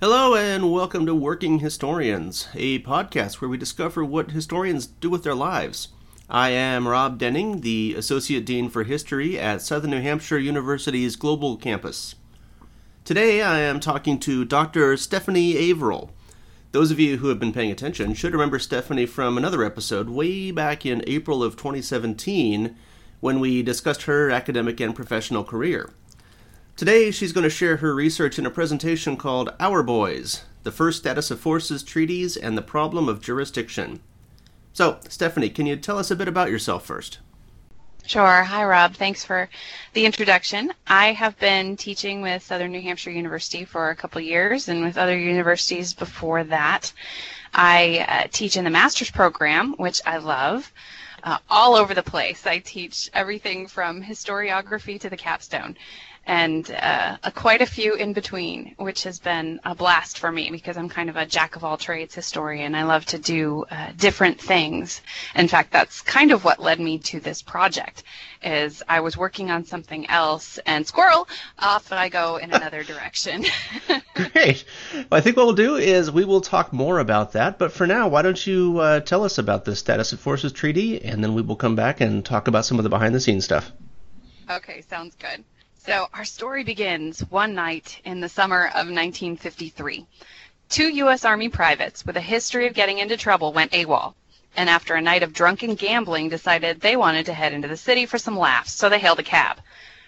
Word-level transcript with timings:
Hello, 0.00 0.36
and 0.36 0.72
welcome 0.72 1.06
to 1.06 1.14
Working 1.16 1.58
Historians, 1.58 2.46
a 2.54 2.78
podcast 2.82 3.40
where 3.40 3.48
we 3.48 3.58
discover 3.58 4.04
what 4.04 4.30
historians 4.30 4.86
do 4.86 5.10
with 5.10 5.24
their 5.24 5.34
lives. 5.34 5.88
I 6.30 6.50
am 6.50 6.86
Rob 6.86 7.18
Denning, 7.18 7.62
the 7.62 7.96
Associate 7.98 8.46
Dean 8.46 8.68
for 8.68 8.84
History 8.84 9.36
at 9.36 9.60
Southern 9.60 9.90
New 9.90 10.00
Hampshire 10.00 10.38
University's 10.38 11.16
Global 11.16 11.56
Campus. 11.56 12.14
Today 13.04 13.42
I 13.42 13.58
am 13.58 13.80
talking 13.80 14.20
to 14.20 14.44
Dr. 14.44 14.96
Stephanie 14.96 15.56
Averill. 15.56 16.12
Those 16.70 16.92
of 16.92 17.00
you 17.00 17.16
who 17.16 17.26
have 17.26 17.40
been 17.40 17.52
paying 17.52 17.72
attention 17.72 18.14
should 18.14 18.34
remember 18.34 18.60
Stephanie 18.60 19.06
from 19.06 19.36
another 19.36 19.64
episode 19.64 20.10
way 20.10 20.52
back 20.52 20.86
in 20.86 21.02
April 21.08 21.42
of 21.42 21.56
2017 21.56 22.76
when 23.18 23.40
we 23.40 23.64
discussed 23.64 24.04
her 24.04 24.30
academic 24.30 24.78
and 24.78 24.94
professional 24.94 25.42
career. 25.42 25.90
Today, 26.78 27.10
she's 27.10 27.32
going 27.32 27.42
to 27.42 27.50
share 27.50 27.78
her 27.78 27.92
research 27.92 28.38
in 28.38 28.46
a 28.46 28.52
presentation 28.52 29.16
called 29.16 29.52
Our 29.58 29.82
Boys 29.82 30.44
The 30.62 30.70
First 30.70 30.98
Status 30.98 31.28
of 31.28 31.40
Forces 31.40 31.82
Treaties 31.82 32.36
and 32.36 32.56
the 32.56 32.62
Problem 32.62 33.08
of 33.08 33.20
Jurisdiction. 33.20 33.98
So, 34.74 35.00
Stephanie, 35.08 35.50
can 35.50 35.66
you 35.66 35.74
tell 35.74 35.98
us 35.98 36.12
a 36.12 36.14
bit 36.14 36.28
about 36.28 36.52
yourself 36.52 36.86
first? 36.86 37.18
Sure. 38.06 38.44
Hi, 38.44 38.64
Rob. 38.64 38.94
Thanks 38.94 39.24
for 39.24 39.48
the 39.92 40.06
introduction. 40.06 40.72
I 40.86 41.10
have 41.14 41.36
been 41.40 41.76
teaching 41.76 42.22
with 42.22 42.44
Southern 42.44 42.70
New 42.70 42.80
Hampshire 42.80 43.10
University 43.10 43.64
for 43.64 43.90
a 43.90 43.96
couple 43.96 44.20
years 44.20 44.68
and 44.68 44.84
with 44.84 44.96
other 44.96 45.18
universities 45.18 45.92
before 45.92 46.44
that. 46.44 46.92
I 47.52 48.06
uh, 48.08 48.28
teach 48.30 48.56
in 48.56 48.62
the 48.62 48.70
master's 48.70 49.10
program, 49.10 49.74
which 49.78 50.00
I 50.06 50.18
love. 50.18 50.72
Uh, 51.24 51.38
all 51.50 51.74
over 51.74 51.94
the 51.94 52.02
place. 52.04 52.46
I 52.46 52.60
teach 52.60 53.10
everything 53.12 53.66
from 53.66 54.00
historiography 54.00 55.00
to 55.00 55.10
the 55.10 55.16
capstone 55.16 55.76
and 56.28 56.70
uh, 56.70 57.16
a, 57.24 57.32
quite 57.32 57.62
a 57.62 57.66
few 57.66 57.94
in 57.94 58.12
between, 58.12 58.74
which 58.76 59.04
has 59.04 59.18
been 59.18 59.60
a 59.64 59.74
blast 59.74 60.18
for 60.18 60.30
me 60.30 60.50
because 60.50 60.76
I'm 60.76 60.90
kind 60.90 61.08
of 61.08 61.16
a 61.16 61.24
jack 61.24 61.56
of 61.56 61.64
all 61.64 61.78
trades 61.78 62.14
historian. 62.14 62.74
I 62.74 62.84
love 62.84 63.06
to 63.06 63.18
do 63.18 63.64
uh, 63.70 63.92
different 63.96 64.38
things. 64.38 65.00
In 65.34 65.48
fact, 65.48 65.72
that's 65.72 66.02
kind 66.02 66.30
of 66.30 66.44
what 66.44 66.60
led 66.60 66.80
me 66.80 66.98
to 66.98 67.18
this 67.18 67.40
project. 67.40 68.02
Is 68.42 68.82
I 68.86 69.00
was 69.00 69.16
working 69.16 69.50
on 69.50 69.64
something 69.64 70.08
else, 70.10 70.58
and 70.66 70.86
squirrel, 70.86 71.26
off 71.58 71.90
I 71.90 72.10
go 72.10 72.36
in 72.36 72.52
another 72.52 72.84
direction. 72.92 73.46
Great. 74.14 74.64
Well, 74.94 75.06
I 75.18 75.22
think 75.22 75.38
what 75.38 75.46
we'll 75.46 75.54
do 75.54 75.76
is 75.76 76.10
we 76.10 76.26
will 76.26 76.42
talk 76.42 76.74
more 76.74 76.98
about 76.98 77.32
that. 77.32 77.58
But 77.58 77.72
for 77.72 77.86
now, 77.86 78.08
why 78.08 78.20
don't 78.20 78.46
you 78.46 78.78
uh, 78.80 79.00
tell 79.00 79.24
us 79.24 79.38
about 79.38 79.64
the 79.64 79.74
Status 79.74 80.12
of 80.12 80.20
Forces 80.20 80.52
Treaty, 80.52 81.02
and 81.02 81.24
then 81.24 81.32
we 81.32 81.40
will 81.40 81.56
come 81.56 81.74
back 81.74 82.02
and 82.02 82.22
talk 82.22 82.48
about 82.48 82.66
some 82.66 82.78
of 82.78 82.82
the 82.82 82.90
behind-the-scenes 82.90 83.46
stuff. 83.46 83.72
Okay, 84.50 84.82
sounds 84.82 85.14
good. 85.16 85.42
So 85.88 86.06
our 86.12 86.26
story 86.26 86.64
begins 86.64 87.20
one 87.30 87.54
night 87.54 88.02
in 88.04 88.20
the 88.20 88.28
summer 88.28 88.66
of 88.66 88.92
1953. 88.92 90.06
Two 90.68 90.88
U.S. 90.88 91.24
Army 91.24 91.48
privates 91.48 92.04
with 92.04 92.18
a 92.18 92.20
history 92.20 92.66
of 92.66 92.74
getting 92.74 92.98
into 92.98 93.16
trouble 93.16 93.54
went 93.54 93.72
AWOL, 93.72 94.14
and 94.54 94.68
after 94.68 94.96
a 94.96 95.00
night 95.00 95.22
of 95.22 95.32
drunken 95.32 95.76
gambling 95.76 96.28
decided 96.28 96.82
they 96.82 96.94
wanted 96.94 97.24
to 97.24 97.32
head 97.32 97.54
into 97.54 97.68
the 97.68 97.76
city 97.78 98.04
for 98.04 98.18
some 98.18 98.38
laughs, 98.38 98.72
so 98.72 98.90
they 98.90 98.98
hailed 98.98 99.20
a 99.20 99.22
cab. 99.22 99.62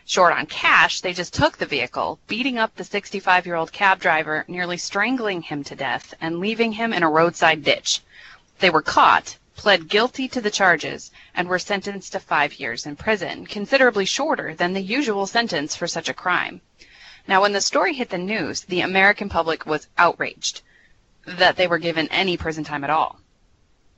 Short 0.04 0.36
on 0.36 0.44
cash, 0.44 1.00
they 1.00 1.14
just 1.14 1.32
took 1.32 1.56
the 1.56 1.64
vehicle, 1.64 2.18
beating 2.26 2.58
up 2.58 2.76
the 2.76 2.84
65 2.84 3.46
year 3.46 3.54
old 3.54 3.72
cab 3.72 4.00
driver, 4.00 4.44
nearly 4.48 4.76
strangling 4.76 5.40
him 5.40 5.64
to 5.64 5.74
death, 5.74 6.12
and 6.20 6.40
leaving 6.40 6.72
him 6.72 6.92
in 6.92 7.02
a 7.02 7.08
roadside 7.08 7.64
ditch. 7.64 8.02
They 8.58 8.68
were 8.68 8.82
caught, 8.82 9.38
pled 9.60 9.88
guilty 9.88 10.26
to 10.26 10.40
the 10.40 10.50
charges 10.50 11.10
and 11.34 11.46
were 11.46 11.58
sentenced 11.58 12.12
to 12.12 12.18
five 12.18 12.54
years 12.54 12.86
in 12.86 12.96
prison, 12.96 13.44
considerably 13.44 14.06
shorter 14.06 14.54
than 14.54 14.72
the 14.72 14.80
usual 14.80 15.26
sentence 15.26 15.76
for 15.76 15.86
such 15.86 16.08
a 16.08 16.14
crime. 16.14 16.62
Now, 17.28 17.42
when 17.42 17.52
the 17.52 17.60
story 17.60 17.92
hit 17.92 18.08
the 18.08 18.16
news, 18.16 18.62
the 18.62 18.80
American 18.80 19.28
public 19.28 19.66
was 19.66 19.86
outraged 19.98 20.62
that 21.26 21.56
they 21.56 21.66
were 21.66 21.76
given 21.76 22.08
any 22.08 22.38
prison 22.38 22.64
time 22.64 22.84
at 22.84 22.88
all. 22.88 23.20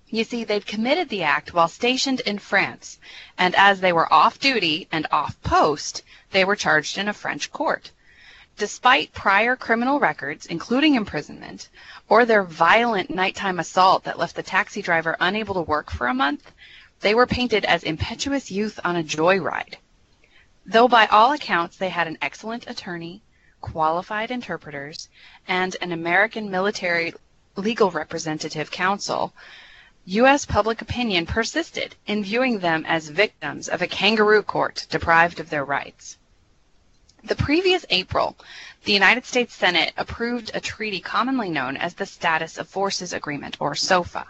You 0.08 0.24
see, 0.24 0.42
they'd 0.42 0.66
committed 0.66 1.08
the 1.08 1.22
act 1.22 1.54
while 1.54 1.68
stationed 1.68 2.18
in 2.22 2.40
France, 2.40 2.98
and 3.38 3.54
as 3.54 3.80
they 3.80 3.92
were 3.92 4.12
off 4.12 4.40
duty 4.40 4.88
and 4.90 5.06
off 5.12 5.40
post, 5.42 6.02
they 6.32 6.44
were 6.44 6.56
charged 6.56 6.98
in 6.98 7.06
a 7.06 7.12
French 7.12 7.52
court. 7.52 7.92
Despite 8.58 9.14
prior 9.14 9.56
criminal 9.56 9.98
records, 9.98 10.44
including 10.44 10.94
imprisonment, 10.94 11.70
or 12.08 12.24
their 12.24 12.42
violent 12.42 13.08
nighttime 13.08 13.58
assault 13.58 14.04
that 14.04 14.18
left 14.18 14.36
the 14.36 14.42
taxi 14.42 14.82
driver 14.82 15.16
unable 15.20 15.54
to 15.54 15.62
work 15.62 15.90
for 15.90 16.06
a 16.06 16.14
month, 16.14 16.52
they 17.00 17.14
were 17.14 17.26
painted 17.26 17.64
as 17.64 17.82
impetuous 17.82 18.50
youth 18.50 18.78
on 18.84 18.96
a 18.96 19.02
joyride. 19.02 19.76
Though 20.66 20.86
by 20.86 21.06
all 21.06 21.32
accounts 21.32 21.76
they 21.76 21.88
had 21.88 22.06
an 22.06 22.18
excellent 22.20 22.68
attorney, 22.68 23.22
qualified 23.62 24.30
interpreters, 24.30 25.08
and 25.48 25.74
an 25.80 25.90
American 25.90 26.50
military 26.50 27.14
legal 27.56 27.90
representative 27.90 28.70
counsel, 28.70 29.32
U.S. 30.04 30.44
public 30.44 30.82
opinion 30.82 31.26
persisted 31.26 31.96
in 32.06 32.22
viewing 32.22 32.58
them 32.58 32.84
as 32.86 33.08
victims 33.08 33.68
of 33.68 33.82
a 33.82 33.86
kangaroo 33.86 34.42
court 34.42 34.86
deprived 34.90 35.40
of 35.40 35.48
their 35.48 35.64
rights. 35.64 36.18
The 37.24 37.36
previous 37.36 37.86
April, 37.88 38.36
the 38.82 38.92
United 38.92 39.24
States 39.24 39.54
Senate 39.54 39.92
approved 39.96 40.50
a 40.54 40.60
treaty 40.60 40.98
commonly 40.98 41.48
known 41.50 41.76
as 41.76 41.94
the 41.94 42.04
Status 42.04 42.58
of 42.58 42.68
Forces 42.68 43.12
Agreement, 43.12 43.56
or 43.60 43.76
SOFA. 43.76 44.26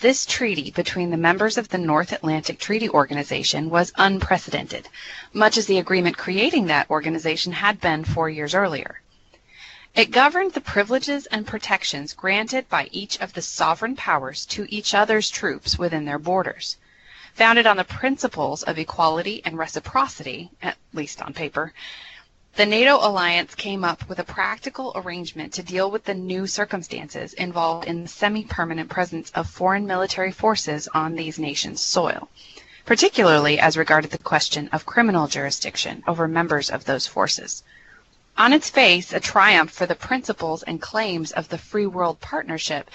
This 0.00 0.24
treaty 0.24 0.70
between 0.70 1.10
the 1.10 1.16
members 1.16 1.58
of 1.58 1.70
the 1.70 1.78
North 1.78 2.12
Atlantic 2.12 2.60
Treaty 2.60 2.88
Organization 2.88 3.68
was 3.68 3.92
unprecedented, 3.96 4.88
much 5.32 5.56
as 5.56 5.66
the 5.66 5.78
agreement 5.78 6.16
creating 6.16 6.66
that 6.66 6.88
organization 6.88 7.50
had 7.50 7.80
been 7.80 8.04
four 8.04 8.30
years 8.30 8.54
earlier. 8.54 9.00
It 9.96 10.12
governed 10.12 10.52
the 10.52 10.60
privileges 10.60 11.26
and 11.26 11.48
protections 11.48 12.12
granted 12.12 12.68
by 12.68 12.90
each 12.92 13.20
of 13.20 13.32
the 13.32 13.42
sovereign 13.42 13.96
powers 13.96 14.46
to 14.46 14.72
each 14.72 14.94
other's 14.94 15.28
troops 15.28 15.76
within 15.80 16.04
their 16.04 16.20
borders 16.20 16.76
founded 17.34 17.66
on 17.66 17.76
the 17.76 17.84
principles 17.84 18.62
of 18.62 18.78
equality 18.78 19.42
and 19.44 19.58
reciprocity, 19.58 20.50
at 20.62 20.76
least 20.92 21.22
on 21.22 21.32
paper, 21.32 21.72
the 22.54 22.66
NATO 22.66 22.96
alliance 22.96 23.54
came 23.54 23.82
up 23.82 24.06
with 24.10 24.18
a 24.18 24.24
practical 24.24 24.92
arrangement 24.94 25.54
to 25.54 25.62
deal 25.62 25.90
with 25.90 26.04
the 26.04 26.12
new 26.12 26.46
circumstances 26.46 27.32
involved 27.32 27.86
in 27.86 28.02
the 28.02 28.08
semi 28.08 28.44
permanent 28.44 28.90
presence 28.90 29.30
of 29.30 29.48
foreign 29.48 29.86
military 29.86 30.30
forces 30.30 30.86
on 30.92 31.14
these 31.14 31.38
nations' 31.38 31.80
soil, 31.80 32.28
particularly 32.84 33.58
as 33.58 33.78
regarded 33.78 34.10
the 34.10 34.18
question 34.18 34.68
of 34.68 34.84
criminal 34.84 35.26
jurisdiction 35.26 36.02
over 36.06 36.28
members 36.28 36.68
of 36.68 36.84
those 36.84 37.06
forces. 37.06 37.62
On 38.36 38.52
its 38.52 38.68
face, 38.68 39.14
a 39.14 39.20
triumph 39.20 39.70
for 39.70 39.86
the 39.86 39.94
principles 39.94 40.62
and 40.62 40.80
claims 40.80 41.32
of 41.32 41.48
the 41.48 41.56
Free 41.58 41.86
World 41.86 42.20
Partnership, 42.20 42.90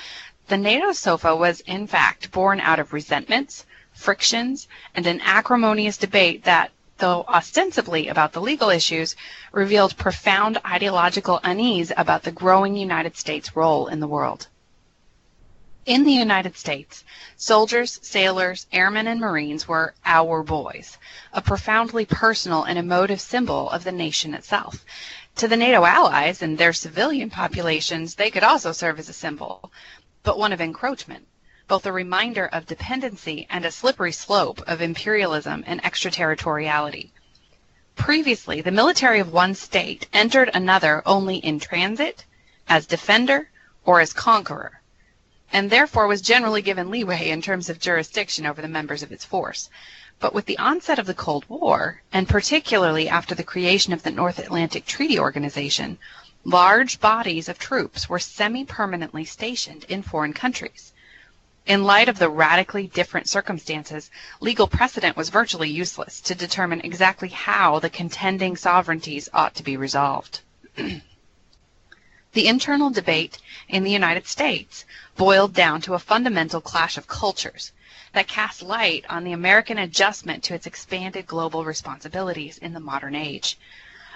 the 0.47 0.57
NATO 0.57 0.91
SOFA 0.91 1.35
was 1.35 1.61
in 1.61 1.87
fact 1.87 2.31
born 2.31 2.59
out 2.59 2.79
of 2.79 2.93
resentments, 2.93 3.65
frictions, 3.97 4.67
and 4.95 5.05
an 5.07 5.19
acrimonious 5.21 5.97
debate 5.97 6.43
that, 6.43 6.71
though 6.99 7.25
ostensibly 7.27 8.07
about 8.07 8.33
the 8.33 8.41
legal 8.41 8.69
issues, 8.69 9.15
revealed 9.51 9.97
profound 9.97 10.57
ideological 10.65 11.39
unease 11.43 11.91
about 11.97 12.23
the 12.23 12.31
growing 12.31 12.75
United 12.75 13.17
States 13.17 13.55
role 13.55 13.87
in 13.87 13.99
the 13.99 14.07
world. 14.07 14.47
In 15.85 16.03
the 16.03 16.11
United 16.11 16.57
States, 16.57 17.03
soldiers, 17.37 17.99
sailors, 18.01 18.67
airmen, 18.71 19.07
and 19.07 19.19
Marines 19.19 19.67
were 19.67 19.93
our 20.05 20.43
boys, 20.43 20.97
a 21.33 21.41
profoundly 21.41 22.05
personal 22.05 22.63
and 22.63 22.77
emotive 22.79 23.21
symbol 23.21 23.69
of 23.69 23.83
the 23.83 23.91
nation 23.91 24.33
itself. 24.33 24.83
To 25.35 25.47
the 25.47 25.55
NATO 25.55 25.85
allies 25.85 26.41
and 26.41 26.57
their 26.57 26.73
civilian 26.73 27.29
populations, 27.29 28.15
they 28.15 28.31
could 28.31 28.43
also 28.43 28.71
serve 28.71 28.99
as 28.99 29.07
a 29.07 29.13
symbol, 29.13 29.71
but 30.23 30.39
one 30.39 30.51
of 30.51 30.59
encroachment 30.59 31.26
both 31.67 31.85
a 31.85 31.91
reminder 31.91 32.45
of 32.45 32.65
dependency 32.65 33.45
and 33.49 33.65
a 33.65 33.71
slippery 33.71 34.11
slope 34.11 34.61
of 34.67 34.81
imperialism 34.81 35.63
and 35.67 35.83
extraterritoriality. 35.83 37.11
Previously, 37.95 38.61
the 38.61 38.71
military 38.71 39.19
of 39.19 39.33
one 39.33 39.53
state 39.53 40.07
entered 40.13 40.49
another 40.53 41.03
only 41.05 41.37
in 41.37 41.59
transit, 41.59 42.23
as 42.69 42.85
defender, 42.85 43.49
or 43.83 43.99
as 43.99 44.13
conqueror, 44.13 44.81
and 45.51 45.69
therefore 45.69 46.07
was 46.07 46.21
generally 46.21 46.61
given 46.61 46.89
leeway 46.89 47.29
in 47.29 47.41
terms 47.41 47.69
of 47.69 47.79
jurisdiction 47.79 48.45
over 48.45 48.61
the 48.61 48.67
members 48.67 49.03
of 49.03 49.11
its 49.11 49.25
force. 49.25 49.69
But 50.19 50.33
with 50.33 50.45
the 50.45 50.57
onset 50.57 50.99
of 50.99 51.05
the 51.05 51.13
Cold 51.13 51.43
War, 51.49 52.01
and 52.13 52.29
particularly 52.29 53.09
after 53.09 53.35
the 53.35 53.43
creation 53.43 53.93
of 53.93 54.03
the 54.03 54.11
North 54.11 54.39
Atlantic 54.39 54.85
Treaty 54.85 55.19
Organization, 55.19 55.97
large 56.43 56.99
bodies 56.99 57.49
of 57.49 57.59
troops 57.59 58.07
were 58.07 58.19
semi 58.19 58.63
permanently 58.63 59.25
stationed 59.25 59.85
in 59.89 60.01
foreign 60.01 60.33
countries. 60.33 60.93
In 61.67 61.83
light 61.83 62.07
of 62.07 62.17
the 62.17 62.29
radically 62.29 62.87
different 62.87 63.27
circumstances, 63.27 64.09
legal 64.39 64.67
precedent 64.67 65.17
was 65.17 65.27
virtually 65.27 65.69
useless 65.69 66.21
to 66.21 66.33
determine 66.33 66.79
exactly 66.79 67.27
how 67.27 67.79
the 67.79 67.89
contending 67.89 68.55
sovereignties 68.55 69.27
ought 69.33 69.53
to 69.55 69.63
be 69.63 69.75
resolved. 69.75 70.39
the 70.77 72.47
internal 72.47 72.89
debate 72.89 73.39
in 73.67 73.83
the 73.83 73.91
United 73.91 74.27
States 74.27 74.85
boiled 75.17 75.53
down 75.53 75.81
to 75.81 75.93
a 75.93 75.99
fundamental 75.99 76.61
clash 76.61 76.97
of 76.97 77.07
cultures 77.07 77.73
that 78.13 78.29
cast 78.29 78.61
light 78.61 79.05
on 79.09 79.25
the 79.25 79.33
American 79.33 79.77
adjustment 79.77 80.43
to 80.43 80.53
its 80.53 80.67
expanded 80.67 81.27
global 81.27 81.65
responsibilities 81.65 82.57
in 82.57 82.71
the 82.71 82.79
modern 82.79 83.13
age. 83.13 83.57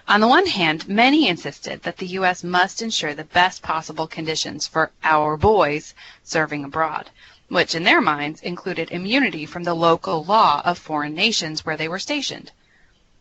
On 0.07 0.21
the 0.21 0.27
one 0.27 0.48
hand, 0.48 0.88
many 0.88 1.27
insisted 1.27 1.83
that 1.83 1.98
the 1.98 2.07
U.S. 2.07 2.45
must 2.45 2.81
ensure 2.81 3.13
the 3.13 3.25
best 3.25 3.62
possible 3.62 4.07
conditions 4.07 4.68
for 4.68 4.92
our 5.03 5.36
boys 5.36 5.94
serving 6.24 6.63
abroad, 6.63 7.09
which 7.51 7.75
in 7.75 7.83
their 7.83 8.00
minds 8.00 8.39
included 8.42 8.89
immunity 8.92 9.45
from 9.45 9.65
the 9.65 9.74
local 9.74 10.24
law 10.24 10.62
of 10.63 10.77
foreign 10.77 11.13
nations 11.13 11.65
where 11.65 11.75
they 11.75 11.89
were 11.89 12.00
stationed. 12.00 12.50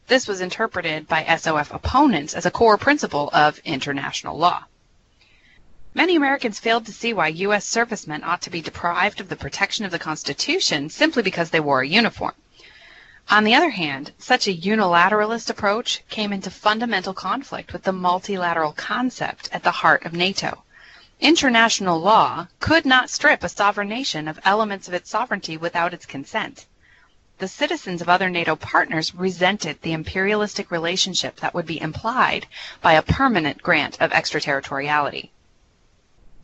This 0.06 0.28
was 0.28 0.40
interpreted 0.40 1.08
by 1.08 1.24
SOF 1.36 1.72
opponents 1.72 2.34
as 2.34 2.46
a 2.46 2.50
core 2.52 2.78
principle 2.78 3.28
of 3.32 3.58
international 3.64 4.38
law. 4.38 4.62
Many 5.94 6.14
Americans 6.14 6.60
failed 6.60 6.86
to 6.86 6.92
see 6.92 7.12
why 7.12 7.26
U.S. 7.26 7.64
servicemen 7.64 8.22
ought 8.22 8.42
to 8.42 8.50
be 8.50 8.60
deprived 8.62 9.20
of 9.20 9.28
the 9.28 9.34
protection 9.34 9.84
of 9.84 9.90
the 9.90 9.98
Constitution 9.98 10.90
simply 10.90 11.24
because 11.24 11.50
they 11.50 11.58
wore 11.58 11.80
a 11.80 11.88
uniform. 11.88 12.34
On 13.30 13.42
the 13.42 13.56
other 13.56 13.70
hand, 13.70 14.12
such 14.18 14.46
a 14.46 14.56
unilateralist 14.56 15.50
approach 15.50 16.04
came 16.08 16.32
into 16.32 16.50
fundamental 16.50 17.14
conflict 17.14 17.72
with 17.72 17.82
the 17.82 17.92
multilateral 17.92 18.74
concept 18.74 19.48
at 19.50 19.64
the 19.64 19.72
heart 19.82 20.04
of 20.06 20.12
NATO. 20.12 20.62
International 21.20 22.00
law 22.00 22.48
could 22.60 22.86
not 22.86 23.10
strip 23.10 23.44
a 23.44 23.48
sovereign 23.48 23.88
nation 23.88 24.26
of 24.26 24.40
elements 24.44 24.88
of 24.88 24.94
its 24.94 25.10
sovereignty 25.10 25.56
without 25.56 25.92
its 25.94 26.06
consent 26.06 26.66
the 27.40 27.48
citizens 27.48 28.02
of 28.02 28.08
other 28.08 28.28
NATO 28.28 28.54
partners 28.54 29.14
resented 29.14 29.80
the 29.80 29.94
imperialistic 29.94 30.70
relationship 30.70 31.36
that 31.40 31.54
would 31.54 31.64
be 31.64 31.80
implied 31.80 32.46
by 32.82 32.92
a 32.92 33.02
permanent 33.02 33.62
grant 33.62 33.98
of 33.98 34.12
extraterritoriality. 34.12 35.32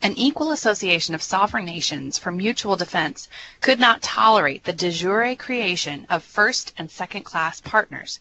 An 0.01 0.13
equal 0.17 0.51
association 0.51 1.13
of 1.13 1.21
sovereign 1.21 1.65
nations 1.65 2.17
for 2.17 2.31
mutual 2.31 2.75
defense 2.75 3.29
could 3.61 3.79
not 3.79 4.01
tolerate 4.01 4.63
the 4.63 4.73
de 4.73 4.91
jure 4.91 5.35
creation 5.35 6.07
of 6.09 6.23
first 6.23 6.73
and 6.79 6.89
second 6.89 7.21
class 7.21 7.61
partners, 7.61 8.19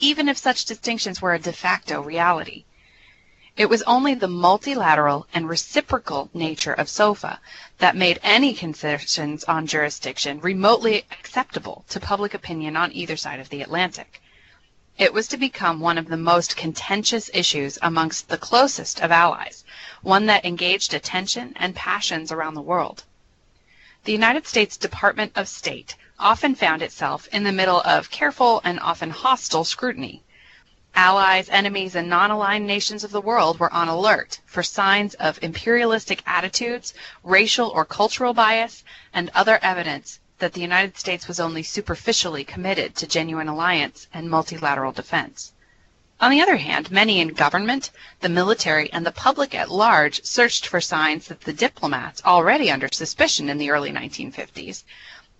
even 0.00 0.28
if 0.28 0.36
such 0.36 0.64
distinctions 0.64 1.22
were 1.22 1.34
a 1.34 1.38
de 1.38 1.52
facto 1.52 2.02
reality. 2.02 2.64
It 3.56 3.70
was 3.70 3.82
only 3.84 4.12
the 4.12 4.28
multilateral 4.28 5.26
and 5.32 5.48
reciprocal 5.48 6.28
nature 6.34 6.74
of 6.74 6.90
SOFA 6.90 7.40
that 7.78 7.96
made 7.96 8.20
any 8.22 8.52
concessions 8.52 9.44
on 9.44 9.66
jurisdiction 9.66 10.40
remotely 10.40 11.06
acceptable 11.10 11.86
to 11.88 11.98
public 11.98 12.34
opinion 12.34 12.76
on 12.76 12.92
either 12.92 13.16
side 13.16 13.40
of 13.40 13.48
the 13.48 13.62
Atlantic. 13.62 14.20
It 14.98 15.14
was 15.14 15.26
to 15.28 15.38
become 15.38 15.80
one 15.80 15.96
of 15.96 16.08
the 16.08 16.18
most 16.18 16.54
contentious 16.54 17.30
issues 17.32 17.78
amongst 17.80 18.28
the 18.28 18.36
closest 18.36 19.00
of 19.00 19.10
allies, 19.10 19.64
one 20.02 20.26
that 20.26 20.44
engaged 20.44 20.92
attention 20.92 21.54
and 21.56 21.74
passions 21.74 22.30
around 22.30 22.56
the 22.56 22.60
world. 22.60 23.04
The 24.04 24.12
United 24.12 24.46
States 24.46 24.76
Department 24.76 25.32
of 25.34 25.48
State 25.48 25.96
often 26.18 26.54
found 26.54 26.82
itself 26.82 27.26
in 27.32 27.44
the 27.44 27.52
middle 27.52 27.80
of 27.80 28.10
careful 28.10 28.60
and 28.64 28.78
often 28.80 29.08
hostile 29.08 29.64
scrutiny. 29.64 30.22
Allies, 30.98 31.50
enemies, 31.50 31.94
and 31.94 32.08
non 32.08 32.30
aligned 32.30 32.66
nations 32.66 33.04
of 33.04 33.10
the 33.10 33.20
world 33.20 33.60
were 33.60 33.70
on 33.70 33.86
alert 33.86 34.40
for 34.46 34.62
signs 34.62 35.12
of 35.16 35.38
imperialistic 35.42 36.22
attitudes, 36.26 36.94
racial 37.22 37.68
or 37.68 37.84
cultural 37.84 38.32
bias, 38.32 38.82
and 39.12 39.30
other 39.34 39.58
evidence 39.60 40.20
that 40.38 40.54
the 40.54 40.62
United 40.62 40.96
States 40.96 41.28
was 41.28 41.38
only 41.38 41.62
superficially 41.62 42.44
committed 42.44 42.96
to 42.96 43.06
genuine 43.06 43.46
alliance 43.46 44.08
and 44.14 44.30
multilateral 44.30 44.90
defense. 44.90 45.52
On 46.18 46.30
the 46.30 46.40
other 46.40 46.56
hand, 46.56 46.90
many 46.90 47.20
in 47.20 47.28
government, 47.28 47.90
the 48.20 48.30
military, 48.30 48.90
and 48.90 49.04
the 49.04 49.12
public 49.12 49.54
at 49.54 49.70
large 49.70 50.24
searched 50.24 50.66
for 50.66 50.80
signs 50.80 51.28
that 51.28 51.42
the 51.42 51.52
diplomats, 51.52 52.22
already 52.24 52.70
under 52.70 52.88
suspicion 52.90 53.50
in 53.50 53.58
the 53.58 53.70
early 53.70 53.92
1950s, 53.92 54.82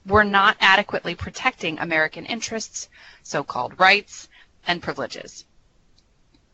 were 0.04 0.22
not 0.22 0.58
adequately 0.60 1.14
protecting 1.14 1.78
American 1.78 2.26
interests, 2.26 2.90
so 3.22 3.42
called 3.42 3.80
rights, 3.80 4.28
and 4.66 4.82
privileges. 4.82 5.45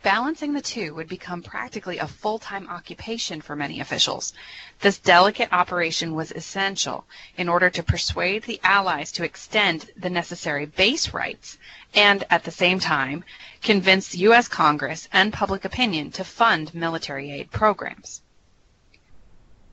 Balancing 0.02 0.52
the 0.52 0.60
two 0.60 0.94
would 0.96 1.06
become 1.06 1.44
practically 1.44 1.98
a 1.98 2.08
full 2.08 2.40
time 2.40 2.68
occupation 2.68 3.40
for 3.40 3.54
many 3.54 3.78
officials. 3.78 4.32
This 4.80 4.98
delicate 4.98 5.52
operation 5.52 6.16
was 6.16 6.32
essential 6.32 7.04
in 7.36 7.48
order 7.48 7.70
to 7.70 7.84
persuade 7.84 8.42
the 8.42 8.60
Allies 8.64 9.12
to 9.12 9.22
extend 9.22 9.92
the 9.96 10.10
necessary 10.10 10.66
base 10.66 11.14
rights 11.14 11.56
and, 11.94 12.24
at 12.30 12.42
the 12.42 12.50
same 12.50 12.80
time, 12.80 13.22
convince 13.62 14.08
the 14.08 14.18
U.S. 14.18 14.48
Congress 14.48 15.08
and 15.12 15.32
public 15.32 15.64
opinion 15.64 16.10
to 16.12 16.24
fund 16.24 16.74
military 16.74 17.30
aid 17.30 17.52
programs. 17.52 18.22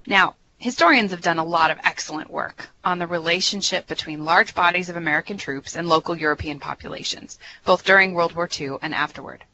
Now, 0.05 0.35
Historians 0.59 1.11
have 1.11 1.21
done 1.21 1.39
a 1.39 1.43
lot 1.43 1.71
of 1.71 1.79
excellent 1.85 2.29
work 2.29 2.69
on 2.83 2.99
the 2.99 3.07
relationship 3.07 3.87
between 3.87 4.25
large 4.25 4.53
bodies 4.53 4.89
of 4.89 4.97
American 4.97 5.37
troops 5.37 5.75
and 5.75 5.87
local 5.87 6.17
European 6.17 6.59
populations, 6.59 7.39
both 7.63 7.85
during 7.85 8.13
World 8.13 8.33
War 8.33 8.49
II 8.59 8.75
and 8.81 8.93
afterward. 8.93 9.45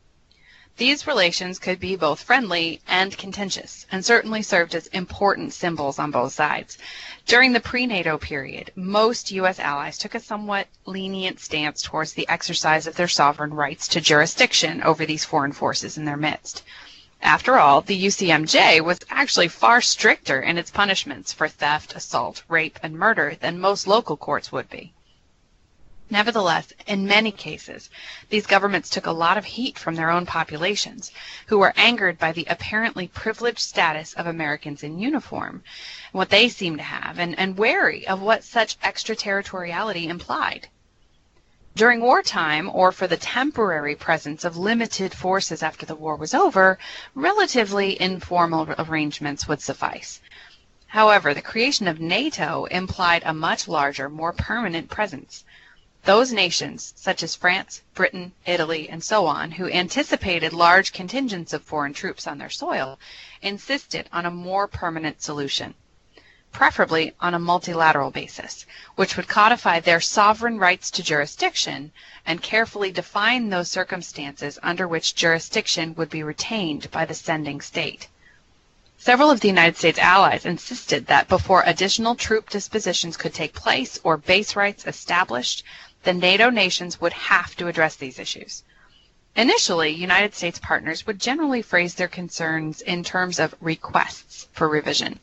These 0.77 1.07
relations 1.07 1.57
could 1.57 1.79
be 1.79 1.95
both 1.95 2.21
friendly 2.21 2.81
and 2.85 3.17
contentious, 3.17 3.85
and 3.93 4.03
certainly 4.03 4.41
served 4.41 4.75
as 4.75 4.87
important 4.87 5.53
symbols 5.53 5.99
on 5.99 6.11
both 6.11 6.33
sides. 6.33 6.77
During 7.25 7.53
the 7.53 7.61
pre 7.61 7.85
NATO 7.85 8.17
period, 8.17 8.73
most 8.75 9.31
U.S. 9.31 9.57
allies 9.57 9.97
took 9.97 10.15
a 10.15 10.19
somewhat 10.19 10.67
lenient 10.85 11.39
stance 11.39 11.81
towards 11.81 12.11
the 12.11 12.27
exercise 12.27 12.87
of 12.87 12.97
their 12.97 13.07
sovereign 13.07 13.53
rights 13.53 13.87
to 13.87 14.01
jurisdiction 14.01 14.83
over 14.83 15.05
these 15.05 15.23
foreign 15.23 15.53
forces 15.53 15.97
in 15.97 16.03
their 16.03 16.17
midst. 16.17 16.61
After 17.21 17.57
all, 17.57 17.79
the 17.79 18.05
UCMJ 18.07 18.81
was 18.81 18.99
actually 19.09 19.47
far 19.47 19.79
stricter 19.79 20.41
in 20.41 20.57
its 20.57 20.71
punishments 20.71 21.31
for 21.31 21.47
theft, 21.47 21.95
assault, 21.95 22.43
rape, 22.49 22.79
and 22.83 22.99
murder 22.99 23.37
than 23.39 23.61
most 23.61 23.87
local 23.87 24.17
courts 24.17 24.51
would 24.51 24.69
be. 24.69 24.91
Nevertheless, 26.11 26.71
in 26.85 27.07
many 27.07 27.31
cases, 27.31 27.89
these 28.29 28.45
governments 28.45 28.91
took 28.91 29.07
a 29.07 29.11
lot 29.11 29.39
of 29.39 29.45
heat 29.45 29.79
from 29.79 29.95
their 29.95 30.11
own 30.11 30.27
populations, 30.27 31.11
who 31.47 31.57
were 31.57 31.73
angered 31.75 32.19
by 32.19 32.31
the 32.31 32.45
apparently 32.47 33.07
privileged 33.07 33.59
status 33.59 34.13
of 34.13 34.27
Americans 34.27 34.83
in 34.83 34.99
uniform, 34.99 35.63
what 36.11 36.29
they 36.29 36.47
seemed 36.47 36.77
to 36.77 36.83
have, 36.83 37.17
and, 37.17 37.37
and 37.39 37.57
wary 37.57 38.07
of 38.07 38.21
what 38.21 38.43
such 38.43 38.77
extraterritoriality 38.83 40.07
implied. 40.07 40.67
During 41.75 42.01
wartime, 42.01 42.69
or 42.71 42.91
for 42.91 43.07
the 43.07 43.17
temporary 43.17 43.95
presence 43.95 44.45
of 44.45 44.55
limited 44.55 45.11
forces 45.11 45.63
after 45.63 45.87
the 45.87 45.95
war 45.95 46.15
was 46.15 46.35
over, 46.35 46.77
relatively 47.15 47.99
informal 47.99 48.73
arrangements 48.77 49.47
would 49.47 49.59
suffice. 49.59 50.21
However, 50.85 51.33
the 51.33 51.41
creation 51.41 51.87
of 51.87 51.99
NATO 51.99 52.65
implied 52.65 53.23
a 53.25 53.33
much 53.33 53.67
larger, 53.67 54.07
more 54.07 54.31
permanent 54.31 54.89
presence. 54.89 55.43
Those 56.05 56.31
nations, 56.31 56.93
such 56.95 57.23
as 57.23 57.35
France, 57.35 57.81
Britain, 57.95 58.31
Italy, 58.45 58.87
and 58.89 59.03
so 59.03 59.25
on, 59.25 59.51
who 59.51 59.67
anticipated 59.69 60.53
large 60.53 60.93
contingents 60.93 61.51
of 61.51 61.63
foreign 61.63 61.93
troops 61.93 62.27
on 62.27 62.37
their 62.37 62.49
soil, 62.49 62.99
insisted 63.41 64.07
on 64.13 64.23
a 64.25 64.31
more 64.31 64.67
permanent 64.67 65.23
solution 65.23 65.73
preferably 66.51 67.13
on 67.19 67.33
a 67.33 67.39
multilateral 67.39 68.11
basis, 68.11 68.65
which 68.95 69.17
would 69.17 69.27
codify 69.27 69.77
their 69.77 69.99
sovereign 69.99 70.57
rights 70.57 70.89
to 70.89 71.03
jurisdiction 71.03 71.91
and 72.25 72.41
carefully 72.41 72.91
define 72.91 73.49
those 73.49 73.69
circumstances 73.69 74.57
under 74.63 74.87
which 74.87 75.15
jurisdiction 75.15 75.93
would 75.95 76.09
be 76.09 76.23
retained 76.23 76.89
by 76.91 77.03
the 77.03 77.13
sending 77.13 77.59
state. 77.59 78.07
Several 78.97 79.29
of 79.29 79.41
the 79.41 79.49
United 79.49 79.75
States 79.75 79.99
allies 79.99 80.45
insisted 80.45 81.07
that 81.07 81.27
before 81.27 81.61
additional 81.65 82.15
troop 82.15 82.49
dispositions 82.49 83.17
could 83.17 83.33
take 83.33 83.53
place 83.53 83.99
or 84.05 84.15
base 84.15 84.55
rights 84.55 84.87
established, 84.87 85.61
the 86.05 86.13
NATO 86.13 86.49
nations 86.49 87.01
would 87.01 87.13
have 87.13 87.55
to 87.57 87.67
address 87.67 87.95
these 87.95 88.19
issues. 88.19 88.63
Initially, 89.35 89.89
United 89.89 90.33
States 90.33 90.59
partners 90.59 91.05
would 91.05 91.19
generally 91.19 91.61
phrase 91.61 91.95
their 91.95 92.07
concerns 92.07 92.79
in 92.79 93.03
terms 93.03 93.37
of 93.39 93.53
requests 93.59 94.47
for 94.53 94.69
revision. 94.69 95.19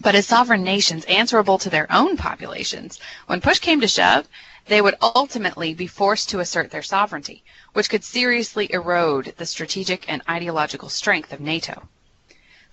But 0.00 0.14
as 0.14 0.26
sovereign 0.26 0.62
nations 0.62 1.04
answerable 1.06 1.58
to 1.58 1.70
their 1.70 1.90
own 1.90 2.16
populations, 2.16 3.00
when 3.26 3.40
push 3.40 3.58
came 3.58 3.80
to 3.80 3.88
shove, 3.88 4.28
they 4.66 4.80
would 4.80 4.94
ultimately 5.00 5.74
be 5.74 5.86
forced 5.86 6.28
to 6.28 6.40
assert 6.40 6.70
their 6.70 6.82
sovereignty, 6.82 7.42
which 7.72 7.90
could 7.90 8.04
seriously 8.04 8.72
erode 8.72 9.34
the 9.36 9.46
strategic 9.46 10.08
and 10.08 10.22
ideological 10.28 10.88
strength 10.88 11.32
of 11.32 11.40
NATO. 11.40 11.88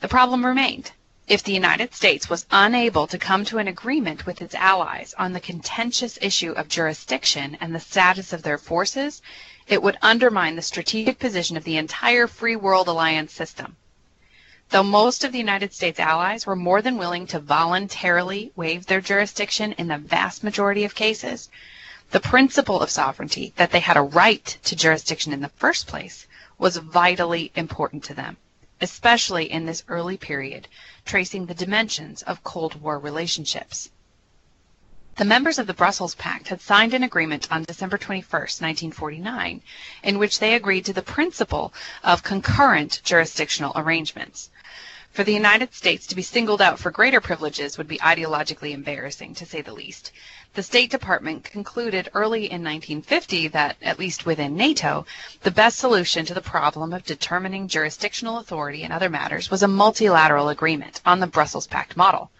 The 0.01 0.07
problem 0.07 0.45
remained. 0.45 0.91
If 1.29 1.43
the 1.43 1.53
United 1.53 1.93
States 1.93 2.27
was 2.27 2.47
unable 2.49 3.05
to 3.05 3.19
come 3.19 3.45
to 3.45 3.59
an 3.59 3.67
agreement 3.67 4.25
with 4.25 4.41
its 4.41 4.55
allies 4.55 5.13
on 5.15 5.31
the 5.31 5.39
contentious 5.39 6.17
issue 6.23 6.53
of 6.53 6.67
jurisdiction 6.67 7.55
and 7.61 7.75
the 7.75 7.79
status 7.79 8.33
of 8.33 8.41
their 8.41 8.57
forces, 8.57 9.21
it 9.67 9.83
would 9.83 9.99
undermine 10.01 10.55
the 10.55 10.63
strategic 10.63 11.19
position 11.19 11.55
of 11.55 11.65
the 11.65 11.77
entire 11.77 12.25
free 12.25 12.55
world 12.55 12.87
alliance 12.87 13.31
system. 13.31 13.77
Though 14.69 14.81
most 14.81 15.23
of 15.23 15.31
the 15.31 15.37
United 15.37 15.71
States 15.71 15.99
allies 15.99 16.47
were 16.47 16.55
more 16.55 16.81
than 16.81 16.97
willing 16.97 17.27
to 17.27 17.39
voluntarily 17.39 18.51
waive 18.55 18.87
their 18.87 18.99
jurisdiction 18.99 19.73
in 19.73 19.87
the 19.87 19.99
vast 19.99 20.43
majority 20.43 20.83
of 20.83 20.95
cases, 20.95 21.47
the 22.09 22.19
principle 22.19 22.81
of 22.81 22.89
sovereignty, 22.89 23.53
that 23.55 23.69
they 23.69 23.81
had 23.81 23.97
a 23.97 24.01
right 24.01 24.57
to 24.63 24.75
jurisdiction 24.75 25.31
in 25.31 25.41
the 25.41 25.49
first 25.49 25.85
place, 25.85 26.25
was 26.57 26.77
vitally 26.77 27.51
important 27.53 28.03
to 28.05 28.15
them, 28.15 28.37
especially 28.81 29.51
in 29.51 29.65
this 29.65 29.83
early 29.87 30.17
period, 30.17 30.67
tracing 31.05 31.45
the 31.45 31.53
dimensions 31.53 32.21
of 32.23 32.43
Cold 32.43 32.81
War 32.81 32.97
relationships. 32.99 33.89
The 35.15 35.25
members 35.25 35.59
of 35.59 35.67
the 35.67 35.73
Brussels 35.73 36.15
Pact 36.15 36.47
had 36.47 36.61
signed 36.61 36.93
an 36.93 37.03
agreement 37.03 37.51
on 37.51 37.63
December 37.63 37.97
21, 37.97 38.23
1949, 38.29 39.61
in 40.03 40.17
which 40.17 40.39
they 40.39 40.55
agreed 40.55 40.85
to 40.85 40.93
the 40.93 41.01
principle 41.01 41.73
of 42.03 42.23
concurrent 42.23 43.01
jurisdictional 43.03 43.73
arrangements. 43.75 44.49
For 45.19 45.25
the 45.25 45.33
United 45.33 45.73
States 45.73 46.07
to 46.07 46.15
be 46.15 46.21
singled 46.21 46.61
out 46.61 46.79
for 46.79 46.91
greater 46.91 47.19
privileges 47.19 47.77
would 47.77 47.89
be 47.89 47.97
ideologically 47.97 48.71
embarrassing, 48.71 49.35
to 49.35 49.45
say 49.45 49.61
the 49.61 49.73
least. 49.73 50.13
The 50.53 50.63
State 50.63 50.89
Department 50.89 51.43
concluded 51.43 52.07
early 52.13 52.45
in 52.45 52.63
1950 52.63 53.49
that, 53.49 53.75
at 53.81 53.99
least 53.99 54.25
within 54.25 54.55
NATO, 54.55 55.05
the 55.41 55.51
best 55.51 55.77
solution 55.77 56.25
to 56.25 56.33
the 56.33 56.39
problem 56.39 56.93
of 56.93 57.03
determining 57.03 57.67
jurisdictional 57.67 58.37
authority 58.37 58.83
in 58.83 58.93
other 58.93 59.09
matters 59.09 59.51
was 59.51 59.61
a 59.61 59.67
multilateral 59.67 60.47
agreement 60.47 61.01
on 61.05 61.19
the 61.19 61.27
Brussels 61.27 61.67
Pact 61.67 61.97
model. 61.97 62.31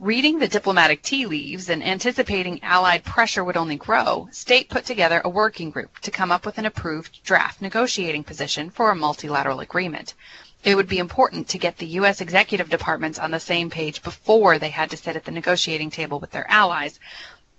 Reading 0.00 0.40
the 0.40 0.48
diplomatic 0.48 1.02
tea 1.02 1.26
leaves 1.26 1.68
and 1.68 1.84
anticipating 1.84 2.58
Allied 2.64 3.04
pressure 3.04 3.44
would 3.44 3.56
only 3.56 3.76
grow, 3.76 4.28
State 4.32 4.68
put 4.68 4.84
together 4.84 5.22
a 5.24 5.28
working 5.28 5.70
group 5.70 6.00
to 6.00 6.10
come 6.10 6.32
up 6.32 6.44
with 6.44 6.58
an 6.58 6.66
approved 6.66 7.22
draft 7.22 7.62
negotiating 7.62 8.24
position 8.24 8.70
for 8.70 8.90
a 8.90 8.96
multilateral 8.96 9.60
agreement. 9.60 10.14
It 10.64 10.76
would 10.76 10.86
be 10.88 10.98
important 10.98 11.48
to 11.48 11.58
get 11.58 11.78
the 11.78 11.86
U.S. 11.98 12.20
executive 12.20 12.68
departments 12.68 13.18
on 13.18 13.32
the 13.32 13.40
same 13.40 13.68
page 13.68 14.00
before 14.02 14.58
they 14.58 14.68
had 14.68 14.90
to 14.90 14.96
sit 14.96 15.16
at 15.16 15.24
the 15.24 15.32
negotiating 15.32 15.90
table 15.90 16.20
with 16.20 16.30
their 16.30 16.48
allies, 16.48 17.00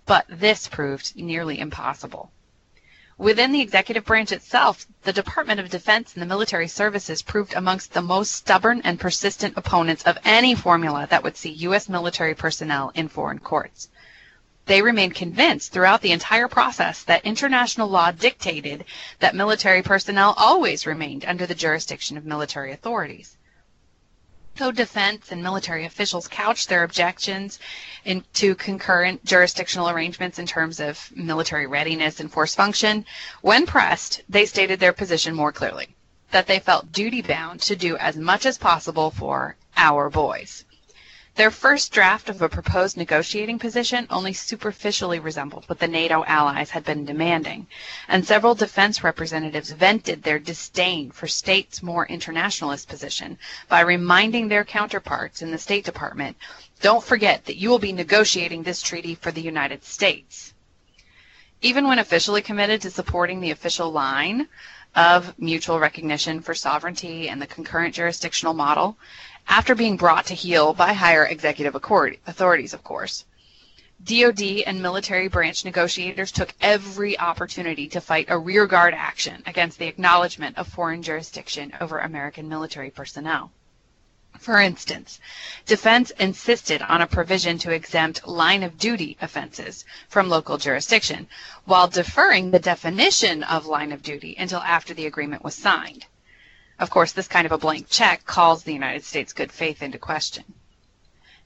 but 0.06 0.26
this 0.30 0.70
proved 0.70 1.14
nearly 1.18 1.60
impossible. 1.60 2.32
Within 3.18 3.52
the 3.52 3.62
executive 3.62 4.06
branch 4.06 4.32
itself, 4.32 4.88
the 5.04 5.14
Department 5.14 5.60
of 5.60 5.70
Defense 5.70 6.14
and 6.14 6.22
the 6.22 6.26
military 6.26 6.68
services 6.68 7.22
proved 7.22 7.54
amongst 7.54 7.94
the 7.94 8.02
most 8.02 8.32
stubborn 8.32 8.82
and 8.84 9.00
persistent 9.00 9.58
opponents 9.58 10.04
of 10.04 10.18
any 10.24 10.56
formula 10.56 11.06
that 11.10 11.24
would 11.24 11.36
see 11.36 11.52
U.S. 11.52 11.90
military 11.90 12.34
personnel 12.34 12.92
in 12.96 13.10
foreign 13.10 13.40
courts. 13.40 13.90
They 14.66 14.82
remained 14.82 15.16
convinced 15.16 15.72
throughout 15.74 16.02
the 16.02 16.12
entire 16.12 16.48
process 16.48 17.04
that 17.04 17.26
international 17.26 17.90
law 17.90 18.12
dictated 18.12 18.86
that 19.20 19.36
military 19.36 19.82
personnel 19.82 20.34
always 20.38 20.86
remained 20.86 21.26
under 21.26 21.46
the 21.46 21.56
jurisdiction 21.56 22.18
of 22.18 22.26
military 22.26 22.72
authorities. 22.72 23.38
Though 24.56 24.72
defense 24.72 25.32
and 25.32 25.42
military 25.42 25.84
officials 25.86 26.28
couched 26.28 26.70
their 26.70 26.84
objections 26.84 27.60
into 28.06 28.54
concurrent 28.56 29.26
jurisdictional 29.26 29.90
arrangements 29.90 30.40
in 30.40 30.46
terms 30.46 30.80
of 30.80 31.12
military 31.16 31.66
readiness 31.66 32.20
and 32.20 32.32
force 32.32 32.56
function, 32.56 33.06
when 33.42 33.66
pressed, 33.66 34.22
they 34.30 34.46
stated 34.46 34.80
their 34.80 34.94
position 34.94 35.34
more 35.34 35.52
clearly 35.52 35.96
that 36.32 36.48
they 36.48 36.60
felt 36.60 36.92
duty 36.92 37.22
bound 37.22 37.62
to 37.62 37.76
do 37.76 37.98
as 37.98 38.16
much 38.16 38.46
as 38.46 38.58
possible 38.58 39.12
for 39.12 39.56
our 39.76 40.10
boys. 40.10 40.66
Their 41.36 41.50
first 41.50 41.92
draft 41.92 42.30
of 42.30 42.44
a 42.44 42.48
proposed 42.48 42.96
negotiating 42.96 43.58
position 43.58 44.06
only 44.12 44.34
superficially 44.34 45.18
resembled 45.18 45.68
what 45.68 45.80
the 45.80 45.88
NATO 45.88 46.24
allies 46.26 46.70
had 46.70 46.84
been 46.84 47.06
demanding, 47.06 47.66
and 48.08 48.24
several 48.24 48.54
defense 48.54 49.04
representatives 49.04 49.72
vented 49.72 50.22
their 50.22 50.38
disdain 50.38 51.10
for 51.10 51.26
states' 51.26 51.82
more 51.82 52.06
internationalist 52.06 52.88
position 52.88 53.40
by 53.68 53.82
reminding 53.82 54.48
their 54.48 54.64
counterparts 54.64 55.42
in 55.42 55.50
the 55.50 55.58
State 55.58 55.86
Department, 55.86 56.38
don't 56.82 57.04
forget 57.04 57.46
that 57.46 57.58
you 57.58 57.70
will 57.70 57.80
be 57.80 57.94
negotiating 57.94 58.62
this 58.62 58.84
treaty 58.84 59.16
for 59.16 59.32
the 59.32 59.42
United 59.42 59.84
States. 59.84 60.54
Even 61.64 61.88
when 61.88 61.98
officially 61.98 62.44
committed 62.44 62.80
to 62.82 62.92
supporting 62.92 63.42
the 63.42 63.52
official 63.52 63.92
line 63.92 64.48
of 64.96 65.34
mutual 65.40 65.80
recognition 65.80 66.42
for 66.42 66.54
sovereignty 66.54 67.28
and 67.28 67.42
the 67.42 67.48
concurrent 67.48 67.96
jurisdictional 67.96 68.54
model, 68.54 68.98
after 69.48 69.76
being 69.76 69.98
brought 69.98 70.26
to 70.28 70.34
heel 70.34 70.74
by 70.74 70.94
higher 70.94 71.26
executive 71.26 71.76
authorities, 71.76 72.74
of 72.74 72.84
course. 72.84 73.26
DoD 74.04 74.64
and 74.66 74.82
military 74.82 75.30
branch 75.30 75.64
negotiators 75.64 76.32
took 76.32 76.54
every 76.60 77.18
opportunity 77.18 77.88
to 77.88 78.02
fight 78.02 78.26
a 78.28 78.38
rearguard 78.38 78.94
action 78.94 79.42
against 79.46 79.80
the 79.80 79.88
acknowledgement 79.88 80.58
of 80.58 80.68
foreign 80.68 81.02
jurisdiction 81.02 81.74
over 81.80 82.00
American 82.00 82.50
military 82.50 82.90
personnel. 82.90 83.52
For 84.40 84.60
instance, 84.60 85.20
defense 85.66 86.10
insisted 86.20 86.82
on 86.82 87.02
a 87.02 87.08
provision 87.08 87.60
to 87.60 87.72
exempt 87.72 88.28
line 88.28 88.64
of 88.64 88.78
duty 88.78 89.16
offenses 89.22 89.86
from 90.10 90.28
local 90.28 90.58
jurisdiction, 90.58 91.28
while 91.66 91.88
deferring 91.88 92.52
the 92.52 92.60
definition 92.60 93.44
of 93.44 93.68
line 93.68 93.92
of 93.92 94.02
duty 94.02 94.36
until 94.38 94.60
after 94.60 94.94
the 94.94 95.06
agreement 95.06 95.44
was 95.44 95.56
signed. 95.56 96.08
Of 96.80 96.90
course, 96.90 97.12
this 97.12 97.28
kind 97.28 97.46
of 97.46 97.52
a 97.52 97.58
blank 97.58 97.88
check 97.90 98.26
calls 98.26 98.64
the 98.64 98.74
United 98.74 99.04
States' 99.06 99.34
good 99.34 99.52
faith 99.52 99.82
into 99.84 99.98
question. 100.00 100.44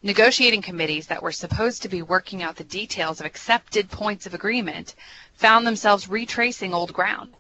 Negotiating 0.02 0.62
committees 0.62 1.08
that 1.08 1.22
were 1.22 1.32
supposed 1.32 1.82
to 1.82 1.90
be 1.90 2.02
working 2.02 2.42
out 2.42 2.56
the 2.56 2.64
details 2.64 3.20
of 3.20 3.26
accepted 3.26 3.92
points 3.92 4.26
of 4.26 4.34
agreement 4.34 4.96
found 5.34 5.68
themselves 5.68 6.08
retracing 6.08 6.74
old 6.74 6.94
ground. 6.94 7.34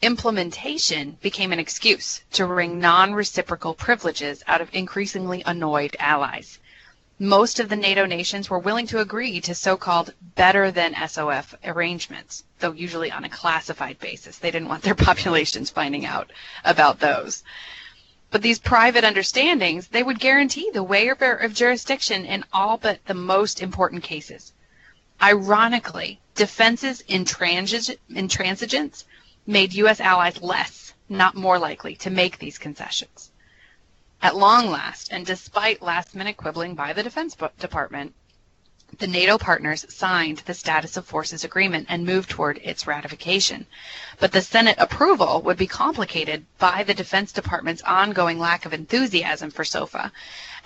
Implementation 0.00 1.18
became 1.20 1.52
an 1.52 1.58
excuse 1.58 2.22
to 2.32 2.46
wring 2.46 2.78
non 2.78 3.14
reciprocal 3.14 3.74
privileges 3.74 4.42
out 4.46 4.60
of 4.60 4.72
increasingly 4.72 5.42
annoyed 5.44 5.96
allies 5.98 6.58
most 7.20 7.58
of 7.58 7.68
the 7.68 7.74
NATO 7.76 8.06
nations 8.06 8.48
were 8.48 8.60
willing 8.60 8.86
to 8.86 9.00
agree 9.00 9.40
to 9.40 9.54
so-called 9.54 10.14
better 10.36 10.70
than 10.70 10.94
SOF 11.08 11.52
arrangements, 11.64 12.44
though 12.58 12.72
usually 12.72 13.10
on 13.10 13.24
a 13.24 13.28
classified 13.28 13.98
basis. 13.98 14.38
They 14.38 14.50
didn't 14.50 14.68
want 14.68 14.82
their 14.82 14.94
populations 15.08 15.70
finding 15.70 16.04
out 16.04 16.30
about 16.64 17.00
those. 17.00 17.42
But 18.30 18.42
these 18.42 18.58
private 18.58 19.04
understandings, 19.04 19.88
they 19.88 20.02
would 20.02 20.20
guarantee 20.20 20.70
the 20.70 20.82
waiver 20.82 21.32
of 21.32 21.54
jurisdiction 21.54 22.26
in 22.26 22.44
all 22.52 22.76
but 22.76 23.04
the 23.06 23.14
most 23.14 23.62
important 23.62 24.02
cases. 24.02 24.52
Ironically, 25.22 26.20
defenses 26.34 27.02
intransigence 27.08 29.04
made 29.46 29.72
U.S. 29.74 30.00
allies 30.00 30.42
less, 30.42 30.92
not 31.08 31.34
more 31.34 31.58
likely 31.58 31.96
to 31.96 32.10
make 32.10 32.38
these 32.38 32.58
concessions. 32.58 33.30
At 34.20 34.36
long 34.36 34.70
last, 34.70 35.10
and 35.10 35.24
despite 35.24 35.80
last 35.80 36.14
minute 36.14 36.36
quibbling 36.36 36.74
by 36.74 36.92
the 36.92 37.02
Defense 37.02 37.34
Department, 37.58 38.14
the 38.98 39.06
NATO 39.06 39.38
partners 39.38 39.84
signed 39.88 40.38
the 40.38 40.54
Status 40.54 40.96
of 40.96 41.06
Forces 41.06 41.44
Agreement 41.44 41.86
and 41.88 42.06
moved 42.06 42.30
toward 42.30 42.58
its 42.64 42.86
ratification. 42.86 43.66
But 44.18 44.32
the 44.32 44.40
Senate 44.40 44.76
approval 44.78 45.42
would 45.42 45.56
be 45.56 45.66
complicated 45.66 46.46
by 46.58 46.82
the 46.82 46.94
Defense 46.94 47.30
Department's 47.30 47.82
ongoing 47.82 48.38
lack 48.38 48.64
of 48.64 48.72
enthusiasm 48.72 49.50
for 49.50 49.64
SOFA 49.64 50.10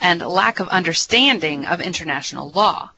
and 0.00 0.22
lack 0.22 0.60
of 0.60 0.68
understanding 0.68 1.66
of 1.66 1.80
international 1.80 2.50
law. 2.52 2.90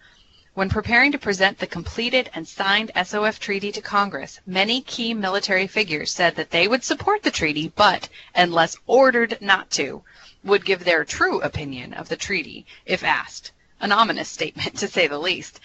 When 0.54 0.68
preparing 0.68 1.10
to 1.10 1.18
present 1.18 1.58
the 1.58 1.66
completed 1.66 2.30
and 2.32 2.46
signed 2.46 2.92
SOF 2.94 3.40
treaty 3.40 3.72
to 3.72 3.80
Congress, 3.80 4.38
many 4.46 4.82
key 4.82 5.14
military 5.14 5.66
figures 5.66 6.12
said 6.12 6.36
that 6.36 6.50
they 6.50 6.68
would 6.68 6.84
support 6.84 7.24
the 7.24 7.32
treaty, 7.32 7.72
but, 7.74 8.08
unless 8.36 8.76
ordered 8.86 9.38
not 9.40 9.70
to, 9.72 10.04
would 10.44 10.64
give 10.64 10.84
their 10.84 11.04
true 11.04 11.40
opinion 11.40 11.92
of 11.94 12.08
the 12.08 12.16
treaty 12.16 12.66
if 12.86 13.02
asked. 13.02 13.50
An 13.84 13.92
ominous 13.92 14.30
statement, 14.30 14.78
to 14.78 14.88
say 14.88 15.08
the 15.08 15.18
least. 15.18 15.60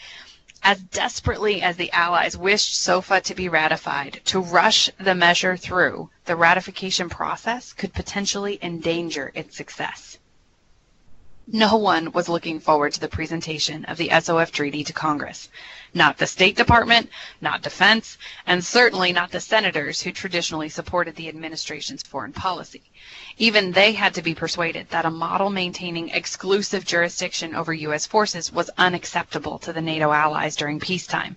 As 0.61 0.81
desperately 0.81 1.61
as 1.61 1.77
the 1.77 1.89
Allies 1.93 2.35
wished 2.35 2.75
SOFA 2.75 3.21
to 3.21 3.33
be 3.33 3.47
ratified, 3.47 4.19
to 4.25 4.41
rush 4.41 4.89
the 4.99 5.15
measure 5.15 5.55
through 5.55 6.09
the 6.25 6.35
ratification 6.35 7.07
process 7.09 7.71
could 7.71 7.93
potentially 7.93 8.59
endanger 8.61 9.31
its 9.35 9.55
success. 9.55 10.17
No 11.51 11.77
one 11.77 12.11
was 12.11 12.29
looking 12.29 12.59
forward 12.59 12.93
to 12.93 12.99
the 12.99 13.07
presentation 13.07 13.83
of 13.85 13.97
the 13.97 14.11
SOF 14.21 14.51
treaty 14.51 14.83
to 14.83 14.93
Congress. 14.93 15.49
Not 15.95 16.19
the 16.19 16.27
State 16.27 16.55
Department, 16.55 17.09
not 17.41 17.63
defense, 17.63 18.19
and 18.45 18.63
certainly 18.63 19.11
not 19.11 19.31
the 19.31 19.39
senators 19.39 19.99
who 19.99 20.11
traditionally 20.11 20.69
supported 20.69 21.15
the 21.15 21.27
administration's 21.27 22.03
foreign 22.03 22.33
policy. 22.33 22.83
Even 23.39 23.71
they 23.71 23.93
had 23.93 24.13
to 24.13 24.21
be 24.21 24.35
persuaded 24.35 24.91
that 24.91 25.05
a 25.05 25.09
model 25.09 25.49
maintaining 25.49 26.09
exclusive 26.09 26.85
jurisdiction 26.85 27.55
over 27.55 27.73
U.S. 27.73 28.05
forces 28.05 28.51
was 28.51 28.69
unacceptable 28.77 29.57
to 29.57 29.73
the 29.73 29.81
NATO 29.81 30.11
allies 30.11 30.55
during 30.55 30.79
peacetime, 30.79 31.35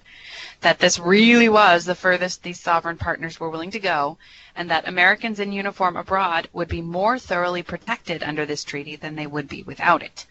that 0.63 0.79
this 0.79 0.99
really 0.99 1.49
was 1.49 1.85
the 1.85 1.95
furthest 1.95 2.43
these 2.43 2.61
sovereign 2.61 2.97
partners 2.97 3.39
were 3.39 3.51
willing 3.51 3.71
to 3.73 3.81
go, 3.81 4.17
and 4.57 4.71
that 4.71 4.89
Americans 4.89 5.41
in 5.41 5.53
uniform 5.53 5.97
abroad 5.97 6.49
would 6.53 6.69
be 6.69 6.81
more 6.81 7.19
thoroughly 7.19 7.63
protected 7.63 8.23
under 8.23 8.47
this 8.47 8.65
treaty 8.65 8.97
than 8.97 9.15
they 9.15 9.27
would 9.27 9.49
be 9.49 9.63
without 9.63 10.03
it. 10.03 10.27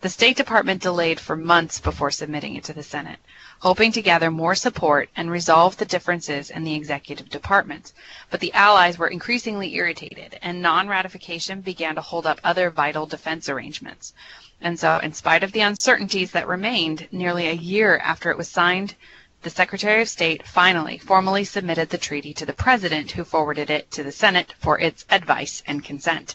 The 0.00 0.08
State 0.08 0.36
Department 0.36 0.80
delayed 0.80 1.18
for 1.18 1.34
months 1.34 1.80
before 1.80 2.12
submitting 2.12 2.54
it 2.54 2.62
to 2.64 2.72
the 2.72 2.84
Senate, 2.84 3.18
hoping 3.58 3.90
to 3.90 4.00
gather 4.00 4.30
more 4.30 4.54
support 4.54 5.08
and 5.16 5.28
resolve 5.28 5.76
the 5.76 5.84
differences 5.84 6.50
in 6.50 6.62
the 6.62 6.76
executive 6.76 7.28
department. 7.28 7.92
But 8.30 8.38
the 8.38 8.52
Allies 8.52 8.96
were 8.96 9.08
increasingly 9.08 9.74
irritated, 9.74 10.38
and 10.40 10.62
non-ratification 10.62 11.62
began 11.62 11.96
to 11.96 12.00
hold 12.00 12.26
up 12.26 12.40
other 12.44 12.70
vital 12.70 13.06
defense 13.06 13.48
arrangements. 13.48 14.14
And 14.60 14.78
so, 14.78 14.98
in 14.98 15.12
spite 15.14 15.42
of 15.42 15.50
the 15.50 15.62
uncertainties 15.62 16.30
that 16.30 16.46
remained, 16.46 17.08
nearly 17.10 17.48
a 17.48 17.52
year 17.52 17.98
after 17.98 18.30
it 18.30 18.38
was 18.38 18.48
signed, 18.48 18.94
the 19.42 19.50
Secretary 19.50 20.02
of 20.02 20.08
State 20.08 20.46
finally 20.46 20.98
formally 20.98 21.44
submitted 21.44 21.90
the 21.90 21.98
treaty 21.98 22.34
to 22.34 22.44
the 22.44 22.52
President, 22.52 23.12
who 23.12 23.22
forwarded 23.22 23.70
it 23.70 23.90
to 23.92 24.02
the 24.02 24.10
Senate 24.10 24.54
for 24.58 24.80
its 24.80 25.04
advice 25.10 25.62
and 25.66 25.84
consent. 25.84 26.34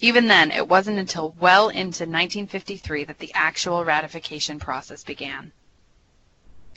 Even 0.00 0.28
then, 0.28 0.52
it 0.52 0.68
wasn't 0.68 0.98
until 0.98 1.34
well 1.40 1.68
into 1.68 2.04
1953 2.04 3.02
that 3.04 3.18
the 3.18 3.32
actual 3.34 3.84
ratification 3.84 4.60
process 4.60 5.02
began. 5.02 5.50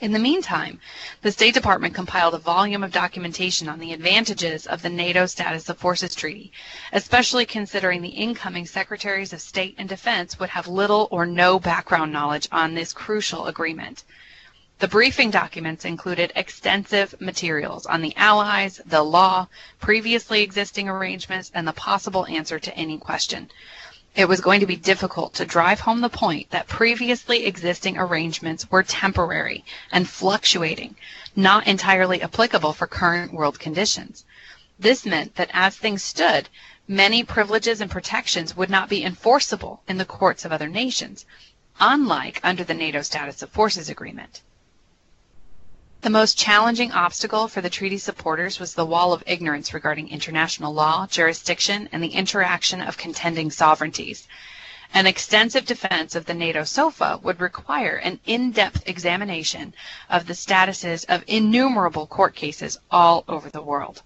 In 0.00 0.10
the 0.10 0.18
meantime, 0.18 0.80
the 1.20 1.30
State 1.30 1.54
Department 1.54 1.94
compiled 1.94 2.34
a 2.34 2.38
volume 2.38 2.82
of 2.82 2.90
documentation 2.90 3.68
on 3.68 3.78
the 3.78 3.92
advantages 3.92 4.66
of 4.66 4.82
the 4.82 4.88
NATO 4.88 5.26
Status 5.26 5.68
of 5.68 5.78
Forces 5.78 6.16
Treaty, 6.16 6.50
especially 6.92 7.46
considering 7.46 8.02
the 8.02 8.08
incoming 8.08 8.66
Secretaries 8.66 9.32
of 9.32 9.40
State 9.40 9.76
and 9.78 9.88
Defense 9.88 10.40
would 10.40 10.50
have 10.50 10.66
little 10.66 11.06
or 11.12 11.24
no 11.24 11.60
background 11.60 12.12
knowledge 12.12 12.48
on 12.50 12.74
this 12.74 12.92
crucial 12.92 13.46
agreement. 13.46 14.02
The 14.82 14.88
briefing 14.88 15.30
documents 15.30 15.84
included 15.84 16.32
extensive 16.34 17.14
materials 17.20 17.86
on 17.86 18.02
the 18.02 18.16
Allies, 18.16 18.80
the 18.84 19.04
law, 19.04 19.46
previously 19.78 20.42
existing 20.42 20.88
arrangements, 20.88 21.52
and 21.54 21.68
the 21.68 21.72
possible 21.72 22.26
answer 22.26 22.58
to 22.58 22.76
any 22.76 22.98
question. 22.98 23.52
It 24.16 24.28
was 24.28 24.40
going 24.40 24.58
to 24.58 24.66
be 24.66 24.74
difficult 24.74 25.34
to 25.34 25.44
drive 25.44 25.78
home 25.78 26.00
the 26.00 26.08
point 26.08 26.50
that 26.50 26.66
previously 26.66 27.46
existing 27.46 27.96
arrangements 27.96 28.68
were 28.72 28.82
temporary 28.82 29.64
and 29.92 30.08
fluctuating, 30.08 30.96
not 31.36 31.68
entirely 31.68 32.20
applicable 32.20 32.72
for 32.72 32.88
current 32.88 33.32
world 33.32 33.60
conditions. 33.60 34.24
This 34.80 35.06
meant 35.06 35.36
that 35.36 35.50
as 35.52 35.76
things 35.76 36.02
stood, 36.02 36.48
many 36.88 37.22
privileges 37.22 37.80
and 37.80 37.88
protections 37.88 38.56
would 38.56 38.68
not 38.68 38.88
be 38.88 39.04
enforceable 39.04 39.80
in 39.86 39.98
the 39.98 40.04
courts 40.04 40.44
of 40.44 40.50
other 40.50 40.68
nations, 40.68 41.24
unlike 41.78 42.40
under 42.42 42.64
the 42.64 42.74
NATO 42.74 43.02
Status 43.02 43.42
of 43.42 43.50
Forces 43.50 43.88
Agreement. 43.88 44.40
The 46.02 46.10
most 46.10 46.36
challenging 46.36 46.90
obstacle 46.90 47.46
for 47.46 47.60
the 47.60 47.70
treaty 47.70 47.96
supporters 47.96 48.58
was 48.58 48.74
the 48.74 48.84
wall 48.84 49.12
of 49.12 49.22
ignorance 49.24 49.72
regarding 49.72 50.08
international 50.08 50.74
law, 50.74 51.06
jurisdiction, 51.06 51.88
and 51.92 52.02
the 52.02 52.08
interaction 52.08 52.82
of 52.82 52.96
contending 52.96 53.52
sovereignties. 53.52 54.26
An 54.92 55.06
extensive 55.06 55.64
defense 55.64 56.16
of 56.16 56.26
the 56.26 56.34
NATO 56.34 56.64
SOFA 56.64 57.20
would 57.22 57.40
require 57.40 57.94
an 57.94 58.18
in-depth 58.26 58.82
examination 58.88 59.74
of 60.10 60.26
the 60.26 60.32
statuses 60.32 61.04
of 61.04 61.22
innumerable 61.28 62.08
court 62.08 62.34
cases 62.34 62.80
all 62.90 63.22
over 63.28 63.48
the 63.48 63.62
world. 63.62 64.02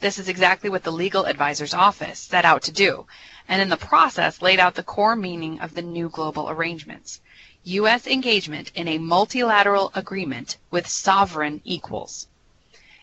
This 0.00 0.18
is 0.18 0.28
exactly 0.28 0.68
what 0.68 0.84
the 0.84 0.92
Legal 0.92 1.24
Advisor's 1.24 1.72
Office 1.72 2.18
set 2.18 2.44
out 2.44 2.60
to 2.64 2.70
do, 2.70 3.06
and 3.48 3.62
in 3.62 3.70
the 3.70 3.78
process 3.78 4.42
laid 4.42 4.60
out 4.60 4.74
the 4.74 4.82
core 4.82 5.16
meaning 5.16 5.58
of 5.60 5.74
the 5.74 5.80
new 5.80 6.10
global 6.10 6.50
arrangements. 6.50 7.22
U.S. 7.64 8.06
engagement 8.06 8.70
in 8.74 8.88
a 8.88 8.98
multilateral 8.98 9.90
agreement 9.94 10.58
with 10.70 10.86
sovereign 10.86 11.62
equals. 11.64 12.28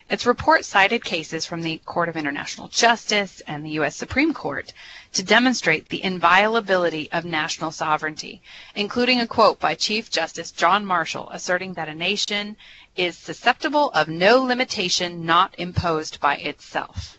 Its 0.08 0.26
report 0.26 0.64
cited 0.64 1.02
cases 1.04 1.46
from 1.46 1.62
the 1.62 1.78
Court 1.84 2.08
of 2.08 2.16
International 2.16 2.68
Justice 2.68 3.40
and 3.46 3.64
the 3.64 3.70
U.S. 3.70 3.96
Supreme 3.96 4.32
Court 4.32 4.72
to 5.14 5.22
demonstrate 5.22 5.88
the 5.88 6.04
inviolability 6.04 7.10
of 7.10 7.24
national 7.24 7.70
sovereignty, 7.70 8.42
including 8.74 9.20
a 9.20 9.26
quote 9.26 9.58
by 9.58 9.74
Chief 9.74 10.10
Justice 10.10 10.50
John 10.50 10.84
Marshall 10.84 11.30
asserting 11.30 11.74
that 11.74 11.88
a 11.88 11.94
nation 11.94 12.56
is 12.94 13.16
susceptible 13.16 13.90
of 13.92 14.06
no 14.06 14.42
limitation 14.42 15.24
not 15.24 15.54
imposed 15.58 16.20
by 16.20 16.36
itself. 16.36 17.18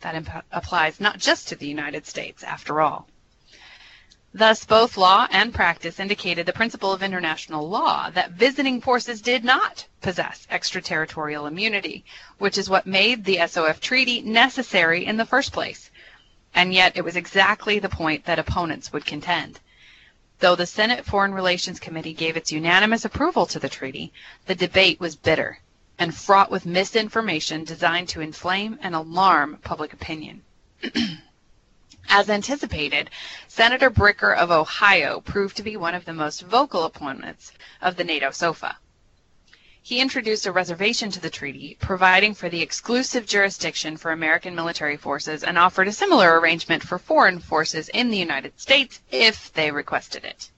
That 0.00 0.14
imp- 0.14 0.44
applies 0.52 1.00
not 1.00 1.18
just 1.18 1.48
to 1.48 1.56
the 1.56 1.66
United 1.66 2.06
States, 2.06 2.42
after 2.44 2.80
all. 2.80 3.08
Thus, 4.38 4.64
both 4.64 4.96
law 4.96 5.26
and 5.32 5.52
practice 5.52 5.98
indicated 5.98 6.46
the 6.46 6.52
principle 6.52 6.92
of 6.92 7.02
international 7.02 7.68
law 7.68 8.08
that 8.10 8.30
visiting 8.30 8.80
forces 8.80 9.20
did 9.20 9.42
not 9.42 9.84
possess 10.00 10.46
extraterritorial 10.48 11.46
immunity, 11.46 12.04
which 12.38 12.56
is 12.56 12.70
what 12.70 12.86
made 12.86 13.24
the 13.24 13.44
SOF 13.44 13.80
Treaty 13.80 14.22
necessary 14.22 15.04
in 15.04 15.16
the 15.16 15.26
first 15.26 15.50
place. 15.50 15.90
And 16.54 16.72
yet, 16.72 16.96
it 16.96 17.02
was 17.02 17.16
exactly 17.16 17.80
the 17.80 17.88
point 17.88 18.26
that 18.26 18.38
opponents 18.38 18.92
would 18.92 19.04
contend. 19.04 19.58
Though 20.38 20.54
the 20.54 20.66
Senate 20.66 21.04
Foreign 21.04 21.34
Relations 21.34 21.80
Committee 21.80 22.14
gave 22.14 22.36
its 22.36 22.52
unanimous 22.52 23.04
approval 23.04 23.44
to 23.46 23.58
the 23.58 23.68
treaty, 23.68 24.12
the 24.46 24.54
debate 24.54 25.00
was 25.00 25.16
bitter 25.16 25.58
and 25.98 26.14
fraught 26.14 26.48
with 26.48 26.64
misinformation 26.64 27.64
designed 27.64 28.08
to 28.10 28.20
inflame 28.20 28.78
and 28.82 28.94
alarm 28.94 29.58
public 29.64 29.92
opinion. 29.92 30.42
As 32.10 32.30
anticipated, 32.30 33.10
Senator 33.48 33.90
Bricker 33.90 34.34
of 34.34 34.50
Ohio 34.50 35.20
proved 35.20 35.58
to 35.58 35.62
be 35.62 35.76
one 35.76 35.94
of 35.94 36.06
the 36.06 36.14
most 36.14 36.40
vocal 36.40 36.84
opponents 36.84 37.52
of 37.82 37.96
the 37.96 38.02
NATO 38.04 38.30
SOFA. 38.30 38.78
He 39.82 40.00
introduced 40.00 40.46
a 40.46 40.52
reservation 40.52 41.10
to 41.10 41.20
the 41.20 41.28
treaty, 41.28 41.76
providing 41.78 42.34
for 42.34 42.48
the 42.48 42.62
exclusive 42.62 43.26
jurisdiction 43.26 43.98
for 43.98 44.10
American 44.10 44.54
military 44.54 44.96
forces 44.96 45.44
and 45.44 45.58
offered 45.58 45.86
a 45.86 45.92
similar 45.92 46.40
arrangement 46.40 46.82
for 46.82 46.98
foreign 46.98 47.40
forces 47.40 47.90
in 47.90 48.10
the 48.10 48.16
United 48.16 48.58
States 48.58 49.02
if 49.10 49.52
they 49.52 49.70
requested 49.70 50.24
it. 50.24 50.50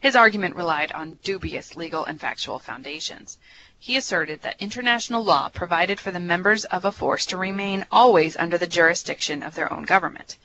His 0.00 0.16
argument 0.16 0.56
relied 0.56 0.90
on 0.90 1.20
dubious 1.22 1.76
legal 1.76 2.04
and 2.04 2.20
factual 2.20 2.58
foundations. 2.58 3.38
He 3.78 3.96
asserted 3.96 4.42
that 4.42 4.60
international 4.60 5.22
law 5.22 5.50
provided 5.50 6.00
for 6.00 6.10
the 6.10 6.18
members 6.18 6.64
of 6.64 6.84
a 6.84 6.90
force 6.90 7.26
to 7.26 7.36
remain 7.36 7.86
always 7.92 8.36
under 8.36 8.58
the 8.58 8.66
jurisdiction 8.66 9.44
of 9.44 9.54
their 9.54 9.72
own 9.72 9.84
government. 9.84 10.36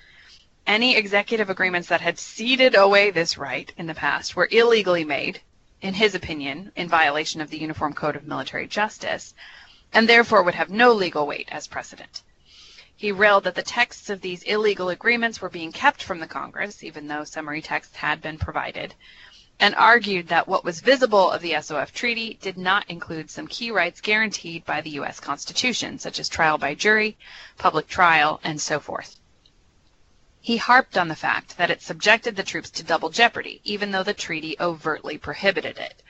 Any 0.69 0.95
executive 0.97 1.49
agreements 1.49 1.87
that 1.87 2.01
had 2.01 2.19
ceded 2.19 2.75
away 2.75 3.09
this 3.09 3.39
right 3.39 3.73
in 3.75 3.87
the 3.87 3.95
past 3.95 4.35
were 4.35 4.47
illegally 4.51 5.03
made, 5.03 5.41
in 5.81 5.95
his 5.95 6.13
opinion, 6.13 6.71
in 6.75 6.87
violation 6.87 7.41
of 7.41 7.49
the 7.49 7.57
Uniform 7.57 7.93
Code 7.93 8.15
of 8.15 8.27
Military 8.27 8.67
Justice, 8.67 9.33
and 9.91 10.07
therefore 10.07 10.43
would 10.43 10.53
have 10.53 10.69
no 10.69 10.93
legal 10.93 11.25
weight 11.25 11.49
as 11.51 11.65
precedent. 11.65 12.21
He 12.95 13.11
railed 13.11 13.45
that 13.45 13.55
the 13.55 13.63
texts 13.63 14.11
of 14.11 14.21
these 14.21 14.43
illegal 14.43 14.89
agreements 14.89 15.41
were 15.41 15.49
being 15.49 15.71
kept 15.71 16.03
from 16.03 16.19
the 16.19 16.27
Congress, 16.27 16.83
even 16.83 17.07
though 17.07 17.23
summary 17.23 17.63
texts 17.63 17.95
had 17.95 18.21
been 18.21 18.37
provided, 18.37 18.93
and 19.59 19.73
argued 19.73 20.27
that 20.27 20.47
what 20.47 20.63
was 20.63 20.81
visible 20.81 21.31
of 21.31 21.41
the 21.41 21.59
SOF 21.59 21.91
Treaty 21.91 22.37
did 22.43 22.59
not 22.59 22.87
include 22.87 23.31
some 23.31 23.47
key 23.47 23.71
rights 23.71 24.01
guaranteed 24.01 24.65
by 24.65 24.81
the 24.81 24.91
U.S. 24.91 25.19
Constitution, 25.19 25.97
such 25.97 26.19
as 26.19 26.29
trial 26.29 26.59
by 26.59 26.75
jury, 26.75 27.17
public 27.57 27.87
trial, 27.87 28.39
and 28.43 28.61
so 28.61 28.79
forth. 28.79 29.18
He 30.41 30.57
harped 30.57 30.97
on 30.97 31.09
the 31.09 31.15
fact 31.15 31.57
that 31.57 31.69
it 31.69 31.81
subjected 31.81 32.35
the 32.35 32.43
troops 32.43 32.69
to 32.71 32.83
double 32.83 33.09
jeopardy, 33.09 33.59
even 33.65 33.91
though 33.91 34.03
the 34.03 34.13
treaty 34.13 34.55
overtly 34.59 35.17
prohibited 35.17 35.77
it. 35.77 36.01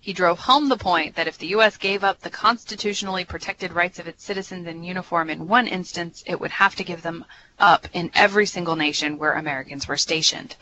He 0.00 0.12
drove 0.12 0.38
home 0.38 0.68
the 0.68 0.76
point 0.76 1.16
that 1.16 1.26
if 1.26 1.38
the 1.38 1.48
U.S. 1.48 1.76
gave 1.76 2.04
up 2.04 2.20
the 2.20 2.30
constitutionally 2.30 3.24
protected 3.24 3.72
rights 3.72 3.98
of 3.98 4.06
its 4.06 4.22
citizens 4.22 4.68
in 4.68 4.84
uniform 4.84 5.28
in 5.28 5.48
one 5.48 5.66
instance, 5.66 6.22
it 6.26 6.38
would 6.38 6.50
have 6.50 6.76
to 6.76 6.84
give 6.84 7.02
them 7.02 7.24
up 7.58 7.88
in 7.92 8.10
every 8.14 8.46
single 8.46 8.76
nation 8.76 9.18
where 9.18 9.32
Americans 9.32 9.88
were 9.88 9.96
stationed. 9.96 10.56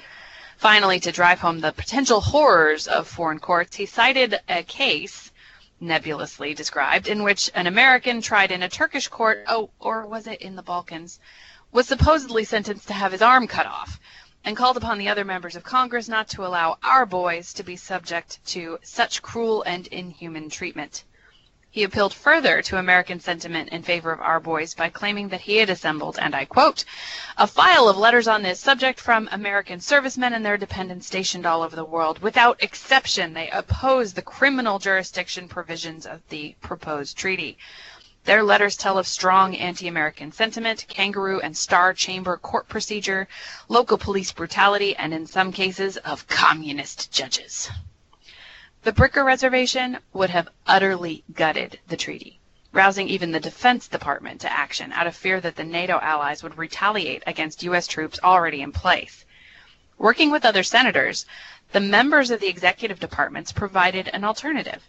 Finally, 0.56 1.00
to 1.00 1.10
drive 1.10 1.40
home 1.40 1.60
the 1.60 1.72
potential 1.72 2.20
horrors 2.20 2.86
of 2.86 3.08
foreign 3.08 3.40
courts, 3.40 3.76
he 3.76 3.84
cited 3.84 4.40
a 4.48 4.62
case 4.62 5.32
nebulously 5.80 6.54
described 6.54 7.08
in 7.08 7.24
which 7.24 7.50
an 7.54 7.66
American 7.66 8.22
tried 8.22 8.52
in 8.52 8.62
a 8.62 8.68
Turkish 8.68 9.08
court, 9.08 9.44
oh, 9.48 9.68
or 9.80 10.06
was 10.06 10.28
it 10.28 10.40
in 10.40 10.54
the 10.54 10.62
Balkans, 10.62 11.18
was 11.72 11.88
supposedly 11.88 12.44
sentenced 12.44 12.86
to 12.86 12.92
have 12.92 13.12
his 13.12 13.22
arm 13.22 13.46
cut 13.46 13.66
off 13.66 13.98
and 14.44 14.56
called 14.56 14.76
upon 14.76 14.98
the 14.98 15.08
other 15.08 15.24
members 15.24 15.56
of 15.56 15.64
Congress 15.64 16.08
not 16.08 16.28
to 16.28 16.44
allow 16.44 16.76
our 16.82 17.06
boys 17.06 17.54
to 17.54 17.62
be 17.62 17.76
subject 17.76 18.44
to 18.44 18.78
such 18.82 19.22
cruel 19.22 19.62
and 19.62 19.86
inhuman 19.86 20.50
treatment. 20.50 21.04
He 21.70 21.84
appealed 21.84 22.12
further 22.12 22.60
to 22.60 22.76
American 22.76 23.18
sentiment 23.18 23.70
in 23.70 23.82
favor 23.82 24.12
of 24.12 24.20
our 24.20 24.40
boys 24.40 24.74
by 24.74 24.90
claiming 24.90 25.30
that 25.30 25.40
he 25.40 25.56
had 25.56 25.70
assembled, 25.70 26.18
and 26.20 26.34
I 26.34 26.44
quote, 26.44 26.84
a 27.38 27.46
file 27.46 27.88
of 27.88 27.96
letters 27.96 28.28
on 28.28 28.42
this 28.42 28.60
subject 28.60 29.00
from 29.00 29.26
American 29.32 29.80
servicemen 29.80 30.34
and 30.34 30.44
their 30.44 30.58
dependents 30.58 31.06
stationed 31.06 31.46
all 31.46 31.62
over 31.62 31.74
the 31.74 31.82
world. 31.82 32.18
Without 32.18 32.62
exception, 32.62 33.32
they 33.32 33.48
oppose 33.48 34.12
the 34.12 34.20
criminal 34.20 34.78
jurisdiction 34.78 35.48
provisions 35.48 36.04
of 36.04 36.20
the 36.28 36.54
proposed 36.60 37.16
treaty. 37.16 37.56
Their 38.24 38.44
letters 38.44 38.76
tell 38.76 38.98
of 38.98 39.08
strong 39.08 39.56
anti-American 39.56 40.30
sentiment, 40.30 40.86
kangaroo 40.88 41.40
and 41.40 41.56
star 41.56 41.92
chamber 41.92 42.36
court 42.36 42.68
procedure, 42.68 43.26
local 43.68 43.98
police 43.98 44.30
brutality, 44.30 44.94
and 44.94 45.12
in 45.12 45.26
some 45.26 45.50
cases 45.50 45.96
of 45.96 46.28
communist 46.28 47.10
judges. 47.10 47.68
The 48.82 48.92
Bricker 48.92 49.24
Reservation 49.24 49.98
would 50.12 50.30
have 50.30 50.48
utterly 50.68 51.24
gutted 51.32 51.80
the 51.88 51.96
treaty, 51.96 52.38
rousing 52.70 53.08
even 53.08 53.32
the 53.32 53.40
Defense 53.40 53.88
Department 53.88 54.40
to 54.42 54.52
action 54.52 54.92
out 54.92 55.08
of 55.08 55.16
fear 55.16 55.40
that 55.40 55.56
the 55.56 55.64
NATO 55.64 55.98
allies 55.98 56.44
would 56.44 56.56
retaliate 56.56 57.24
against 57.26 57.64
U.S. 57.64 57.88
troops 57.88 58.20
already 58.22 58.62
in 58.62 58.70
place. 58.70 59.24
Working 59.98 60.30
with 60.30 60.44
other 60.44 60.62
senators, 60.62 61.26
the 61.72 61.80
members 61.80 62.30
of 62.30 62.38
the 62.38 62.48
executive 62.48 63.00
departments 63.00 63.50
provided 63.50 64.06
an 64.12 64.22
alternative 64.22 64.88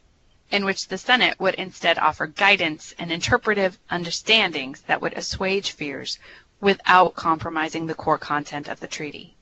in 0.53 0.63
which 0.63 0.87
the 0.87 0.99
Senate 0.99 1.39
would 1.39 1.55
instead 1.55 1.97
offer 1.97 2.27
guidance 2.27 2.93
and 2.99 3.11
interpretive 3.11 3.79
understandings 3.89 4.81
that 4.81 5.01
would 5.01 5.13
assuage 5.13 5.71
fears 5.71 6.19
without 6.61 7.15
compromising 7.15 7.87
the 7.87 7.95
core 7.95 8.19
content 8.19 8.67
of 8.67 8.79
the 8.79 8.87
treaty. 8.87 9.35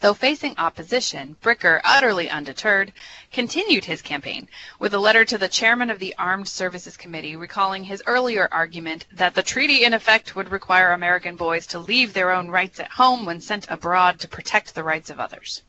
Though 0.00 0.12
facing 0.12 0.58
opposition, 0.58 1.36
Bricker, 1.40 1.80
utterly 1.84 2.28
undeterred, 2.28 2.92
continued 3.32 3.86
his 3.86 4.02
campaign 4.02 4.46
with 4.78 4.92
a 4.92 4.98
letter 4.98 5.24
to 5.24 5.38
the 5.38 5.48
chairman 5.48 5.88
of 5.88 6.00
the 6.00 6.14
Armed 6.18 6.48
Services 6.48 6.98
Committee 6.98 7.34
recalling 7.34 7.84
his 7.84 8.02
earlier 8.04 8.50
argument 8.52 9.06
that 9.10 9.34
the 9.34 9.42
treaty 9.42 9.84
in 9.84 9.94
effect 9.94 10.36
would 10.36 10.50
require 10.50 10.92
American 10.92 11.34
boys 11.34 11.66
to 11.68 11.78
leave 11.78 12.12
their 12.12 12.30
own 12.30 12.48
rights 12.50 12.78
at 12.78 12.90
home 12.90 13.24
when 13.24 13.40
sent 13.40 13.70
abroad 13.70 14.20
to 14.20 14.28
protect 14.28 14.74
the 14.74 14.84
rights 14.84 15.08
of 15.08 15.18
others. 15.18 15.62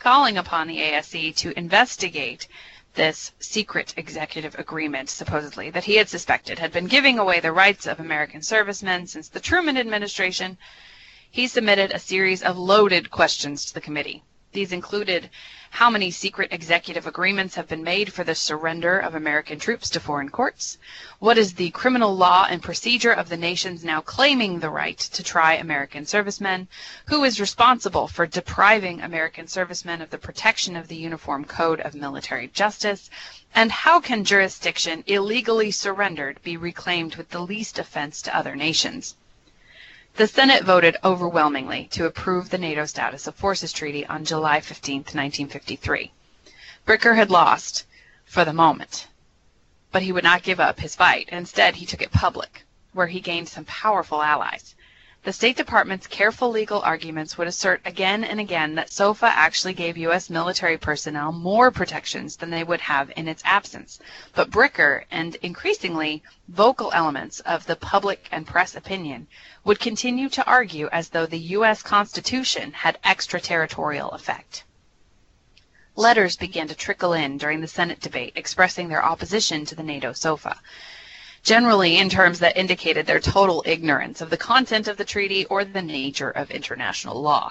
Calling 0.00 0.38
upon 0.38 0.66
the 0.66 0.78
ASC 0.78 1.36
to 1.36 1.56
investigate 1.56 2.48
this 2.98 3.30
secret 3.38 3.94
executive 3.96 4.58
agreement, 4.58 5.08
supposedly, 5.08 5.70
that 5.70 5.84
he 5.84 5.94
had 5.94 6.08
suspected 6.08 6.58
had 6.58 6.72
been 6.72 6.88
giving 6.88 7.16
away 7.16 7.38
the 7.38 7.52
rights 7.52 7.86
of 7.86 8.00
American 8.00 8.42
servicemen 8.42 9.06
since 9.06 9.28
the 9.28 9.38
Truman 9.38 9.78
administration, 9.78 10.58
he 11.30 11.46
submitted 11.46 11.92
a 11.92 12.00
series 12.00 12.42
of 12.42 12.58
loaded 12.58 13.08
questions 13.08 13.64
to 13.66 13.74
the 13.74 13.80
committee. 13.80 14.24
These 14.52 14.72
included 14.72 15.30
how 15.70 15.90
many 15.90 16.10
secret 16.10 16.52
executive 16.52 17.06
agreements 17.06 17.54
have 17.54 17.68
been 17.68 17.82
made 17.82 18.12
for 18.12 18.24
the 18.24 18.34
surrender 18.34 18.98
of 18.98 19.14
American 19.14 19.58
troops 19.58 19.90
to 19.90 20.00
foreign 20.00 20.28
courts? 20.28 20.78
What 21.18 21.38
is 21.38 21.54
the 21.54 21.70
criminal 21.70 22.16
law 22.16 22.46
and 22.48 22.62
procedure 22.62 23.12
of 23.12 23.28
the 23.28 23.36
nations 23.36 23.84
now 23.84 24.00
claiming 24.00 24.58
the 24.58 24.70
right 24.70 24.98
to 24.98 25.22
try 25.22 25.54
American 25.54 26.06
servicemen? 26.06 26.68
Who 27.06 27.22
is 27.22 27.40
responsible 27.40 28.08
for 28.08 28.26
depriving 28.26 29.00
American 29.00 29.46
servicemen 29.46 30.02
of 30.02 30.10
the 30.10 30.18
protection 30.18 30.74
of 30.74 30.88
the 30.88 30.96
Uniform 30.96 31.44
Code 31.44 31.80
of 31.80 31.94
Military 31.94 32.48
Justice? 32.48 33.10
And 33.54 33.70
how 33.70 34.00
can 34.00 34.24
jurisdiction 34.24 35.04
illegally 35.06 35.70
surrendered 35.70 36.42
be 36.42 36.56
reclaimed 36.56 37.16
with 37.16 37.30
the 37.30 37.40
least 37.40 37.78
offense 37.78 38.20
to 38.22 38.36
other 38.36 38.56
nations? 38.56 39.16
The 40.16 40.26
Senate 40.26 40.64
voted 40.64 40.96
overwhelmingly 41.04 41.86
to 41.92 42.06
approve 42.06 42.48
the 42.48 42.56
NATO 42.56 42.86
Status 42.86 43.26
of 43.26 43.34
Forces 43.34 43.72
Treaty 43.74 44.06
on 44.06 44.24
July 44.24 44.60
15, 44.60 45.00
1953. 45.00 46.10
Bricker 46.86 47.14
had 47.14 47.30
lost, 47.30 47.84
for 48.24 48.44
the 48.44 48.54
moment, 48.54 49.06
but 49.92 50.02
he 50.02 50.10
would 50.12 50.24
not 50.24 50.42
give 50.42 50.60
up 50.60 50.80
his 50.80 50.94
fight. 50.96 51.28
Instead, 51.30 51.76
he 51.76 51.84
took 51.86 52.00
it 52.00 52.10
public, 52.10 52.64
where 52.94 53.06
he 53.06 53.20
gained 53.20 53.48
some 53.50 53.66
powerful 53.66 54.22
allies. 54.22 54.74
The 55.28 55.34
State 55.34 55.58
Department's 55.58 56.06
careful 56.06 56.48
legal 56.48 56.80
arguments 56.80 57.36
would 57.36 57.48
assert 57.48 57.82
again 57.84 58.24
and 58.24 58.40
again 58.40 58.76
that 58.76 58.90
SOFA 58.90 59.26
actually 59.26 59.74
gave 59.74 59.98
U.S. 59.98 60.30
military 60.30 60.78
personnel 60.78 61.32
more 61.32 61.70
protections 61.70 62.36
than 62.36 62.48
they 62.48 62.64
would 62.64 62.80
have 62.80 63.12
in 63.14 63.28
its 63.28 63.42
absence. 63.44 63.98
But 64.34 64.48
Bricker, 64.48 65.04
and 65.10 65.34
increasingly 65.42 66.22
vocal 66.48 66.90
elements 66.94 67.40
of 67.40 67.66
the 67.66 67.76
public 67.76 68.26
and 68.32 68.46
press 68.46 68.74
opinion, 68.74 69.26
would 69.64 69.80
continue 69.80 70.30
to 70.30 70.46
argue 70.46 70.88
as 70.92 71.10
though 71.10 71.26
the 71.26 71.52
U.S. 71.58 71.82
Constitution 71.82 72.72
had 72.72 72.98
extraterritorial 73.04 74.08
effect. 74.12 74.64
Letters 75.94 76.38
began 76.38 76.68
to 76.68 76.74
trickle 76.74 77.12
in 77.12 77.36
during 77.36 77.60
the 77.60 77.68
Senate 77.68 78.00
debate 78.00 78.32
expressing 78.34 78.88
their 78.88 79.04
opposition 79.04 79.66
to 79.66 79.74
the 79.74 79.82
NATO 79.82 80.14
SOFA 80.14 80.58
generally 81.48 81.96
in 81.96 82.10
terms 82.10 82.40
that 82.40 82.58
indicated 82.58 83.06
their 83.06 83.18
total 83.18 83.62
ignorance 83.64 84.20
of 84.20 84.28
the 84.28 84.36
content 84.36 84.86
of 84.86 84.98
the 84.98 85.04
treaty 85.04 85.46
or 85.46 85.64
the 85.64 85.80
nature 85.80 86.28
of 86.28 86.50
international 86.50 87.22
law. 87.22 87.50